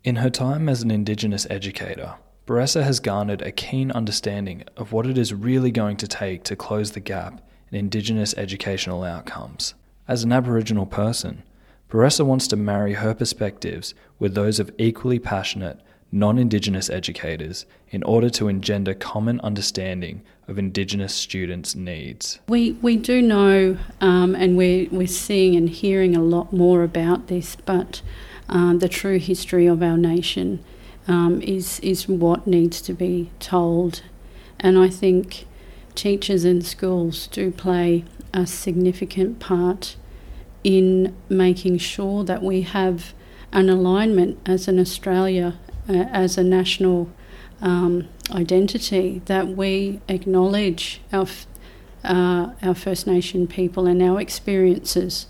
In 0.03 0.17
her 0.17 0.29
time 0.31 0.67
as 0.67 0.81
an 0.81 0.89
Indigenous 0.89 1.45
educator, 1.49 2.15
Baressa 2.47 2.83
has 2.83 2.99
garnered 2.99 3.41
a 3.41 3.51
keen 3.51 3.91
understanding 3.91 4.63
of 4.75 4.91
what 4.91 5.05
it 5.05 5.17
is 5.17 5.33
really 5.33 5.71
going 5.71 5.97
to 5.97 6.07
take 6.07 6.43
to 6.43 6.55
close 6.55 6.91
the 6.91 6.99
gap 6.99 7.41
in 7.71 7.77
Indigenous 7.77 8.33
educational 8.35 9.03
outcomes. 9.03 9.73
As 10.07 10.23
an 10.23 10.31
Aboriginal 10.31 10.85
person, 10.85 11.43
Baressa 11.89 12.25
wants 12.25 12.47
to 12.47 12.55
marry 12.55 12.93
her 12.93 13.13
perspectives 13.13 13.93
with 14.19 14.35
those 14.35 14.59
of 14.59 14.71
equally 14.77 15.17
passionate 15.17 15.79
non 16.15 16.39
Indigenous 16.39 16.89
educators 16.89 17.65
in 17.89 18.01
order 18.03 18.29
to 18.29 18.47
engender 18.47 18.93
common 18.93 19.41
understanding 19.41 20.21
of 20.47 20.57
Indigenous 20.57 21.13
students' 21.13 21.75
needs? 21.75 22.39
We, 22.47 22.71
we 22.81 22.95
do 22.95 23.21
know, 23.21 23.77
um, 23.99 24.33
and 24.33 24.55
we're, 24.55 24.87
we're 24.91 25.07
seeing 25.07 25.55
and 25.57 25.69
hearing 25.69 26.15
a 26.15 26.21
lot 26.21 26.53
more 26.53 26.83
about 26.83 27.27
this, 27.27 27.57
but 27.57 28.01
um, 28.47 28.79
the 28.79 28.87
true 28.87 29.19
history 29.19 29.67
of 29.67 29.83
our 29.83 29.97
nation 29.97 30.63
um, 31.05 31.41
is, 31.41 31.81
is 31.81 32.07
what 32.07 32.47
needs 32.47 32.79
to 32.81 32.93
be 32.93 33.29
told. 33.39 34.01
And 34.57 34.79
I 34.79 34.89
think 34.89 35.45
teachers 35.95 36.45
and 36.45 36.65
schools 36.65 37.27
do 37.27 37.51
play 37.51 38.05
a 38.33 38.47
significant 38.47 39.39
part 39.39 39.97
in 40.63 41.13
making 41.27 41.77
sure 41.79 42.23
that 42.23 42.41
we 42.41 42.61
have 42.61 43.13
an 43.51 43.69
alignment 43.69 44.39
as 44.45 44.67
an 44.67 44.79
Australia 44.79 45.59
uh, 45.87 45.93
as 46.11 46.37
a 46.37 46.43
national 46.43 47.09
um, 47.61 48.07
identity 48.31 49.21
that 49.25 49.49
we 49.49 50.01
acknowledge 50.07 51.01
our, 51.13 51.27
uh, 52.03 52.51
our 52.61 52.75
First 52.75 53.07
Nation 53.07 53.47
people 53.47 53.85
and 53.87 54.01
our 54.01 54.19
experiences 54.19 55.27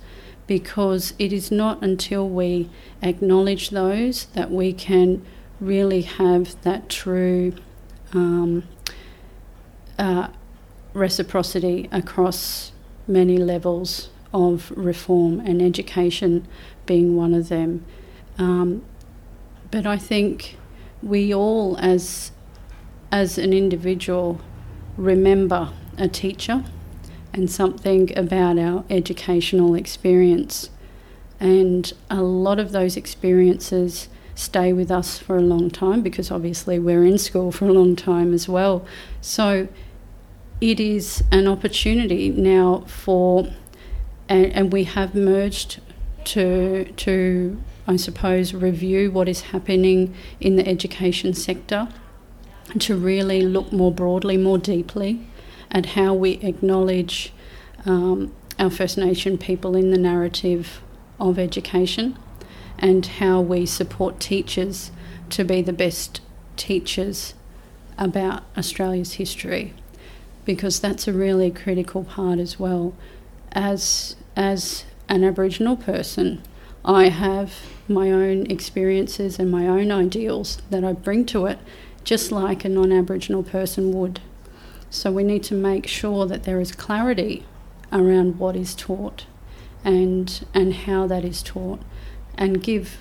because 0.48 1.14
it 1.18 1.34
is 1.34 1.52
not 1.52 1.84
until 1.84 2.28
we 2.28 2.70
acknowledge 3.02 3.72
those 3.72 4.26
that 4.28 4.52
we 4.52 4.74
can 4.74 5.26
really 5.60 6.02
have 6.02 6.62
that 6.62 6.90
true 6.90 7.54
um, 8.14 8.64
uh, 9.98 10.28
reciprocity 10.94 11.90
across 11.92 12.72
many 13.08 13.38
levels 13.38 14.10
of 14.34 14.72
reform 14.76 15.40
and 15.40 15.62
education 15.62 16.48
being 16.86 17.16
one 17.16 17.34
of 17.34 17.50
them. 17.50 17.86
Um, 18.38 18.84
but 19.72 19.86
I 19.86 19.98
think 19.98 20.58
we 21.02 21.34
all, 21.34 21.78
as 21.78 22.32
as 23.12 23.38
an 23.38 23.54
individual, 23.54 24.42
remember 24.98 25.72
a 25.98 26.08
teacher 26.08 26.64
and 27.34 27.50
something 27.50 28.18
about 28.18 28.58
our 28.58 28.84
educational 28.90 29.76
experience. 29.76 30.70
And 31.40 31.92
a 32.10 32.22
lot 32.22 32.60
of 32.60 32.72
those 32.72 32.98
experiences 32.98 34.10
stay 34.36 34.74
with 34.74 34.92
us 34.92 35.18
for 35.18 35.38
a 35.38 35.42
long 35.42 35.70
time 35.70 36.02
because 36.02 36.32
obviously 36.32 36.80
we're 36.80 37.06
in 37.06 37.18
school 37.18 37.52
for 37.52 37.66
a 37.66 37.74
long 37.74 37.96
time 37.96 38.34
as 38.34 38.50
well. 38.50 38.86
So 39.22 39.68
it 40.62 40.80
is 40.80 41.24
an 41.32 41.48
opportunity 41.48 42.30
now 42.30 42.84
for, 42.88 43.54
and, 44.28 44.52
and 44.54 44.74
we 44.74 44.86
have 44.86 45.14
merged 45.16 45.82
to 46.26 46.86
to 46.86 47.62
I 47.88 47.98
suppose 47.98 48.54
review 48.54 49.12
what 49.12 49.30
is 49.30 49.42
happening 49.42 50.16
in 50.40 50.56
the 50.56 50.68
education 50.68 51.34
sector, 51.34 51.88
to 52.80 52.98
really 52.98 53.42
look 53.42 53.72
more 53.72 53.92
broadly, 53.92 54.38
more 54.38 54.58
deeply, 54.58 55.28
at 55.70 55.88
how 55.88 56.14
we 56.14 56.32
acknowledge 56.36 57.32
um, 57.86 58.34
our 58.58 58.70
First 58.70 58.98
Nation 58.98 59.38
people 59.38 59.76
in 59.76 59.92
the 59.92 59.98
narrative 59.98 60.82
of 61.20 61.38
education 61.38 62.18
and 62.80 63.06
how 63.06 63.40
we 63.40 63.66
support 63.66 64.20
teachers 64.20 64.92
to 65.30 65.44
be 65.44 65.62
the 65.62 65.74
best 65.74 66.22
teachers 66.58 67.34
about 67.98 68.44
Australia's 68.58 69.14
history 69.14 69.74
because 70.44 70.80
that's 70.80 71.08
a 71.08 71.14
really 71.14 71.50
critical 71.50 72.04
part 72.04 72.40
as 72.40 72.60
well. 72.60 72.94
As, 73.52 74.16
as 74.36 74.86
an 75.08 75.24
Aboriginal 75.24 75.76
person, 75.76 76.42
I 76.84 77.10
have 77.10 77.54
my 77.88 78.12
own 78.12 78.50
experiences 78.50 79.40
and 79.40 79.52
my 79.52 79.68
own 79.68 79.92
ideals 79.92 80.62
that 80.70 80.84
I 80.84 80.94
bring 80.94 81.26
to 81.28 81.46
it, 81.46 81.60
just 82.04 82.32
like 82.32 82.66
a 82.66 82.70
non 82.70 82.92
Aboriginal 82.92 83.44
person 83.44 83.94
would. 83.94 84.20
So 84.90 85.12
we 85.12 85.24
need 85.24 85.44
to 85.44 85.56
make 85.56 85.88
sure 85.88 86.26
that 86.26 86.44
there 86.44 86.60
is 86.60 86.72
clarity 86.72 87.46
around 87.92 88.40
what 88.40 88.56
is 88.56 88.74
taught 88.76 89.26
and, 89.84 90.46
and 90.54 90.74
how 90.74 91.08
that 91.08 91.24
is 91.26 91.44
taught 91.44 91.82
and 92.38 92.62
give 92.62 92.98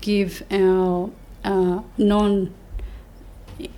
give 0.00 0.42
our 0.50 1.10
uh, 1.44 1.82
non 1.98 2.52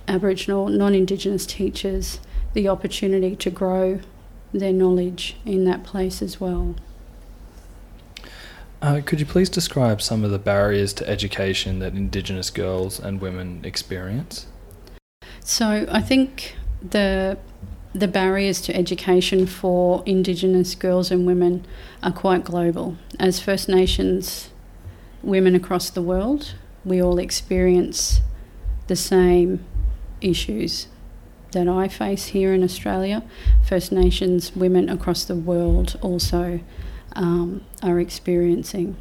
Aboriginal, 0.07 0.67
non 0.69 0.95
Indigenous 0.95 1.45
teachers 1.45 2.19
the 2.53 2.67
opportunity 2.67 3.35
to 3.35 3.49
grow 3.49 3.99
their 4.53 4.73
knowledge 4.73 5.37
in 5.45 5.65
that 5.65 5.83
place 5.83 6.21
as 6.21 6.39
well. 6.39 6.75
Uh, 8.81 9.01
could 9.05 9.19
you 9.19 9.25
please 9.25 9.49
describe 9.49 10.01
some 10.01 10.23
of 10.23 10.31
the 10.31 10.39
barriers 10.39 10.93
to 10.93 11.09
education 11.09 11.79
that 11.79 11.93
Indigenous 11.93 12.49
girls 12.49 12.99
and 12.99 13.21
women 13.21 13.61
experience? 13.63 14.47
So, 15.39 15.85
I 15.89 16.01
think 16.01 16.55
the 16.81 17.37
the 17.93 18.07
barriers 18.09 18.59
to 18.59 18.75
education 18.75 19.47
for 19.47 20.03
Indigenous 20.05 20.75
girls 20.75 21.11
and 21.11 21.25
women 21.25 21.65
are 22.03 22.11
quite 22.11 22.43
global. 22.43 22.97
As 23.17 23.39
First 23.39 23.69
Nations 23.69 24.49
women 25.23 25.55
across 25.55 25.89
the 25.89 26.01
world, 26.01 26.55
we 26.83 27.01
all 27.01 27.17
experience 27.17 28.19
the 28.87 28.97
same 28.97 29.63
issues 30.19 30.87
that 31.53 31.69
I 31.69 31.87
face 31.87 32.27
here 32.27 32.53
in 32.53 32.63
Australia. 32.63 33.23
First 33.63 33.93
Nations 33.93 34.53
women 34.55 34.89
across 34.89 35.23
the 35.23 35.35
world 35.35 35.97
also 36.01 36.59
um, 37.15 37.63
are 37.81 37.99
experiencing. 37.99 38.97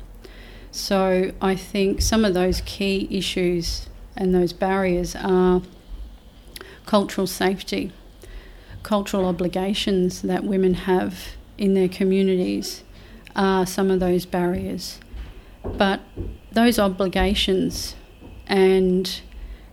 So 0.71 1.33
I 1.41 1.55
think 1.55 2.03
some 2.03 2.25
of 2.25 2.35
those 2.35 2.61
key 2.62 3.09
issues 3.11 3.89
and 4.17 4.35
those 4.35 4.53
barriers 4.53 5.15
are 5.17 5.62
cultural 6.87 7.27
safety, 7.27 7.93
cultural 8.83 9.27
obligations 9.27 10.23
that 10.23 10.45
women 10.45 10.75
have 10.75 11.37
in 11.59 11.75
their 11.75 11.89
communities 11.89 12.83
are 13.37 13.67
some 13.67 13.91
of 13.91 14.01
those 14.01 14.27
barriers. 14.27 15.01
But 15.65 16.01
those 16.53 16.79
obligations 16.79 17.95
and 18.47 19.21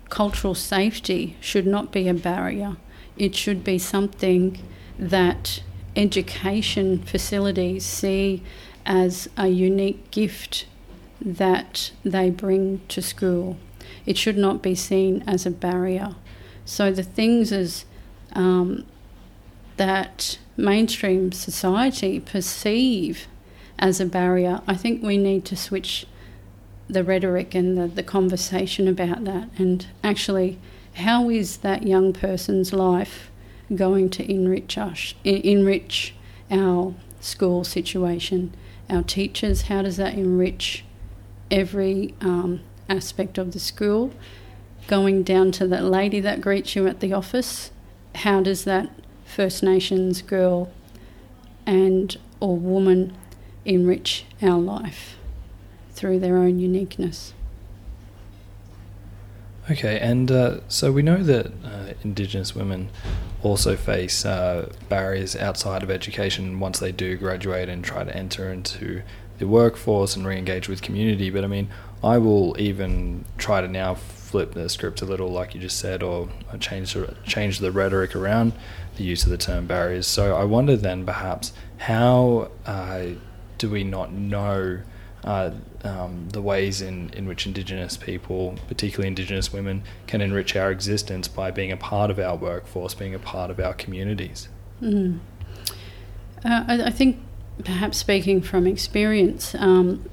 cultural 0.09 0.55
safety 0.55 1.35
should 1.39 1.67
not 1.67 1.91
be 1.91 2.07
a 2.07 2.13
barrier. 2.13 2.77
It 3.17 3.35
should 3.35 3.63
be 3.63 3.77
something 3.77 4.59
that 4.97 5.63
education 5.95 6.99
facilities 6.99 7.85
see 7.85 8.43
as 8.85 9.29
a 9.37 9.47
unique 9.47 10.09
gift 10.11 10.65
that 11.21 11.91
they 12.03 12.29
bring 12.29 12.81
to 12.87 13.01
school. 13.01 13.57
It 14.05 14.17
should 14.17 14.37
not 14.37 14.61
be 14.61 14.75
seen 14.75 15.23
as 15.27 15.45
a 15.45 15.51
barrier. 15.51 16.15
So 16.65 16.91
the 16.91 17.03
things 17.03 17.51
as 17.51 17.85
um, 18.33 18.85
that 19.77 20.39
mainstream 20.57 21.31
society 21.31 22.19
perceive 22.19 23.27
as 23.77 23.99
a 23.99 24.05
barrier, 24.05 24.61
I 24.67 24.75
think 24.75 25.03
we 25.03 25.17
need 25.17 25.45
to 25.45 25.55
switch 25.55 26.05
the 26.87 27.03
rhetoric 27.03 27.55
and 27.55 27.77
the, 27.77 27.87
the 27.87 28.03
conversation 28.03 28.87
about 28.87 29.23
that 29.23 29.47
and 29.57 29.87
actually 30.03 30.59
how 30.95 31.29
is 31.29 31.57
that 31.57 31.83
young 31.83 32.11
person's 32.11 32.73
life 32.73 33.30
going 33.75 34.09
to 34.09 34.29
enrich 34.31 34.77
us 34.77 35.13
enrich 35.23 36.13
our 36.49 36.93
school 37.19 37.63
situation 37.63 38.53
our 38.89 39.03
teachers 39.03 39.63
how 39.63 39.81
does 39.81 39.97
that 39.97 40.13
enrich 40.13 40.83
every 41.49 42.13
um, 42.21 42.59
aspect 42.89 43.37
of 43.37 43.51
the 43.53 43.59
school 43.59 44.11
going 44.87 45.23
down 45.23 45.51
to 45.51 45.67
that 45.67 45.83
lady 45.83 46.19
that 46.19 46.41
greets 46.41 46.75
you 46.75 46.87
at 46.87 46.99
the 46.99 47.13
office 47.13 47.71
how 48.15 48.41
does 48.41 48.65
that 48.65 48.89
first 49.25 49.63
nations 49.63 50.21
girl 50.21 50.71
and 51.65 52.17
or 52.39 52.57
woman 52.57 53.15
enrich 53.65 54.25
our 54.41 54.59
life 54.59 55.17
through 55.91 56.19
their 56.19 56.37
own 56.37 56.59
uniqueness. 56.59 57.33
Okay, 59.69 59.99
and 59.99 60.31
uh, 60.31 60.59
so 60.67 60.91
we 60.91 61.01
know 61.01 61.23
that 61.23 61.47
uh, 61.63 61.93
Indigenous 62.03 62.55
women 62.55 62.89
also 63.43 63.75
face 63.75 64.25
uh, 64.25 64.71
barriers 64.89 65.35
outside 65.35 65.83
of 65.83 65.89
education 65.89 66.59
once 66.59 66.79
they 66.79 66.91
do 66.91 67.17
graduate 67.17 67.69
and 67.69 67.83
try 67.83 68.03
to 68.03 68.15
enter 68.15 68.51
into 68.51 69.01
the 69.39 69.47
workforce 69.47 70.15
and 70.15 70.25
re 70.25 70.37
engage 70.37 70.69
with 70.69 70.81
community. 70.81 71.29
But 71.29 71.43
I 71.43 71.47
mean, 71.47 71.69
I 72.03 72.17
will 72.17 72.59
even 72.59 73.25
try 73.37 73.61
to 73.61 73.67
now 73.67 73.95
flip 73.95 74.53
the 74.53 74.69
script 74.69 75.01
a 75.01 75.05
little, 75.05 75.29
like 75.29 75.53
you 75.53 75.61
just 75.61 75.77
said, 75.77 76.01
or 76.01 76.29
change 76.59 76.93
the, 76.93 77.15
change 77.25 77.59
the 77.59 77.71
rhetoric 77.71 78.15
around 78.15 78.53
the 78.95 79.03
use 79.03 79.23
of 79.23 79.29
the 79.29 79.37
term 79.37 79.67
barriers. 79.67 80.07
So 80.07 80.35
I 80.35 80.43
wonder 80.45 80.75
then 80.77 81.05
perhaps 81.05 81.53
how 81.77 82.51
uh, 82.65 83.07
do 83.57 83.69
we 83.69 83.83
not 83.83 84.13
know 84.13 84.79
uh, 85.23 85.51
um, 85.83 86.29
the 86.29 86.41
ways 86.41 86.81
in, 86.81 87.09
in 87.11 87.27
which 87.27 87.45
Indigenous 87.45 87.97
people, 87.97 88.55
particularly 88.67 89.07
Indigenous 89.07 89.53
women, 89.53 89.83
can 90.07 90.21
enrich 90.21 90.55
our 90.55 90.71
existence 90.71 91.27
by 91.27 91.51
being 91.51 91.71
a 91.71 91.77
part 91.77 92.09
of 92.09 92.19
our 92.19 92.35
workforce, 92.35 92.93
being 92.93 93.13
a 93.13 93.19
part 93.19 93.51
of 93.51 93.59
our 93.59 93.73
communities. 93.73 94.49
Mm. 94.81 95.19
Uh, 96.43 96.63
I, 96.67 96.83
I, 96.85 96.89
think, 96.89 97.19
perhaps 97.63 97.99
speaking 97.99 98.41
from 98.41 98.65
experience, 98.65 99.53
um, 99.55 100.09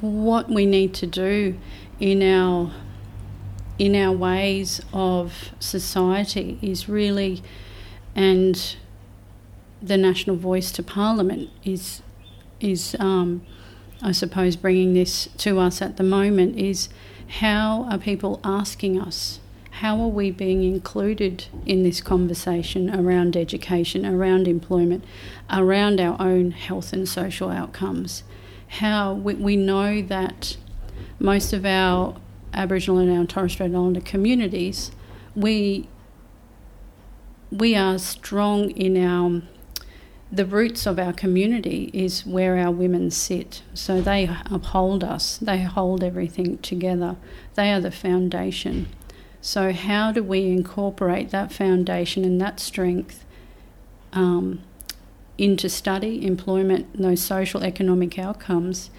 what 0.00 0.48
we 0.48 0.64
need 0.64 0.94
to 0.94 1.06
do 1.06 1.58
in 2.00 2.22
our 2.22 2.72
in 3.76 3.96
our 3.96 4.12
ways 4.12 4.80
of 4.92 5.50
society 5.58 6.58
is 6.62 6.88
really, 6.88 7.42
and 8.14 8.76
the 9.82 9.96
national 9.96 10.36
voice 10.36 10.70
to 10.70 10.82
Parliament 10.82 11.50
is 11.64 12.00
is, 12.60 12.96
um, 12.98 13.44
I 14.02 14.12
suppose, 14.12 14.56
bringing 14.56 14.94
this 14.94 15.28
to 15.38 15.58
us 15.58 15.82
at 15.82 15.96
the 15.96 16.02
moment 16.02 16.56
is 16.58 16.88
how 17.26 17.86
are 17.90 17.98
people 17.98 18.40
asking 18.44 19.00
us? 19.00 19.40
How 19.80 20.00
are 20.00 20.08
we 20.08 20.30
being 20.30 20.62
included 20.62 21.46
in 21.66 21.82
this 21.82 22.00
conversation 22.00 22.94
around 22.94 23.36
education, 23.36 24.06
around 24.06 24.46
employment, 24.46 25.04
around 25.50 26.00
our 26.00 26.16
own 26.20 26.52
health 26.52 26.92
and 26.92 27.08
social 27.08 27.50
outcomes? 27.50 28.22
How 28.68 29.14
we, 29.14 29.34
we 29.34 29.56
know 29.56 30.00
that 30.02 30.56
most 31.18 31.52
of 31.52 31.66
our 31.66 32.16
Aboriginal 32.52 32.98
and 32.98 33.10
our 33.10 33.24
Torres 33.24 33.52
Strait 33.52 33.72
Islander 33.72 34.00
communities, 34.00 34.92
we 35.34 35.88
we 37.50 37.76
are 37.76 37.98
strong 37.98 38.70
in 38.70 38.96
our 38.96 39.42
the 40.34 40.44
roots 40.44 40.84
of 40.84 40.98
our 40.98 41.12
community 41.12 41.90
is 41.92 42.26
where 42.26 42.58
our 42.58 42.70
women 42.70 43.10
sit. 43.10 43.62
So 43.72 44.00
they 44.00 44.28
uphold 44.50 45.04
us, 45.04 45.38
they 45.38 45.62
hold 45.62 46.02
everything 46.02 46.58
together, 46.58 47.16
they 47.54 47.72
are 47.72 47.80
the 47.80 47.92
foundation. 47.92 48.88
So, 49.40 49.72
how 49.72 50.10
do 50.10 50.24
we 50.24 50.48
incorporate 50.48 51.30
that 51.30 51.52
foundation 51.52 52.24
and 52.24 52.40
that 52.40 52.58
strength 52.58 53.24
um, 54.12 54.62
into 55.36 55.68
study, 55.68 56.26
employment, 56.26 56.88
those 56.94 57.20
social 57.20 57.62
economic 57.62 58.18
outcomes? 58.18 58.90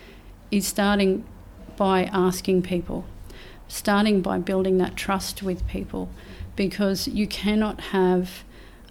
Is 0.52 0.68
starting 0.68 1.26
by 1.76 2.04
asking 2.14 2.62
people, 2.62 3.06
starting 3.68 4.22
by 4.22 4.38
building 4.38 4.78
that 4.78 4.96
trust 4.96 5.42
with 5.42 5.68
people, 5.68 6.10
because 6.56 7.08
you 7.08 7.28
cannot 7.28 7.82
have 7.82 8.44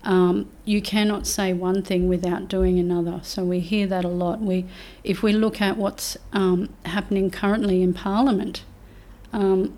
um, 0.05 0.51
you 0.65 0.83
cannot 0.83 1.27
say 1.27 1.53
one 1.53 1.83
thing 1.83 2.09
without 2.09 2.49
doing 2.49 2.79
another. 2.79 3.21
So 3.23 3.45
we 3.45 3.61
hear 3.61 3.87
that 3.87 4.05
a 4.05 4.09
lot. 4.09 4.41
We, 4.41 4.67
if 5.03 5.23
we 5.23 5.33
look 5.33 5.61
at 5.61 5.77
what's 5.77 6.17
um, 6.33 6.69
happening 6.85 7.31
currently 7.31 7.83
in 7.83 7.95
Parliament, 7.95 8.65
um, 9.33 9.77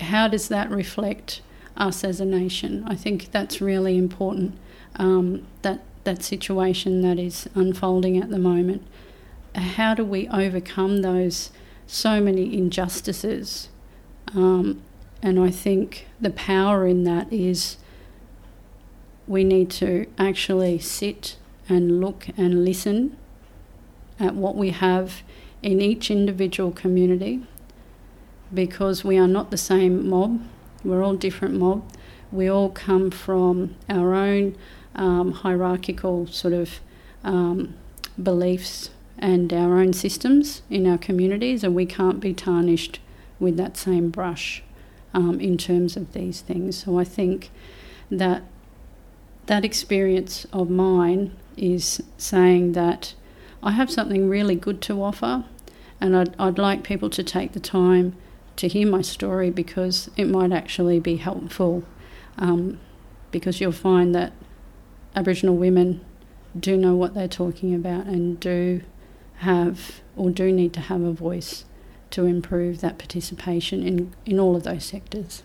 how 0.00 0.28
does 0.28 0.48
that 0.48 0.70
reflect 0.70 1.40
us 1.76 2.04
as 2.04 2.20
a 2.20 2.24
nation? 2.24 2.84
I 2.86 2.96
think 2.96 3.30
that's 3.30 3.60
really 3.60 3.96
important. 3.96 4.58
Um, 4.96 5.46
that 5.62 5.80
that 6.04 6.22
situation 6.22 7.02
that 7.02 7.18
is 7.18 7.48
unfolding 7.54 8.16
at 8.16 8.30
the 8.30 8.38
moment. 8.38 8.82
How 9.54 9.94
do 9.94 10.04
we 10.04 10.26
overcome 10.28 11.02
those 11.02 11.50
so 11.86 12.20
many 12.20 12.56
injustices? 12.56 13.68
Um, 14.34 14.82
and 15.22 15.38
I 15.38 15.50
think 15.50 16.06
the 16.20 16.30
power 16.30 16.86
in 16.86 17.04
that 17.04 17.32
is 17.32 17.76
we 19.28 19.44
need 19.44 19.70
to 19.70 20.06
actually 20.18 20.78
sit 20.78 21.36
and 21.68 22.00
look 22.00 22.28
and 22.36 22.64
listen 22.64 23.16
at 24.18 24.34
what 24.34 24.56
we 24.56 24.70
have 24.70 25.22
in 25.62 25.80
each 25.80 26.10
individual 26.10 26.72
community 26.72 27.42
because 28.52 29.04
we 29.04 29.18
are 29.18 29.28
not 29.28 29.50
the 29.50 29.58
same 29.58 30.08
mob, 30.08 30.40
we're 30.84 31.02
all 31.02 31.14
different 31.14 31.54
mob. 31.54 31.84
We 32.30 32.48
all 32.48 32.70
come 32.70 33.10
from 33.10 33.74
our 33.88 34.14
own 34.14 34.56
um, 34.94 35.32
hierarchical 35.32 36.26
sort 36.26 36.54
of 36.54 36.80
um, 37.24 37.74
beliefs 38.22 38.90
and 39.18 39.52
our 39.52 39.78
own 39.78 39.92
systems 39.92 40.62
in 40.70 40.86
our 40.86 40.98
communities, 40.98 41.64
and 41.64 41.74
we 41.74 41.86
can't 41.86 42.20
be 42.20 42.32
tarnished 42.32 43.00
with 43.40 43.56
that 43.56 43.76
same 43.76 44.10
brush 44.10 44.62
um, 45.14 45.40
in 45.40 45.58
terms 45.58 45.96
of 45.96 46.12
these 46.12 46.40
things. 46.40 46.84
So 46.84 46.98
I 46.98 47.04
think 47.04 47.50
that 48.10 48.42
that 49.48 49.64
experience 49.64 50.46
of 50.52 50.70
mine 50.70 51.36
is 51.56 52.02
saying 52.16 52.72
that 52.72 53.14
I 53.62 53.72
have 53.72 53.90
something 53.90 54.28
really 54.28 54.54
good 54.54 54.80
to 54.82 55.02
offer, 55.02 55.44
and 56.00 56.16
I'd, 56.16 56.34
I'd 56.38 56.58
like 56.58 56.84
people 56.84 57.10
to 57.10 57.24
take 57.24 57.52
the 57.52 57.60
time 57.60 58.14
to 58.56 58.68
hear 58.68 58.86
my 58.86 59.02
story 59.02 59.50
because 59.50 60.10
it 60.16 60.26
might 60.26 60.52
actually 60.52 61.00
be 61.00 61.16
helpful. 61.16 61.84
Um, 62.38 62.78
because 63.30 63.60
you'll 63.60 63.72
find 63.72 64.14
that 64.14 64.32
Aboriginal 65.14 65.56
women 65.56 66.04
do 66.58 66.76
know 66.76 66.94
what 66.94 67.14
they're 67.14 67.28
talking 67.28 67.74
about 67.74 68.06
and 68.06 68.38
do 68.40 68.82
have 69.38 70.00
or 70.16 70.30
do 70.30 70.50
need 70.50 70.72
to 70.72 70.80
have 70.80 71.02
a 71.02 71.12
voice 71.12 71.64
to 72.10 72.24
improve 72.24 72.80
that 72.80 72.98
participation 72.98 73.86
in, 73.86 74.14
in 74.24 74.40
all 74.40 74.56
of 74.56 74.62
those 74.62 74.84
sectors. 74.84 75.42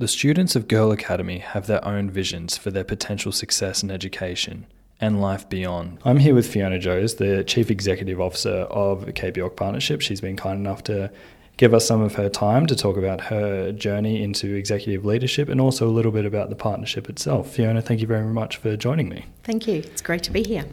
The 0.00 0.06
students 0.06 0.54
of 0.54 0.68
Girl 0.68 0.92
Academy 0.92 1.38
have 1.38 1.66
their 1.66 1.84
own 1.84 2.08
visions 2.08 2.56
for 2.56 2.70
their 2.70 2.84
potential 2.84 3.32
success 3.32 3.82
in 3.82 3.90
education 3.90 4.68
and 5.00 5.20
life 5.20 5.48
beyond. 5.48 5.98
I'm 6.04 6.18
here 6.18 6.36
with 6.36 6.46
Fiona 6.46 6.80
Jose, 6.80 7.16
the 7.16 7.42
Chief 7.42 7.68
Executive 7.68 8.20
Officer 8.20 8.60
of 8.70 9.12
York 9.36 9.56
Partnership. 9.56 10.00
She's 10.00 10.20
been 10.20 10.36
kind 10.36 10.60
enough 10.60 10.84
to 10.84 11.10
give 11.56 11.74
us 11.74 11.84
some 11.84 12.00
of 12.00 12.14
her 12.14 12.28
time 12.28 12.68
to 12.68 12.76
talk 12.76 12.96
about 12.96 13.22
her 13.22 13.72
journey 13.72 14.22
into 14.22 14.54
executive 14.54 15.04
leadership 15.04 15.48
and 15.48 15.60
also 15.60 15.88
a 15.88 15.90
little 15.90 16.12
bit 16.12 16.24
about 16.24 16.48
the 16.48 16.54
partnership 16.54 17.08
itself. 17.08 17.50
Fiona, 17.50 17.82
thank 17.82 18.00
you 18.00 18.06
very 18.06 18.24
much 18.24 18.58
for 18.58 18.76
joining 18.76 19.08
me. 19.08 19.24
Thank 19.42 19.66
you. 19.66 19.78
It's 19.78 20.00
great 20.00 20.22
to 20.22 20.30
be 20.30 20.44
here. 20.44 20.64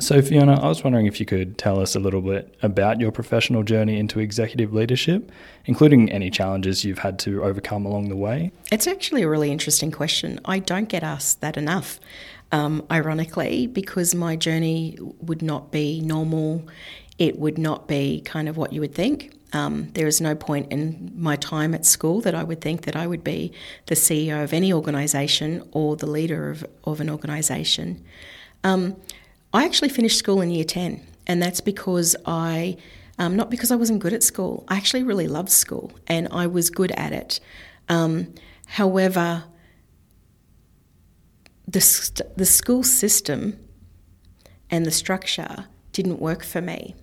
So, 0.00 0.20
Fiona, 0.20 0.60
I 0.60 0.66
was 0.66 0.82
wondering 0.82 1.06
if 1.06 1.20
you 1.20 1.26
could 1.26 1.56
tell 1.56 1.78
us 1.78 1.94
a 1.94 2.00
little 2.00 2.20
bit 2.20 2.52
about 2.62 3.00
your 3.00 3.12
professional 3.12 3.62
journey 3.62 3.96
into 3.98 4.18
executive 4.18 4.74
leadership, 4.74 5.30
including 5.66 6.10
any 6.10 6.30
challenges 6.30 6.84
you've 6.84 6.98
had 6.98 7.18
to 7.20 7.44
overcome 7.44 7.86
along 7.86 8.08
the 8.08 8.16
way. 8.16 8.50
It's 8.72 8.88
actually 8.88 9.22
a 9.22 9.28
really 9.28 9.52
interesting 9.52 9.92
question. 9.92 10.40
I 10.44 10.58
don't 10.58 10.88
get 10.88 11.04
asked 11.04 11.40
that 11.42 11.56
enough, 11.56 12.00
um, 12.50 12.84
ironically, 12.90 13.68
because 13.68 14.16
my 14.16 14.34
journey 14.34 14.98
would 15.20 15.42
not 15.42 15.70
be 15.70 16.00
normal. 16.00 16.66
It 17.18 17.38
would 17.38 17.56
not 17.56 17.86
be 17.86 18.20
kind 18.22 18.48
of 18.48 18.56
what 18.56 18.72
you 18.72 18.80
would 18.80 18.96
think. 18.96 19.32
Um, 19.52 19.90
there 19.92 20.08
is 20.08 20.20
no 20.20 20.34
point 20.34 20.72
in 20.72 21.12
my 21.14 21.36
time 21.36 21.72
at 21.72 21.86
school 21.86 22.20
that 22.22 22.34
I 22.34 22.42
would 22.42 22.60
think 22.60 22.82
that 22.82 22.96
I 22.96 23.06
would 23.06 23.22
be 23.22 23.52
the 23.86 23.94
CEO 23.94 24.42
of 24.42 24.52
any 24.52 24.72
organisation 24.72 25.62
or 25.70 25.94
the 25.94 26.06
leader 26.06 26.50
of, 26.50 26.66
of 26.82 27.00
an 27.00 27.08
organisation. 27.08 28.04
Um, 28.64 28.96
I 29.54 29.64
actually 29.64 29.90
finished 29.90 30.18
school 30.18 30.40
in 30.40 30.50
year 30.50 30.64
10, 30.64 31.00
and 31.28 31.40
that's 31.40 31.60
because 31.60 32.16
I, 32.26 32.76
um, 33.20 33.36
not 33.36 33.50
because 33.50 33.70
I 33.70 33.76
wasn't 33.76 34.00
good 34.00 34.12
at 34.12 34.24
school, 34.24 34.64
I 34.66 34.76
actually 34.76 35.04
really 35.04 35.28
loved 35.28 35.50
school 35.50 35.92
and 36.08 36.26
I 36.32 36.48
was 36.48 36.70
good 36.70 36.90
at 36.92 37.12
it. 37.12 37.38
Um, 37.88 38.34
however, 38.66 39.44
the, 41.68 41.80
st- 41.80 42.36
the 42.36 42.44
school 42.44 42.82
system 42.82 43.60
and 44.70 44.84
the 44.84 44.90
structure 44.90 45.66
didn't 45.92 46.20
work 46.20 46.42
for 46.42 46.60
me. 46.60 46.96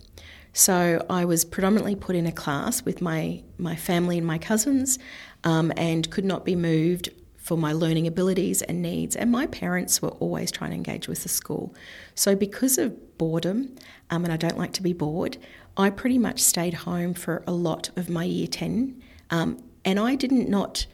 So 0.51 1.05
I 1.09 1.23
was 1.23 1.45
predominantly 1.45 1.95
put 1.95 2.17
in 2.17 2.25
a 2.25 2.33
class 2.33 2.83
with 2.83 3.01
my, 3.01 3.43
my 3.57 3.77
family 3.77 4.17
and 4.17 4.27
my 4.27 4.37
cousins 4.37 4.99
um, 5.45 5.71
and 5.77 6.11
could 6.11 6.25
not 6.25 6.43
be 6.43 6.57
moved 6.57 7.07
for 7.41 7.57
my 7.57 7.73
learning 7.73 8.07
abilities 8.07 8.61
and 8.61 8.81
needs. 8.81 9.15
And 9.15 9.31
my 9.31 9.47
parents 9.47 10.01
were 10.01 10.09
always 10.09 10.51
trying 10.51 10.69
to 10.71 10.75
engage 10.75 11.07
with 11.07 11.23
the 11.23 11.29
school. 11.29 11.73
So, 12.15 12.35
because 12.35 12.77
of 12.77 13.17
boredom, 13.17 13.75
um, 14.09 14.23
and 14.23 14.33
I 14.33 14.37
don't 14.37 14.57
like 14.57 14.73
to 14.73 14.83
be 14.83 14.93
bored, 14.93 15.37
I 15.75 15.89
pretty 15.89 16.17
much 16.17 16.39
stayed 16.39 16.73
home 16.73 17.13
for 17.13 17.43
a 17.47 17.51
lot 17.51 17.89
of 17.95 18.09
my 18.09 18.23
year 18.23 18.47
10. 18.47 19.01
Um, 19.31 19.63
and 19.83 19.99
I 19.99 20.15
didn't 20.15 20.49
not 20.49 20.85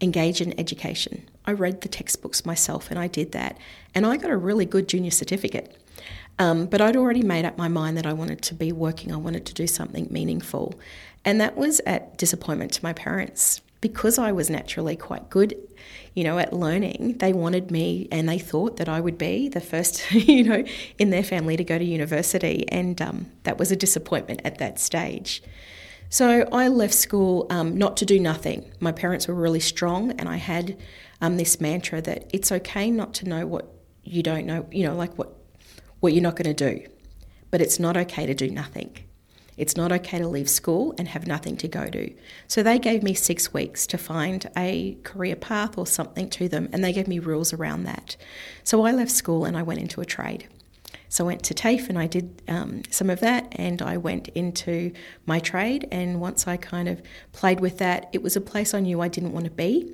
engage 0.00 0.40
in 0.40 0.58
education. 0.58 1.28
I 1.44 1.52
read 1.52 1.80
the 1.80 1.88
textbooks 1.88 2.46
myself 2.46 2.90
and 2.90 2.98
I 2.98 3.08
did 3.08 3.32
that. 3.32 3.58
And 3.94 4.06
I 4.06 4.16
got 4.16 4.30
a 4.30 4.36
really 4.36 4.64
good 4.64 4.88
junior 4.88 5.10
certificate. 5.10 5.76
Um, 6.38 6.66
but 6.66 6.80
I'd 6.80 6.96
already 6.96 7.22
made 7.22 7.44
up 7.44 7.58
my 7.58 7.68
mind 7.68 7.96
that 7.98 8.06
I 8.06 8.12
wanted 8.12 8.42
to 8.42 8.54
be 8.54 8.72
working, 8.72 9.12
I 9.12 9.16
wanted 9.16 9.44
to 9.46 9.54
do 9.54 9.66
something 9.66 10.08
meaningful. 10.10 10.74
And 11.24 11.40
that 11.40 11.56
was 11.56 11.80
at 11.86 12.16
disappointment 12.16 12.72
to 12.72 12.84
my 12.84 12.92
parents 12.92 13.60
because 13.82 14.16
I 14.16 14.32
was 14.32 14.48
naturally 14.48 14.96
quite 14.96 15.28
good, 15.28 15.54
you 16.14 16.24
know, 16.24 16.38
at 16.38 16.54
learning, 16.54 17.16
they 17.18 17.34
wanted 17.34 17.70
me 17.70 18.08
and 18.10 18.26
they 18.26 18.38
thought 18.38 18.78
that 18.78 18.88
I 18.88 19.00
would 19.00 19.18
be 19.18 19.48
the 19.48 19.60
first, 19.60 20.10
you 20.12 20.44
know, 20.44 20.64
in 20.98 21.10
their 21.10 21.24
family 21.24 21.58
to 21.58 21.64
go 21.64 21.76
to 21.76 21.84
university. 21.84 22.64
And 22.68 23.02
um, 23.02 23.26
that 23.42 23.58
was 23.58 23.70
a 23.70 23.76
disappointment 23.76 24.40
at 24.44 24.56
that 24.58 24.78
stage. 24.78 25.42
So 26.08 26.48
I 26.52 26.68
left 26.68 26.94
school 26.94 27.46
um, 27.50 27.76
not 27.76 27.96
to 27.98 28.06
do 28.06 28.20
nothing. 28.20 28.70
My 28.80 28.92
parents 28.92 29.26
were 29.26 29.34
really 29.34 29.60
strong, 29.60 30.12
and 30.12 30.28
I 30.28 30.36
had 30.36 30.76
um, 31.20 31.36
this 31.36 31.60
mantra 31.60 32.02
that 32.02 32.30
it's 32.32 32.52
okay 32.52 32.90
not 32.90 33.14
to 33.14 33.28
know 33.28 33.46
what 33.46 33.72
you 34.04 34.22
don't 34.22 34.46
know, 34.46 34.66
you 34.70 34.84
know, 34.84 34.94
like 34.94 35.16
what, 35.16 35.34
what 36.00 36.12
you're 36.12 36.22
not 36.22 36.36
going 36.36 36.54
to 36.54 36.70
do, 36.70 36.86
but 37.50 37.60
it's 37.60 37.78
not 37.78 37.96
okay 37.96 38.26
to 38.26 38.34
do 38.34 38.50
nothing. 38.50 38.94
It's 39.56 39.76
not 39.76 39.92
okay 39.92 40.18
to 40.18 40.26
leave 40.28 40.48
school 40.48 40.94
and 40.98 41.08
have 41.08 41.26
nothing 41.26 41.56
to 41.58 41.68
go 41.68 41.88
to. 41.90 42.12
So 42.46 42.62
they 42.62 42.78
gave 42.78 43.02
me 43.02 43.14
six 43.14 43.52
weeks 43.52 43.86
to 43.88 43.98
find 43.98 44.48
a 44.56 44.96
career 45.02 45.36
path 45.36 45.76
or 45.76 45.86
something 45.86 46.30
to 46.30 46.48
them, 46.48 46.68
and 46.72 46.82
they 46.82 46.92
gave 46.92 47.08
me 47.08 47.18
rules 47.18 47.52
around 47.52 47.84
that. 47.84 48.16
So 48.64 48.82
I 48.84 48.92
left 48.92 49.10
school 49.10 49.44
and 49.44 49.56
I 49.56 49.62
went 49.62 49.80
into 49.80 50.00
a 50.00 50.06
trade. 50.06 50.48
So 51.08 51.24
I 51.24 51.26
went 51.26 51.42
to 51.44 51.54
TAFE 51.54 51.90
and 51.90 51.98
I 51.98 52.06
did 52.06 52.40
um, 52.48 52.82
some 52.90 53.10
of 53.10 53.20
that, 53.20 53.48
and 53.52 53.82
I 53.82 53.98
went 53.98 54.28
into 54.28 54.92
my 55.26 55.40
trade. 55.40 55.86
And 55.92 56.20
once 56.22 56.48
I 56.48 56.56
kind 56.56 56.88
of 56.88 57.02
played 57.32 57.60
with 57.60 57.76
that, 57.78 58.08
it 58.14 58.22
was 58.22 58.34
a 58.34 58.40
place 58.40 58.72
I 58.72 58.80
knew 58.80 59.02
I 59.02 59.08
didn't 59.08 59.32
want 59.32 59.44
to 59.44 59.50
be 59.50 59.92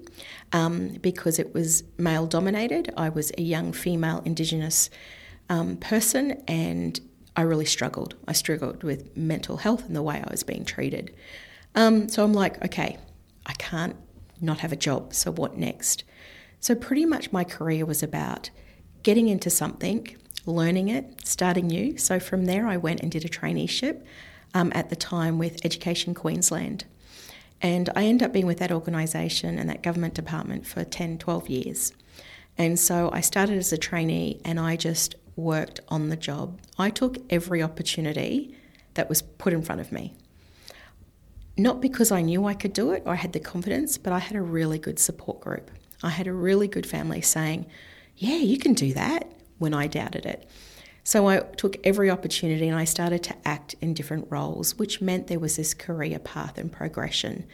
um, 0.52 0.90
because 1.02 1.40
it 1.40 1.52
was 1.54 1.82
male 1.96 2.26
dominated. 2.26 2.92
I 2.96 3.08
was 3.08 3.32
a 3.36 3.42
young 3.42 3.72
female 3.72 4.22
Indigenous 4.24 4.90
um, 5.48 5.76
person, 5.78 6.40
and 6.46 7.00
I 7.38 7.42
really 7.42 7.66
struggled. 7.66 8.16
I 8.26 8.32
struggled 8.32 8.82
with 8.82 9.16
mental 9.16 9.58
health 9.58 9.86
and 9.86 9.94
the 9.94 10.02
way 10.02 10.20
I 10.20 10.28
was 10.28 10.42
being 10.42 10.64
treated. 10.64 11.14
Um, 11.76 12.08
so 12.08 12.24
I'm 12.24 12.32
like, 12.32 12.60
okay, 12.64 12.98
I 13.46 13.52
can't 13.52 13.94
not 14.40 14.58
have 14.58 14.72
a 14.72 14.76
job. 14.76 15.14
So 15.14 15.30
what 15.30 15.56
next? 15.56 16.02
So 16.58 16.74
pretty 16.74 17.06
much 17.06 17.30
my 17.30 17.44
career 17.44 17.86
was 17.86 18.02
about 18.02 18.50
getting 19.04 19.28
into 19.28 19.50
something, 19.50 20.16
learning 20.46 20.88
it, 20.88 21.20
starting 21.24 21.68
new. 21.68 21.96
So 21.96 22.18
from 22.18 22.46
there, 22.46 22.66
I 22.66 22.76
went 22.76 23.02
and 23.02 23.12
did 23.12 23.24
a 23.24 23.28
traineeship 23.28 24.02
um, 24.52 24.72
at 24.74 24.90
the 24.90 24.96
time 24.96 25.38
with 25.38 25.64
Education 25.64 26.14
Queensland. 26.14 26.86
And 27.62 27.88
I 27.94 28.06
ended 28.06 28.26
up 28.26 28.32
being 28.32 28.46
with 28.46 28.58
that 28.58 28.72
organisation 28.72 29.60
and 29.60 29.70
that 29.70 29.84
government 29.84 30.14
department 30.14 30.66
for 30.66 30.82
10, 30.82 31.18
12 31.18 31.48
years. 31.48 31.92
And 32.56 32.80
so 32.80 33.10
I 33.12 33.20
started 33.20 33.58
as 33.58 33.72
a 33.72 33.78
trainee 33.78 34.40
and 34.44 34.58
I 34.58 34.74
just 34.74 35.14
worked 35.38 35.80
on 35.88 36.08
the 36.08 36.16
job. 36.16 36.60
I 36.78 36.90
took 36.90 37.16
every 37.30 37.62
opportunity 37.62 38.54
that 38.94 39.08
was 39.08 39.22
put 39.22 39.52
in 39.52 39.62
front 39.62 39.80
of 39.80 39.92
me. 39.92 40.14
Not 41.56 41.80
because 41.80 42.12
I 42.12 42.20
knew 42.22 42.44
I 42.44 42.54
could 42.54 42.72
do 42.72 42.90
it 42.90 43.04
or 43.06 43.12
I 43.12 43.16
had 43.16 43.32
the 43.32 43.40
confidence, 43.40 43.96
but 43.96 44.12
I 44.12 44.18
had 44.18 44.36
a 44.36 44.42
really 44.42 44.78
good 44.78 44.98
support 44.98 45.40
group. 45.40 45.70
I 46.02 46.10
had 46.10 46.26
a 46.26 46.32
really 46.32 46.68
good 46.68 46.86
family 46.86 47.20
saying, 47.20 47.66
Yeah, 48.16 48.36
you 48.36 48.58
can 48.58 48.74
do 48.74 48.92
that 48.94 49.32
when 49.58 49.74
I 49.74 49.86
doubted 49.86 50.26
it. 50.26 50.48
So 51.04 51.26
I 51.28 51.38
took 51.38 51.76
every 51.86 52.10
opportunity 52.10 52.68
and 52.68 52.76
I 52.76 52.84
started 52.84 53.22
to 53.24 53.36
act 53.44 53.74
in 53.80 53.94
different 53.94 54.26
roles, 54.30 54.76
which 54.76 55.00
meant 55.00 55.28
there 55.28 55.38
was 55.38 55.56
this 55.56 55.72
career 55.72 56.18
path 56.18 56.58
and 56.58 56.70
progression. 56.70 57.46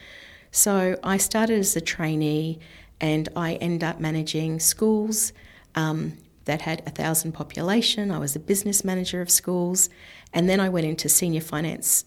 So 0.51 0.99
I 1.05 1.19
started 1.19 1.61
as 1.61 1.77
a 1.77 1.81
trainee 1.81 2.59
and 3.01 3.29
I 3.37 3.55
ended 3.55 3.85
up 3.85 4.01
managing 4.01 4.59
schools 4.61 5.33
um, 5.75 6.15
that 6.45 6.63
had 6.63 6.83
a 6.87 6.91
thousand 6.91 7.33
population. 7.33 8.11
I 8.11 8.19
was 8.19 8.37
a 8.37 8.41
business 8.41 8.85
manager 8.85 9.21
of 9.21 9.31
schools, 9.31 9.89
and 10.33 10.49
then 10.49 10.61
I 10.61 10.69
went 10.69 10.87
into 10.87 11.09
senior 11.09 11.41
finance 11.41 12.05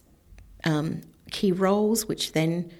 um, 0.64 1.02
key 1.30 1.52
roles, 1.52 2.06
which 2.06 2.32
then 2.32 2.70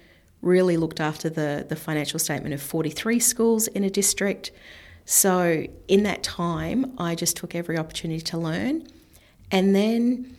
really 0.41 0.77
looked 0.77 0.99
after 0.99 1.29
the, 1.29 1.65
the 1.67 1.75
financial 1.75 2.19
statement 2.19 2.53
of 2.53 2.61
43 2.61 3.19
schools 3.19 3.67
in 3.67 3.83
a 3.83 3.89
district. 3.89 4.51
So, 5.05 5.65
in 5.87 6.03
that 6.03 6.23
time, 6.23 6.93
I 6.97 7.15
just 7.15 7.35
took 7.35 7.55
every 7.55 7.77
opportunity 7.77 8.21
to 8.21 8.37
learn. 8.37 8.87
And 9.51 9.75
then 9.75 10.37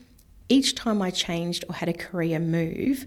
each 0.48 0.74
time 0.74 1.02
I 1.02 1.10
changed 1.10 1.64
or 1.68 1.74
had 1.74 1.88
a 1.88 1.92
career 1.92 2.38
move, 2.38 3.06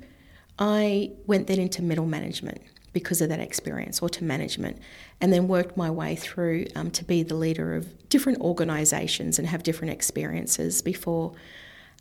I 0.59 1.11
went 1.25 1.47
then 1.47 1.59
into 1.59 1.81
middle 1.81 2.05
management 2.05 2.61
because 2.93 3.21
of 3.21 3.29
that 3.29 3.39
experience 3.39 4.01
or 4.01 4.09
to 4.09 4.23
management, 4.23 4.77
and 5.19 5.33
then 5.33 5.47
worked 5.47 5.75
my 5.75 5.89
way 5.89 6.15
through 6.15 6.67
um, 6.75 6.91
to 6.91 7.03
be 7.03 7.23
the 7.23 7.35
leader 7.35 7.75
of 7.75 8.09
different 8.09 8.39
organisations 8.39 9.39
and 9.39 9.47
have 9.47 9.63
different 9.63 9.91
experiences 9.91 10.81
before 10.81 11.33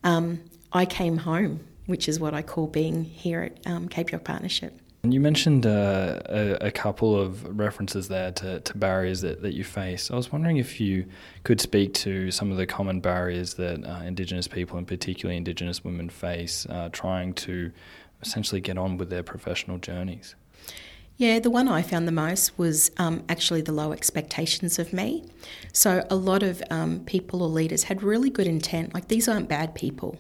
um, 0.05 0.41
I 0.73 0.85
came 0.85 1.19
home, 1.19 1.61
which 1.87 2.09
is 2.09 2.21
what 2.21 2.35
I 2.35 2.43
call 2.43 2.67
being 2.67 3.05
here 3.05 3.43
at 3.43 3.67
um, 3.67 3.89
Cape 3.89 4.13
York 4.13 4.25
Partnership. 4.25 4.79
You 5.05 5.19
mentioned 5.19 5.67
uh, 5.67 6.21
a, 6.27 6.67
a, 6.67 6.71
couple 6.71 7.19
of 7.21 7.59
references 7.59 8.07
there 8.07 8.31
to, 8.31 8.61
to 8.61 8.79
barriers 8.79 9.23
that, 9.23 9.43
that 9.43 9.53
you 9.53 9.65
face. 9.65 10.13
I 10.13 10.15
was 10.15 10.31
wondering 10.31 10.59
if 10.59 10.81
you 10.81 11.07
could 11.43 11.61
speak 11.61 11.93
to 11.95 12.31
some 12.31 12.53
of 12.53 12.57
the 12.57 12.67
common 12.67 13.01
barriers 13.01 13.55
that 13.55 13.85
uh, 13.85 14.05
Indigenous 14.05 14.47
people, 14.47 14.79
and 14.79 14.87
particularly 14.87 15.37
Indigenous 15.37 15.83
women, 15.83 16.09
face 16.09 16.67
uh, 16.71 16.89
trying 16.93 17.35
to 17.35 17.73
essentially 18.23 18.61
get 18.61 18.79
on 18.79 18.97
with 18.97 19.11
their 19.11 19.25
professional 19.25 19.79
journeys. 19.79 20.37
Yeah, 21.17 21.39
the 21.39 21.51
one 21.51 21.69
I 21.69 21.83
found 21.83 22.09
the 22.09 22.13
most 22.13 22.59
was 22.59 22.91
um, 22.97 23.23
actually 23.29 23.61
the 23.61 23.73
low 23.73 23.93
expectations 23.93 24.79
of 24.79 24.93
me. 24.93 25.25
So, 25.73 26.07
a 26.11 26.17
lot 26.17 26.43
of 26.43 26.63
um, 26.71 27.01
people 27.05 27.43
or 27.43 27.49
leaders 27.49 27.85
had 27.85 28.03
really 28.03 28.31
good 28.31 28.47
intent. 28.47 28.95
Like, 28.95 29.09
these 29.09 29.29
aren't 29.29 29.49
bad 29.49 29.75
people. 29.75 30.19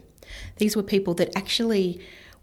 These 0.59 0.76
were 0.76 0.82
people 0.82 1.14
that 1.14 1.36
actually 1.36 2.01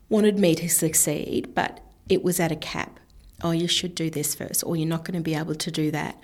wanted 0.10 0.40
me 0.40 0.56
to 0.56 0.68
succeed, 0.68 1.54
but 1.54 1.80
it 2.10 2.24
was 2.24 2.40
at 2.40 2.52
a 2.52 2.56
cap. 2.56 3.00
Oh, 3.42 3.52
you 3.52 3.68
should 3.68 3.96
do 3.96 4.10
this 4.10 4.36
first, 4.36 4.64
or 4.66 4.76
you're 4.76 4.88
not 4.88 5.06
going 5.06 5.18
to 5.18 5.24
be 5.24 5.36
able 5.36 5.56
to 5.56 5.72
do 5.72 5.92
that. 5.92 6.20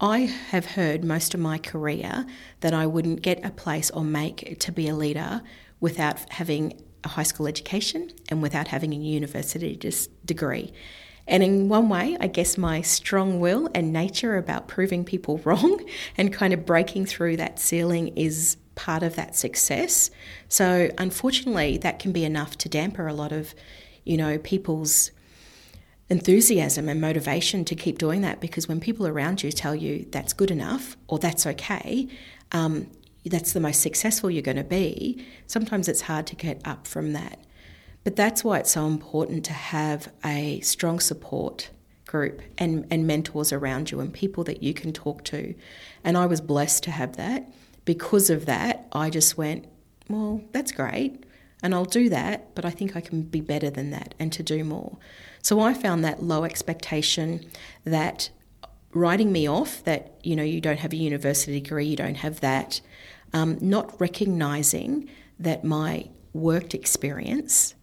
I 0.00 0.20
have 0.50 0.66
heard 0.66 1.04
most 1.04 1.34
of 1.34 1.40
my 1.40 1.58
career 1.58 2.26
that 2.60 2.74
I 2.74 2.86
wouldn't 2.86 3.22
get 3.22 3.44
a 3.44 3.50
place 3.50 3.90
or 3.90 4.04
make 4.04 4.58
to 4.60 4.72
be 4.72 4.88
a 4.88 4.94
leader 4.94 5.42
without 5.80 6.30
having 6.32 6.82
a 7.04 7.08
high 7.08 7.22
school 7.22 7.46
education 7.46 8.10
and 8.28 8.42
without 8.42 8.68
having 8.68 8.92
a 8.92 8.96
university 8.96 9.78
degree. 10.24 10.72
And 11.28 11.42
in 11.42 11.68
one 11.68 11.88
way, 11.88 12.16
I 12.20 12.28
guess 12.28 12.56
my 12.56 12.82
strong 12.82 13.40
will 13.40 13.68
and 13.74 13.92
nature 13.92 14.36
about 14.36 14.68
proving 14.68 15.04
people 15.04 15.38
wrong 15.44 15.84
and 16.16 16.32
kind 16.32 16.52
of 16.52 16.64
breaking 16.64 17.06
through 17.06 17.36
that 17.38 17.58
ceiling 17.58 18.08
is 18.16 18.56
part 18.74 19.02
of 19.02 19.16
that 19.16 19.34
success. 19.34 20.10
So, 20.48 20.90
unfortunately, 20.98 21.78
that 21.78 21.98
can 21.98 22.12
be 22.12 22.24
enough 22.24 22.56
to 22.58 22.68
damper 22.68 23.08
a 23.08 23.14
lot 23.14 23.32
of, 23.32 23.54
you 24.04 24.16
know, 24.16 24.38
people's 24.38 25.10
enthusiasm 26.08 26.88
and 26.88 27.00
motivation 27.00 27.64
to 27.64 27.74
keep 27.74 27.98
doing 27.98 28.20
that 28.20 28.40
because 28.40 28.68
when 28.68 28.78
people 28.78 29.08
around 29.08 29.42
you 29.42 29.50
tell 29.50 29.74
you 29.74 30.06
that's 30.12 30.32
good 30.32 30.50
enough 30.50 30.96
or 31.08 31.18
that's 31.18 31.46
okay, 31.46 32.08
um, 32.52 32.86
that's 33.24 33.52
the 33.52 33.60
most 33.60 33.80
successful 33.80 34.30
you're 34.30 34.42
going 34.42 34.56
to 34.56 34.62
be, 34.62 35.26
sometimes 35.46 35.88
it's 35.88 36.02
hard 36.02 36.26
to 36.28 36.36
get 36.36 36.60
up 36.64 36.86
from 36.86 37.12
that. 37.12 37.40
But 38.06 38.14
that's 38.14 38.44
why 38.44 38.60
it's 38.60 38.70
so 38.70 38.86
important 38.86 39.44
to 39.46 39.52
have 39.52 40.12
a 40.24 40.60
strong 40.60 41.00
support 41.00 41.70
group 42.06 42.40
and, 42.56 42.86
and 42.88 43.04
mentors 43.04 43.52
around 43.52 43.90
you 43.90 43.98
and 43.98 44.12
people 44.12 44.44
that 44.44 44.62
you 44.62 44.74
can 44.74 44.92
talk 44.92 45.24
to. 45.24 45.56
And 46.04 46.16
I 46.16 46.26
was 46.26 46.40
blessed 46.40 46.84
to 46.84 46.92
have 46.92 47.16
that. 47.16 47.50
Because 47.84 48.30
of 48.30 48.46
that, 48.46 48.86
I 48.92 49.10
just 49.10 49.36
went, 49.36 49.66
well, 50.08 50.40
that's 50.52 50.70
great. 50.70 51.24
And 51.64 51.74
I'll 51.74 51.84
do 51.84 52.08
that, 52.10 52.54
but 52.54 52.64
I 52.64 52.70
think 52.70 52.94
I 52.94 53.00
can 53.00 53.22
be 53.22 53.40
better 53.40 53.70
than 53.70 53.90
that 53.90 54.14
and 54.20 54.32
to 54.34 54.42
do 54.44 54.62
more. 54.62 54.98
So 55.42 55.58
I 55.58 55.74
found 55.74 56.04
that 56.04 56.22
low 56.22 56.44
expectation, 56.44 57.44
that 57.82 58.30
writing 58.92 59.32
me 59.32 59.48
off, 59.48 59.82
that, 59.82 60.20
you 60.22 60.36
know, 60.36 60.44
you 60.44 60.60
don't 60.60 60.78
have 60.78 60.92
a 60.92 60.96
university 60.96 61.60
degree, 61.60 61.86
you 61.86 61.96
don't 61.96 62.18
have 62.18 62.38
that, 62.38 62.80
um, 63.32 63.58
not 63.60 64.00
recognizing 64.00 65.10
that 65.40 65.64
my 65.64 66.08
worked 66.32 66.72
experience 66.72 67.74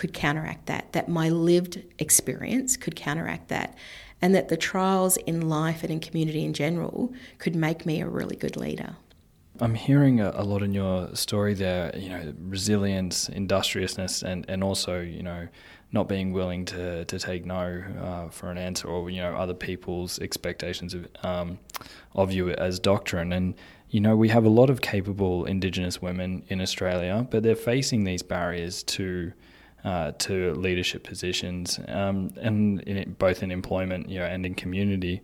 could 0.00 0.14
counteract 0.14 0.64
that, 0.64 0.90
that 0.94 1.10
my 1.10 1.28
lived 1.28 1.82
experience 1.98 2.74
could 2.74 2.96
counteract 2.96 3.48
that, 3.48 3.76
and 4.22 4.34
that 4.34 4.48
the 4.48 4.56
trials 4.56 5.18
in 5.18 5.46
life 5.46 5.82
and 5.82 5.92
in 5.92 6.00
community 6.00 6.42
in 6.42 6.54
general 6.54 7.12
could 7.36 7.54
make 7.54 7.84
me 7.84 8.00
a 8.00 8.08
really 8.08 8.34
good 8.34 8.56
leader. 8.56 8.96
I'm 9.60 9.74
hearing 9.74 10.18
a, 10.18 10.32
a, 10.34 10.42
lot 10.42 10.62
in 10.62 10.72
your 10.72 11.14
story 11.14 11.52
there, 11.52 11.94
you 11.94 12.08
know, 12.08 12.32
resilience, 12.40 13.28
industriousness, 13.28 14.22
and, 14.22 14.46
and 14.48 14.64
also, 14.64 15.02
you 15.02 15.22
know, 15.22 15.48
not 15.92 16.08
being 16.08 16.32
willing 16.32 16.64
to, 16.64 17.04
to 17.04 17.18
take 17.18 17.44
no 17.44 17.84
uh, 18.02 18.30
for 18.30 18.50
an 18.50 18.56
answer 18.56 18.88
or 18.88 19.10
you 19.10 19.20
know 19.20 19.34
other 19.34 19.54
people's 19.54 20.18
expectations 20.20 20.94
of 20.94 21.08
um, 21.24 21.58
of 22.14 22.32
you 22.32 22.48
as 22.50 22.78
doctrine 22.78 23.32
and 23.32 23.54
you 23.90 23.98
know 23.98 24.16
we 24.16 24.28
have 24.28 24.44
a 24.44 24.48
lot 24.48 24.70
of 24.70 24.80
capable 24.80 25.44
indigenous 25.46 26.00
women 26.00 26.44
in 26.46 26.60
Australia 26.60 27.26
but 27.28 27.42
they're 27.42 27.56
facing 27.56 28.04
these 28.04 28.22
barriers 28.22 28.84
to 28.84 29.32
uh, 29.84 30.12
to 30.12 30.52
leadership 30.54 31.04
positions 31.04 31.80
um, 31.88 32.30
and 32.40 32.80
in, 32.82 33.12
both 33.14 33.42
in 33.42 33.50
employment 33.50 34.08
you 34.08 34.18
know 34.18 34.26
and 34.26 34.44
in 34.44 34.54
community 34.54 35.20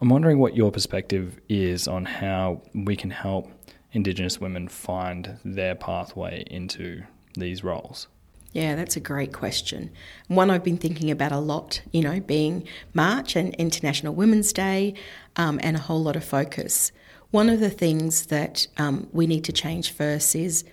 I'm 0.00 0.08
wondering 0.08 0.38
what 0.38 0.56
your 0.56 0.72
perspective 0.72 1.38
is 1.48 1.86
on 1.86 2.06
how 2.06 2.62
we 2.74 2.96
can 2.96 3.10
help 3.10 3.50
indigenous 3.92 4.40
women 4.40 4.68
find 4.68 5.38
their 5.44 5.74
pathway 5.74 6.44
into 6.46 7.02
these 7.34 7.62
roles 7.62 8.08
yeah, 8.52 8.74
that's 8.74 8.96
a 8.96 9.00
great 9.00 9.32
question. 9.32 9.90
One 10.26 10.50
I've 10.50 10.64
been 10.64 10.76
thinking 10.76 11.10
about 11.10 11.30
a 11.30 11.38
lot, 11.38 11.82
you 11.92 12.02
know, 12.02 12.18
being 12.18 12.66
March 12.94 13.36
and 13.36 13.54
International 13.54 14.12
Women's 14.12 14.52
Day 14.52 14.94
um, 15.36 15.60
and 15.62 15.76
a 15.76 15.80
whole 15.80 16.02
lot 16.02 16.16
of 16.16 16.24
focus. 16.24 16.90
One 17.30 17.48
of 17.48 17.60
the 17.60 17.70
things 17.70 18.26
that 18.26 18.66
um, 18.76 19.08
we 19.12 19.28
need 19.28 19.44
to 19.44 19.52
change 19.52 19.92
first 19.92 20.34
is 20.34 20.64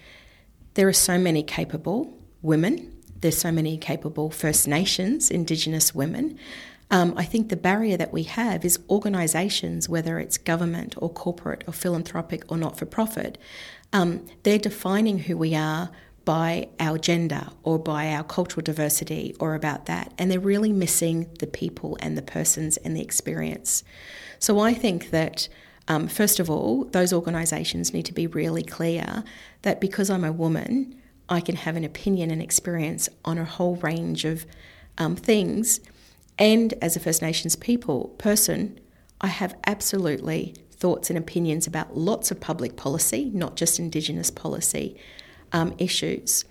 there 0.73 0.88
are 0.88 0.93
so 0.93 1.19
many 1.19 1.43
capable 1.43 2.11
women, 2.41 2.95
there's 3.22 3.38
so 3.38 3.51
many 3.51 3.78
capable 3.78 4.30
First 4.30 4.68
Nations, 4.68 5.32
Indigenous 5.32 5.93
women. 5.95 6.38
Um, 6.89 7.13
I 7.18 7.26
think 7.26 7.49
the 7.49 7.57
barrier 7.57 7.97
that 7.97 8.13
we 8.13 8.24
have 8.24 8.63
is 8.63 8.80
organisations, 8.89 9.89
whether 9.89 10.20
it's 10.20 10.38
government 10.38 10.95
or 10.97 11.09
corporate 11.09 11.63
or 11.68 11.74
philanthropic 11.74 12.49
or 12.49 12.57
not 12.57 12.78
for 12.78 12.86
profit, 12.86 13.38
um, 13.91 14.26
they're 14.43 14.57
defining 14.57 15.20
who 15.20 15.38
we 15.38 15.53
are 15.55 15.89
by 16.24 16.68
our 16.80 16.97
gender 16.97 17.47
or 17.63 17.80
by 17.80 18.11
our 18.11 18.24
cultural 18.24 18.63
diversity 18.63 19.36
or 19.39 19.55
about 19.55 19.86
that. 19.86 20.13
And 20.18 20.30
they're 20.30 20.39
really 20.39 20.74
missing 20.74 21.30
the 21.39 21.47
people 21.47 21.97
and 22.01 22.18
the 22.18 22.22
persons 22.22 22.78
and 22.78 22.95
the 22.95 23.01
experience. 23.01 23.84
So 24.39 24.59
I 24.59 24.74
think 24.74 25.09
that. 25.11 25.47
Um, 25.89 26.09
first 26.09 26.41
of 26.41 26.49
all, 26.49 26.84
those 26.84 27.13
organisations 27.13 27.93
need 27.93 28.03
to 28.07 28.13
be 28.13 28.28
really 28.28 28.61
clear 28.61 29.24
that 29.61 29.80
because 29.80 30.09
I'm 30.09 30.26
a 30.26 30.34
woman, 30.34 30.97
I 31.30 31.41
can 31.41 31.55
have 31.55 31.75
an 31.75 31.84
opinion 31.84 32.32
and 32.32 32.41
experience 32.41 33.09
on 33.25 33.38
a 33.38 33.45
whole 33.45 33.75
range 33.78 34.25
of 34.25 34.45
um, 34.97 35.15
things. 35.15 35.80
And 36.39 36.73
as 36.82 36.95
a 36.95 36.99
First 36.99 37.21
Nations 37.21 37.55
people 37.55 38.09
person, 38.17 38.80
I 39.19 39.28
have 39.28 39.55
absolutely 39.65 40.55
thoughts 40.71 41.09
and 41.09 41.17
opinions 41.17 41.65
about 41.67 41.97
lots 41.97 42.32
of 42.32 42.39
public 42.39 42.75
policy, 42.75 43.32
not 43.34 43.55
just 43.55 43.80
Indigenous 43.80 44.30
policy 44.30 44.95
um, 45.51 45.73
issues. 45.80 46.45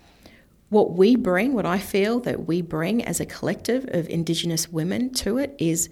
What 0.69 0.93
we 0.93 1.15
bring, 1.15 1.53
what 1.53 1.65
I 1.65 1.79
feel 1.79 2.19
that 2.21 2.45
we 2.45 2.61
bring 2.61 3.03
as 3.03 3.21
a 3.21 3.25
collective 3.25 3.85
of 3.93 4.09
Indigenous 4.09 4.69
women 4.69 5.13
to 5.13 5.37
it 5.37 5.55
is 5.57 5.89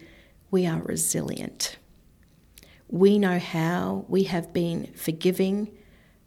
we 0.51 0.67
are 0.67 0.81
resilient. 0.81 1.77
We 2.89 3.17
know 3.17 3.39
how, 3.39 4.05
we 4.09 4.23
have 4.23 4.51
been 4.53 4.91
forgiving 4.95 5.71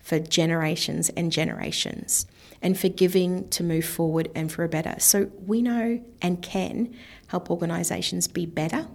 for 0.00 0.18
generations 0.18 1.11
and 1.11 1.30
generations 1.30 2.26
and 2.61 2.78
forgiving 2.78 3.48
to 3.50 3.62
move 3.62 3.84
forward 3.84 4.30
and 4.34 4.50
for 4.50 4.64
a 4.64 4.68
better. 4.68 4.96
So 4.98 5.30
we 5.46 5.62
know 5.62 6.02
and 6.20 6.42
can 6.42 6.94
help 7.28 7.50
organisations 7.50 8.26
be 8.26 8.46
better, 8.46 8.86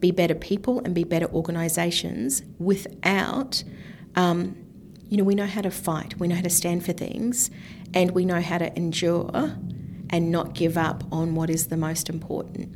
be 0.00 0.10
better 0.10 0.34
people, 0.34 0.80
and 0.80 0.94
be 0.94 1.04
better 1.04 1.26
organisations 1.32 2.42
without 2.58 3.62
um, 4.14 4.56
you 5.08 5.16
know, 5.16 5.24
we 5.24 5.34
know 5.34 5.46
how 5.46 5.60
to 5.60 5.70
fight, 5.70 6.18
we 6.18 6.26
know 6.26 6.34
how 6.34 6.42
to 6.42 6.50
stand 6.50 6.84
for 6.84 6.92
things, 6.92 7.50
and 7.94 8.10
we 8.10 8.24
know 8.24 8.40
how 8.40 8.58
to 8.58 8.76
endure 8.76 9.56
and 10.10 10.30
not 10.32 10.54
give 10.54 10.76
up 10.76 11.04
on 11.12 11.34
what 11.34 11.50
is 11.50 11.68
the 11.68 11.76
most 11.76 12.08
important. 12.08 12.74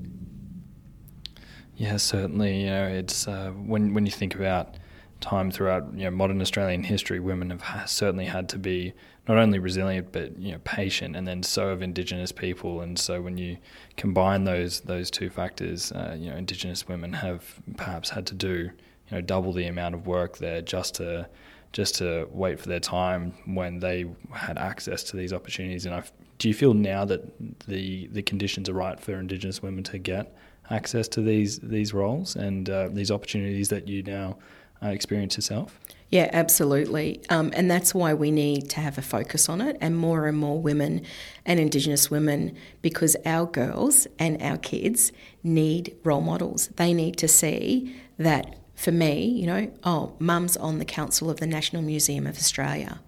Yeah, 1.77 1.97
certainly. 1.97 2.63
You 2.63 2.67
know, 2.67 2.87
it's 2.87 3.27
uh, 3.27 3.51
when 3.51 3.95
when 3.95 4.07
you 4.07 4.13
think 4.13 4.35
about 4.35 4.77
time 5.21 5.51
throughout 5.51 5.93
you 5.95 6.05
know 6.05 6.11
modern 6.11 6.41
Australian 6.41 6.85
history, 6.85 7.19
women 7.19 7.51
have 7.51 7.63
ha- 7.63 7.87
certainly 7.87 8.27
had 8.27 8.49
to 8.51 8.59
be 8.59 8.93
not 9.31 9.39
only 9.39 9.61
resilient 9.61 10.11
but 10.11 10.37
you 10.39 10.51
know 10.51 10.59
patient, 10.65 11.15
and 11.15 11.27
then 11.27 11.43
so 11.45 11.69
have 11.69 11.83
Indigenous 11.83 12.33
people. 12.33 12.81
And 12.81 12.99
so 12.99 13.21
when 13.21 13.39
you 13.39 13.59
combine 13.97 14.43
those 14.43 14.81
those 14.81 15.09
two 15.09 15.31
factors, 15.31 15.93
uh, 15.93 16.17
you 16.19 16.31
know 16.31 16.37
Indigenous 16.37 16.89
women 16.89 17.13
have 17.13 17.45
perhaps 17.77 18.11
had 18.11 18.27
to 18.27 18.35
do 18.35 18.71
you 19.09 19.13
know 19.13 19.21
double 19.21 19.53
the 19.53 19.67
amount 19.67 19.95
of 19.95 20.09
work 20.09 20.39
there 20.39 20.61
just 20.63 20.97
to 20.97 21.29
just 21.73 21.95
to 21.97 22.27
wait 22.33 22.59
for 22.59 22.69
their 22.69 22.81
time 22.81 23.33
when 23.45 23.79
they 23.79 24.05
had 24.33 24.59
access 24.59 25.05
to 25.05 25.17
these 25.17 25.33
opportunities. 25.33 25.87
And 25.87 25.95
I, 25.95 26.03
do 26.39 26.49
you 26.49 26.55
feel 26.55 26.75
now 26.75 27.05
that 27.05 27.23
the 27.69 28.09
the 28.09 28.23
conditions 28.23 28.69
are 28.69 28.75
right 28.75 28.99
for 28.99 29.13
Indigenous 29.15 29.63
women 29.63 29.85
to 29.85 29.99
get 29.99 30.35
access 30.71 31.07
to 31.07 31.21
these 31.21 31.61
these 31.61 31.95
roles 31.95 32.35
and 32.35 32.69
uh, 32.69 32.89
these 32.89 33.13
opportunities 33.13 33.69
that 33.69 33.87
you 33.87 34.03
now 34.03 34.39
uh, 34.83 34.89
experience 34.89 35.37
yourself? 35.37 35.79
Yeah, 36.11 36.29
absolutely. 36.33 37.23
Um, 37.31 37.53
and 37.55 37.71
that's 37.71 37.95
why 37.95 38.15
we 38.15 38.33
need 38.33 38.69
to 38.71 38.81
have 38.81 38.99
a 38.99 39.03
focus 39.03 39.49
on 39.49 39.61
it 39.61 39.77
and 39.81 39.97
more 39.97 40.27
and 40.27 40.37
more 40.37 40.61
women 40.61 41.03
and 41.47 41.61
Indigenous 41.61 42.11
women 42.11 42.57
because 42.83 43.17
our 43.25 43.47
girls 43.47 44.09
and 44.19 44.43
our 44.43 44.59
kids 44.59 45.13
need 45.45 45.97
role 46.03 46.21
models. 46.21 46.67
They 46.77 46.93
need 46.93 47.17
to 47.19 47.29
see 47.29 47.95
that 48.19 48.57
for 48.75 48.91
me, 48.91 49.25
you 49.25 49.47
know, 49.47 49.71
oh, 49.85 50.17
mum's 50.19 50.57
on 50.57 50.79
the 50.79 50.85
council 50.85 51.31
of 51.31 51.39
the 51.39 51.47
National 51.47 51.83
Museum 51.83 52.27
of 52.27 52.37
Australia. 52.37 53.01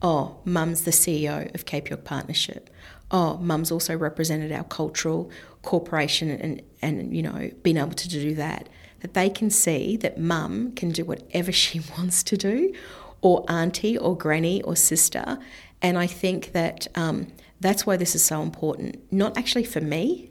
Oh, 0.00 0.38
mum's 0.44 0.82
the 0.82 0.92
CEO 0.92 1.54
of 1.54 1.66
Cape 1.66 1.90
York 1.90 2.04
Partnership. 2.04 2.70
Oh, 3.10 3.36
mum's 3.36 3.70
also 3.70 3.94
represented 3.96 4.50
our 4.50 4.64
cultural 4.64 5.30
corporation 5.62 6.30
and, 6.30 6.62
and 6.80 7.14
you 7.14 7.22
know, 7.22 7.50
being 7.62 7.76
able 7.76 7.90
to 7.90 8.08
do 8.08 8.34
that 8.36 8.68
that 9.00 9.14
they 9.14 9.28
can 9.28 9.50
see 9.50 9.96
that 9.98 10.18
mum 10.18 10.72
can 10.72 10.90
do 10.90 11.04
whatever 11.04 11.52
she 11.64 11.80
wants 11.96 12.22
to 12.24 12.36
do, 12.36 12.74
or 13.22 13.44
auntie, 13.48 13.96
or 13.96 14.16
granny, 14.16 14.62
or 14.62 14.76
sister. 14.76 15.38
And 15.82 15.98
I 15.98 16.06
think 16.06 16.52
that 16.52 16.86
um, 16.94 17.28
that's 17.60 17.86
why 17.86 17.96
this 17.96 18.14
is 18.14 18.24
so 18.24 18.42
important, 18.42 19.00
not 19.12 19.36
actually 19.36 19.64
for 19.64 19.80
me 19.80 20.30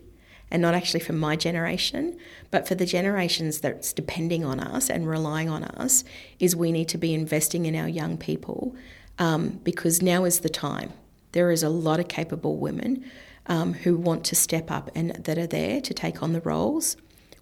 and 0.51 0.61
not 0.61 0.75
actually 0.75 0.99
for 0.99 1.13
my 1.13 1.35
generation, 1.35 2.17
but 2.51 2.67
for 2.67 2.75
the 2.75 2.85
generations 2.85 3.59
that's 3.59 3.91
depending 3.91 4.45
on 4.45 4.59
us 4.59 4.89
and 4.89 5.07
relying 5.07 5.49
on 5.49 5.63
us, 5.63 6.03
is 6.39 6.55
we 6.55 6.71
need 6.71 6.87
to 6.89 6.97
be 6.97 7.13
investing 7.13 7.65
in 7.65 7.75
our 7.75 7.89
young 7.89 8.15
people 8.17 8.75
um, 9.17 9.59
because 9.63 10.01
now 10.01 10.23
is 10.23 10.41
the 10.41 10.49
time. 10.49 10.93
There 11.31 11.51
is 11.51 11.63
a 11.63 11.69
lot 11.69 11.99
of 11.99 12.07
capable 12.07 12.57
women 12.57 13.03
um, 13.47 13.73
who 13.73 13.97
want 13.97 14.23
to 14.25 14.35
step 14.35 14.71
up 14.71 14.89
and 14.95 15.11
that 15.11 15.37
are 15.37 15.47
there 15.47 15.81
to 15.81 15.93
take 15.93 16.21
on 16.21 16.33
the 16.33 16.41
roles. 16.41 16.95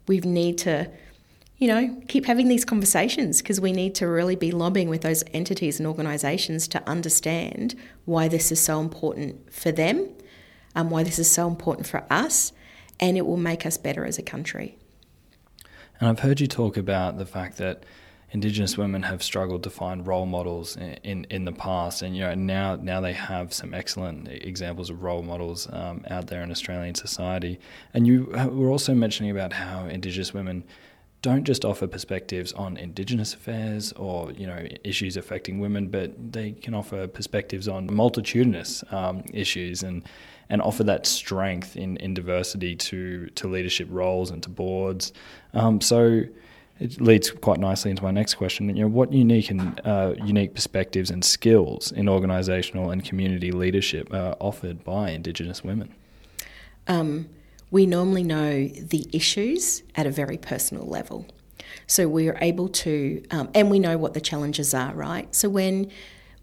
We 0.07 0.19
need 0.19 0.57
to 0.59 0.89
you 1.57 1.67
know, 1.67 2.01
keep 2.07 2.25
having 2.25 2.47
these 2.47 2.65
conversations 2.65 3.41
because 3.41 3.61
we 3.61 3.71
need 3.71 3.95
to 3.95 4.07
really 4.07 4.35
be 4.35 4.51
lobbying 4.51 4.89
with 4.89 5.01
those 5.01 5.23
entities 5.33 5.79
and 5.79 5.87
organisations 5.87 6.67
to 6.69 6.89
understand 6.89 7.75
why 8.05 8.27
this 8.27 8.51
is 8.51 8.59
so 8.59 8.79
important 8.79 9.53
for 9.53 9.71
them, 9.71 10.09
um, 10.75 10.89
why 10.89 11.03
this 11.03 11.19
is 11.19 11.29
so 11.29 11.47
important 11.47 11.87
for 11.87 12.03
us, 12.09 12.51
and 12.99 13.17
it 13.17 13.25
will 13.25 13.37
make 13.37 13.65
us 13.65 13.77
better 13.77 14.05
as 14.05 14.17
a 14.17 14.23
country. 14.23 14.77
And 15.99 16.09
I've 16.09 16.19
heard 16.19 16.41
you 16.41 16.47
talk 16.47 16.75
about 16.75 17.17
the 17.17 17.25
fact 17.25 17.57
that 17.57 17.85
Indigenous 18.31 18.79
women 18.79 19.03
have 19.03 19.21
struggled 19.21 19.61
to 19.61 19.69
find 19.69 20.07
role 20.07 20.25
models 20.25 20.75
in, 20.75 20.97
in, 21.03 21.27
in, 21.29 21.45
the 21.45 21.51
past, 21.51 22.01
and 22.01 22.15
you 22.17 22.23
know 22.23 22.33
now 22.33 22.75
now 22.75 22.99
they 22.99 23.13
have 23.13 23.53
some 23.53 23.75
excellent 23.75 24.27
examples 24.27 24.89
of 24.89 25.03
role 25.03 25.21
models 25.21 25.67
um, 25.71 26.03
out 26.09 26.27
there 26.27 26.41
in 26.41 26.49
Australian 26.49 26.95
society. 26.95 27.59
And 27.93 28.07
you 28.07 28.25
were 28.51 28.71
also 28.71 28.95
mentioning 28.95 29.29
about 29.29 29.53
how 29.53 29.85
Indigenous 29.85 30.33
women 30.33 30.63
don't 31.24 31.45
just 31.45 31.63
offer 31.63 31.88
perspectives 31.88 32.51
on 32.53 32.76
Indigenous 32.76 33.34
affairs 33.34 33.93
or 33.93 34.32
you 34.34 34.45
know 34.45 34.67
issues 34.84 35.17
affecting 35.17 35.59
women, 35.59 35.88
but 35.88 36.11
they 36.32 36.51
can 36.51 36.76
offer 36.76 37.07
perspectives 37.07 37.67
on 37.67 37.88
multitudinous 37.91 38.84
um, 38.91 39.24
issues 39.34 39.82
and 39.82 40.03
and 40.49 40.61
offer 40.61 40.84
that 40.84 41.07
strength 41.07 41.76
in, 41.76 41.97
in 41.97 42.13
diversity 42.13 42.76
to 42.76 43.28
to 43.28 43.47
leadership 43.47 43.88
roles 43.89 44.30
and 44.30 44.43
to 44.43 44.49
boards. 44.49 45.13
Um, 45.53 45.80
so 45.82 46.24
it 46.80 46.99
leads 46.99 47.32
quite 47.32 47.59
nicely 47.59 47.89
into 47.89 48.03
my 48.03 48.11
next 48.11 48.34
question. 48.34 48.67
You 48.76 48.84
know, 48.84 48.88
what 48.89 49.13
unique 49.13 49.49
and 49.49 49.80
uh, 49.86 50.15
unique 50.26 50.53
perspectives 50.53 51.09
and 51.09 51.24
skills 51.24 51.93
in 51.93 52.07
organisational 52.07 52.91
and 52.91 53.03
community 53.03 53.53
leadership 53.53 54.13
are 54.13 54.36
offered 54.41 54.84
by 54.84 55.11
Indigenous 55.11 55.63
women? 55.63 55.93
Um, 56.88 57.30
we 57.74 57.88
normally 57.88 58.21
know 58.21 58.67
the 58.67 59.09
issues 59.11 59.82
at 59.95 60.05
a 60.05 60.11
very 60.11 60.38
personal 60.38 60.86
level. 60.86 61.26
So 61.88 62.07
we 62.07 62.30
are 62.30 62.38
able 62.39 62.69
to, 62.69 63.24
um, 63.32 63.49
and 63.55 63.71
we 63.71 63.80
know 63.80 63.97
what 63.97 64.13
the 64.13 64.21
challenges 64.21 64.76
are, 64.76 64.93
right? 64.93 65.34
So 65.34 65.49
when 65.49 65.89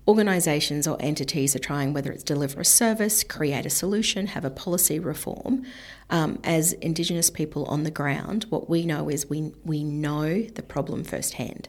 organisations 0.09 0.89
or 0.89 0.97
entities 0.99 1.55
are 1.55 1.61
trying, 1.61 1.93
whether 1.93 2.11
it's 2.11 2.25
deliver 2.25 2.63
a 2.63 2.65
service, 2.65 3.23
create 3.23 3.65
a 3.65 3.71
solution, 3.71 4.27
have 4.27 4.45
a 4.45 4.51
policy 4.51 4.99
reform, 4.99 5.65
um, 6.11 6.41
as 6.43 6.73
Indigenous 6.73 7.31
people 7.31 7.65
on 7.67 7.85
the 7.85 7.93
ground, 7.93 8.47
what 8.49 8.69
we 8.69 8.85
know 8.85 9.09
is 9.09 9.31
we, 9.31 9.53
we 9.65 9.85
know 9.85 10.43
the 10.43 10.65
problem 10.65 11.05
firsthand. 11.05 11.69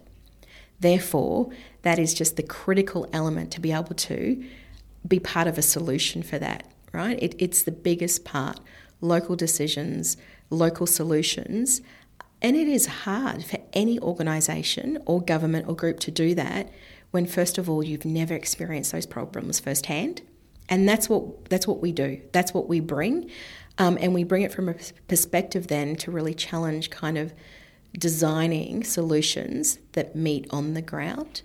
Therefore, 0.79 1.51
that 1.83 1.99
is 1.99 2.15
just 2.15 2.35
the 2.35 2.41
critical 2.41 3.07
element 3.13 3.51
to 3.51 3.61
be 3.61 3.71
able 3.71 3.93
to 3.93 4.43
be 5.07 5.19
part 5.19 5.45
of 5.45 5.59
a 5.59 5.61
solution 5.61 6.23
for 6.23 6.39
that, 6.39 6.65
right? 6.91 7.21
It, 7.21 7.35
it's 7.37 7.61
the 7.61 7.71
biggest 7.71 8.25
part 8.25 8.59
local 9.01 9.35
decisions, 9.35 10.17
local 10.49 10.87
solutions. 10.87 11.81
And 12.41 12.55
it 12.55 12.67
is 12.67 12.85
hard 12.85 13.43
for 13.43 13.59
any 13.73 13.99
organisation 13.99 14.97
or 15.05 15.21
government 15.21 15.67
or 15.67 15.75
group 15.75 15.99
to 16.01 16.11
do 16.11 16.33
that 16.35 16.71
when, 17.11 17.25
first 17.25 17.57
of 17.57 17.69
all, 17.69 17.83
you've 17.83 18.05
never 18.05 18.33
experienced 18.33 18.91
those 18.91 19.05
problems 19.05 19.59
firsthand. 19.59 20.21
And 20.69 20.87
that's 20.87 21.09
what 21.09 21.49
that's 21.49 21.67
what 21.67 21.81
we 21.81 21.91
do. 21.91 22.21
That's 22.31 22.53
what 22.53 22.69
we 22.69 22.79
bring, 22.79 23.29
um, 23.77 23.97
and 23.99 24.13
we 24.13 24.23
bring 24.23 24.43
it 24.43 24.53
from 24.53 24.69
a 24.69 24.75
perspective 25.09 25.67
then 25.67 25.97
to 25.97 26.11
really 26.11 26.33
challenge 26.33 26.89
kind 26.89 27.17
of 27.17 27.33
designing 27.97 28.85
solutions 28.85 29.79
that 29.91 30.15
meet 30.15 30.47
on 30.49 30.73
the 30.73 30.81
ground. 30.81 31.41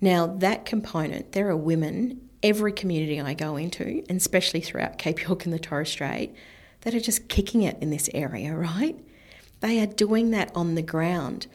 Now 0.00 0.28
that 0.28 0.64
component, 0.64 1.32
there 1.32 1.48
are 1.48 1.56
women 1.56 2.20
every 2.42 2.72
community 2.72 3.20
I 3.20 3.34
go 3.34 3.56
into, 3.56 4.04
and 4.08 4.18
especially 4.18 4.60
throughout 4.60 4.98
Cape 4.98 5.26
York 5.26 5.44
and 5.44 5.52
the 5.52 5.58
Torres 5.58 5.90
Strait, 5.90 6.34
that 6.82 6.94
are 6.94 7.00
just 7.00 7.28
kicking 7.28 7.62
it 7.62 7.76
in 7.80 7.90
this 7.90 8.08
area, 8.14 8.54
right? 8.54 8.96
They 9.60 9.80
are 9.80 9.86
doing 9.86 10.30
that 10.30 10.50
on 10.54 10.74
the 10.74 10.82
ground. 10.82 11.46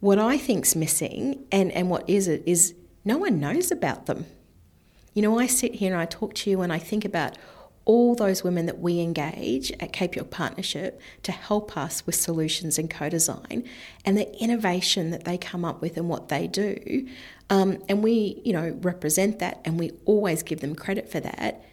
What 0.00 0.18
I 0.18 0.38
think's 0.38 0.74
missing, 0.74 1.44
and, 1.52 1.70
and 1.72 1.90
what 1.90 2.08
is 2.08 2.28
it, 2.28 2.42
is 2.46 2.74
no 3.04 3.18
one 3.18 3.40
knows 3.40 3.70
about 3.70 4.06
them. 4.06 4.26
You 5.14 5.22
know, 5.22 5.38
I 5.38 5.46
sit 5.46 5.74
here 5.74 5.92
and 5.92 6.00
I 6.00 6.06
talk 6.06 6.34
to 6.34 6.50
you 6.50 6.62
and 6.62 6.72
I 6.72 6.78
think 6.78 7.04
about 7.04 7.36
all 7.84 8.14
those 8.14 8.44
women 8.44 8.66
that 8.66 8.78
we 8.78 9.00
engage 9.00 9.72
at 9.72 9.92
Cape 9.92 10.14
York 10.14 10.30
Partnership 10.30 11.00
to 11.24 11.32
help 11.32 11.76
us 11.76 12.06
with 12.06 12.14
solutions 12.14 12.78
and 12.78 12.88
co 12.88 13.08
design 13.08 13.64
and 14.04 14.16
the 14.16 14.32
innovation 14.40 15.10
that 15.10 15.24
they 15.24 15.36
come 15.36 15.64
up 15.64 15.82
with 15.82 15.96
and 15.96 16.08
what 16.08 16.28
they 16.28 16.46
do. 16.46 17.06
Um, 17.50 17.82
and 17.88 18.02
we, 18.02 18.40
you 18.44 18.52
know, 18.52 18.78
represent 18.82 19.40
that 19.40 19.60
and 19.64 19.78
we 19.78 19.92
always 20.04 20.42
give 20.42 20.60
them 20.60 20.74
credit 20.74 21.10
for 21.10 21.20
that. 21.20 21.64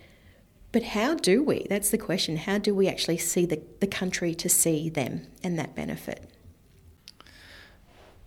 But 0.71 0.83
how 0.83 1.15
do 1.15 1.41
we? 1.41 1.65
That's 1.69 1.89
the 1.89 1.97
question. 1.97 2.37
How 2.37 2.59
do 2.59 2.75
we 2.75 2.87
actually 2.87 3.17
see 3.17 3.45
the, 3.45 3.61
the 3.79 3.87
country 3.87 4.35
to 4.35 4.49
see 4.49 4.89
them 4.89 5.27
and 5.43 5.57
that 5.57 5.75
benefit? 5.75 6.29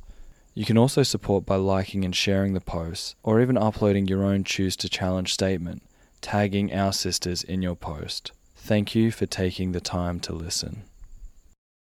You 0.53 0.65
can 0.65 0.77
also 0.77 1.01
support 1.01 1.47
by 1.47 1.55
liking 1.55 2.05
and 2.05 2.15
sharing 2.15 2.53
the 2.53 2.61
posts, 2.61 3.15
or 3.23 3.41
even 3.41 3.57
uploading 3.57 4.07
your 4.07 4.23
own 4.23 4.43
Choose 4.43 4.75
to 4.77 4.87
Challenge 4.87 5.33
statement, 5.33 5.81
tagging 6.21 6.71
Our 6.71 6.93
Sisters 6.93 7.43
in 7.43 7.63
your 7.63 7.75
post. 7.75 8.31
Thank 8.55 8.93
you 8.93 9.11
for 9.11 9.25
taking 9.25 9.71
the 9.71 9.81
time 9.81 10.19
to 10.21 10.33
listen. 10.33 10.83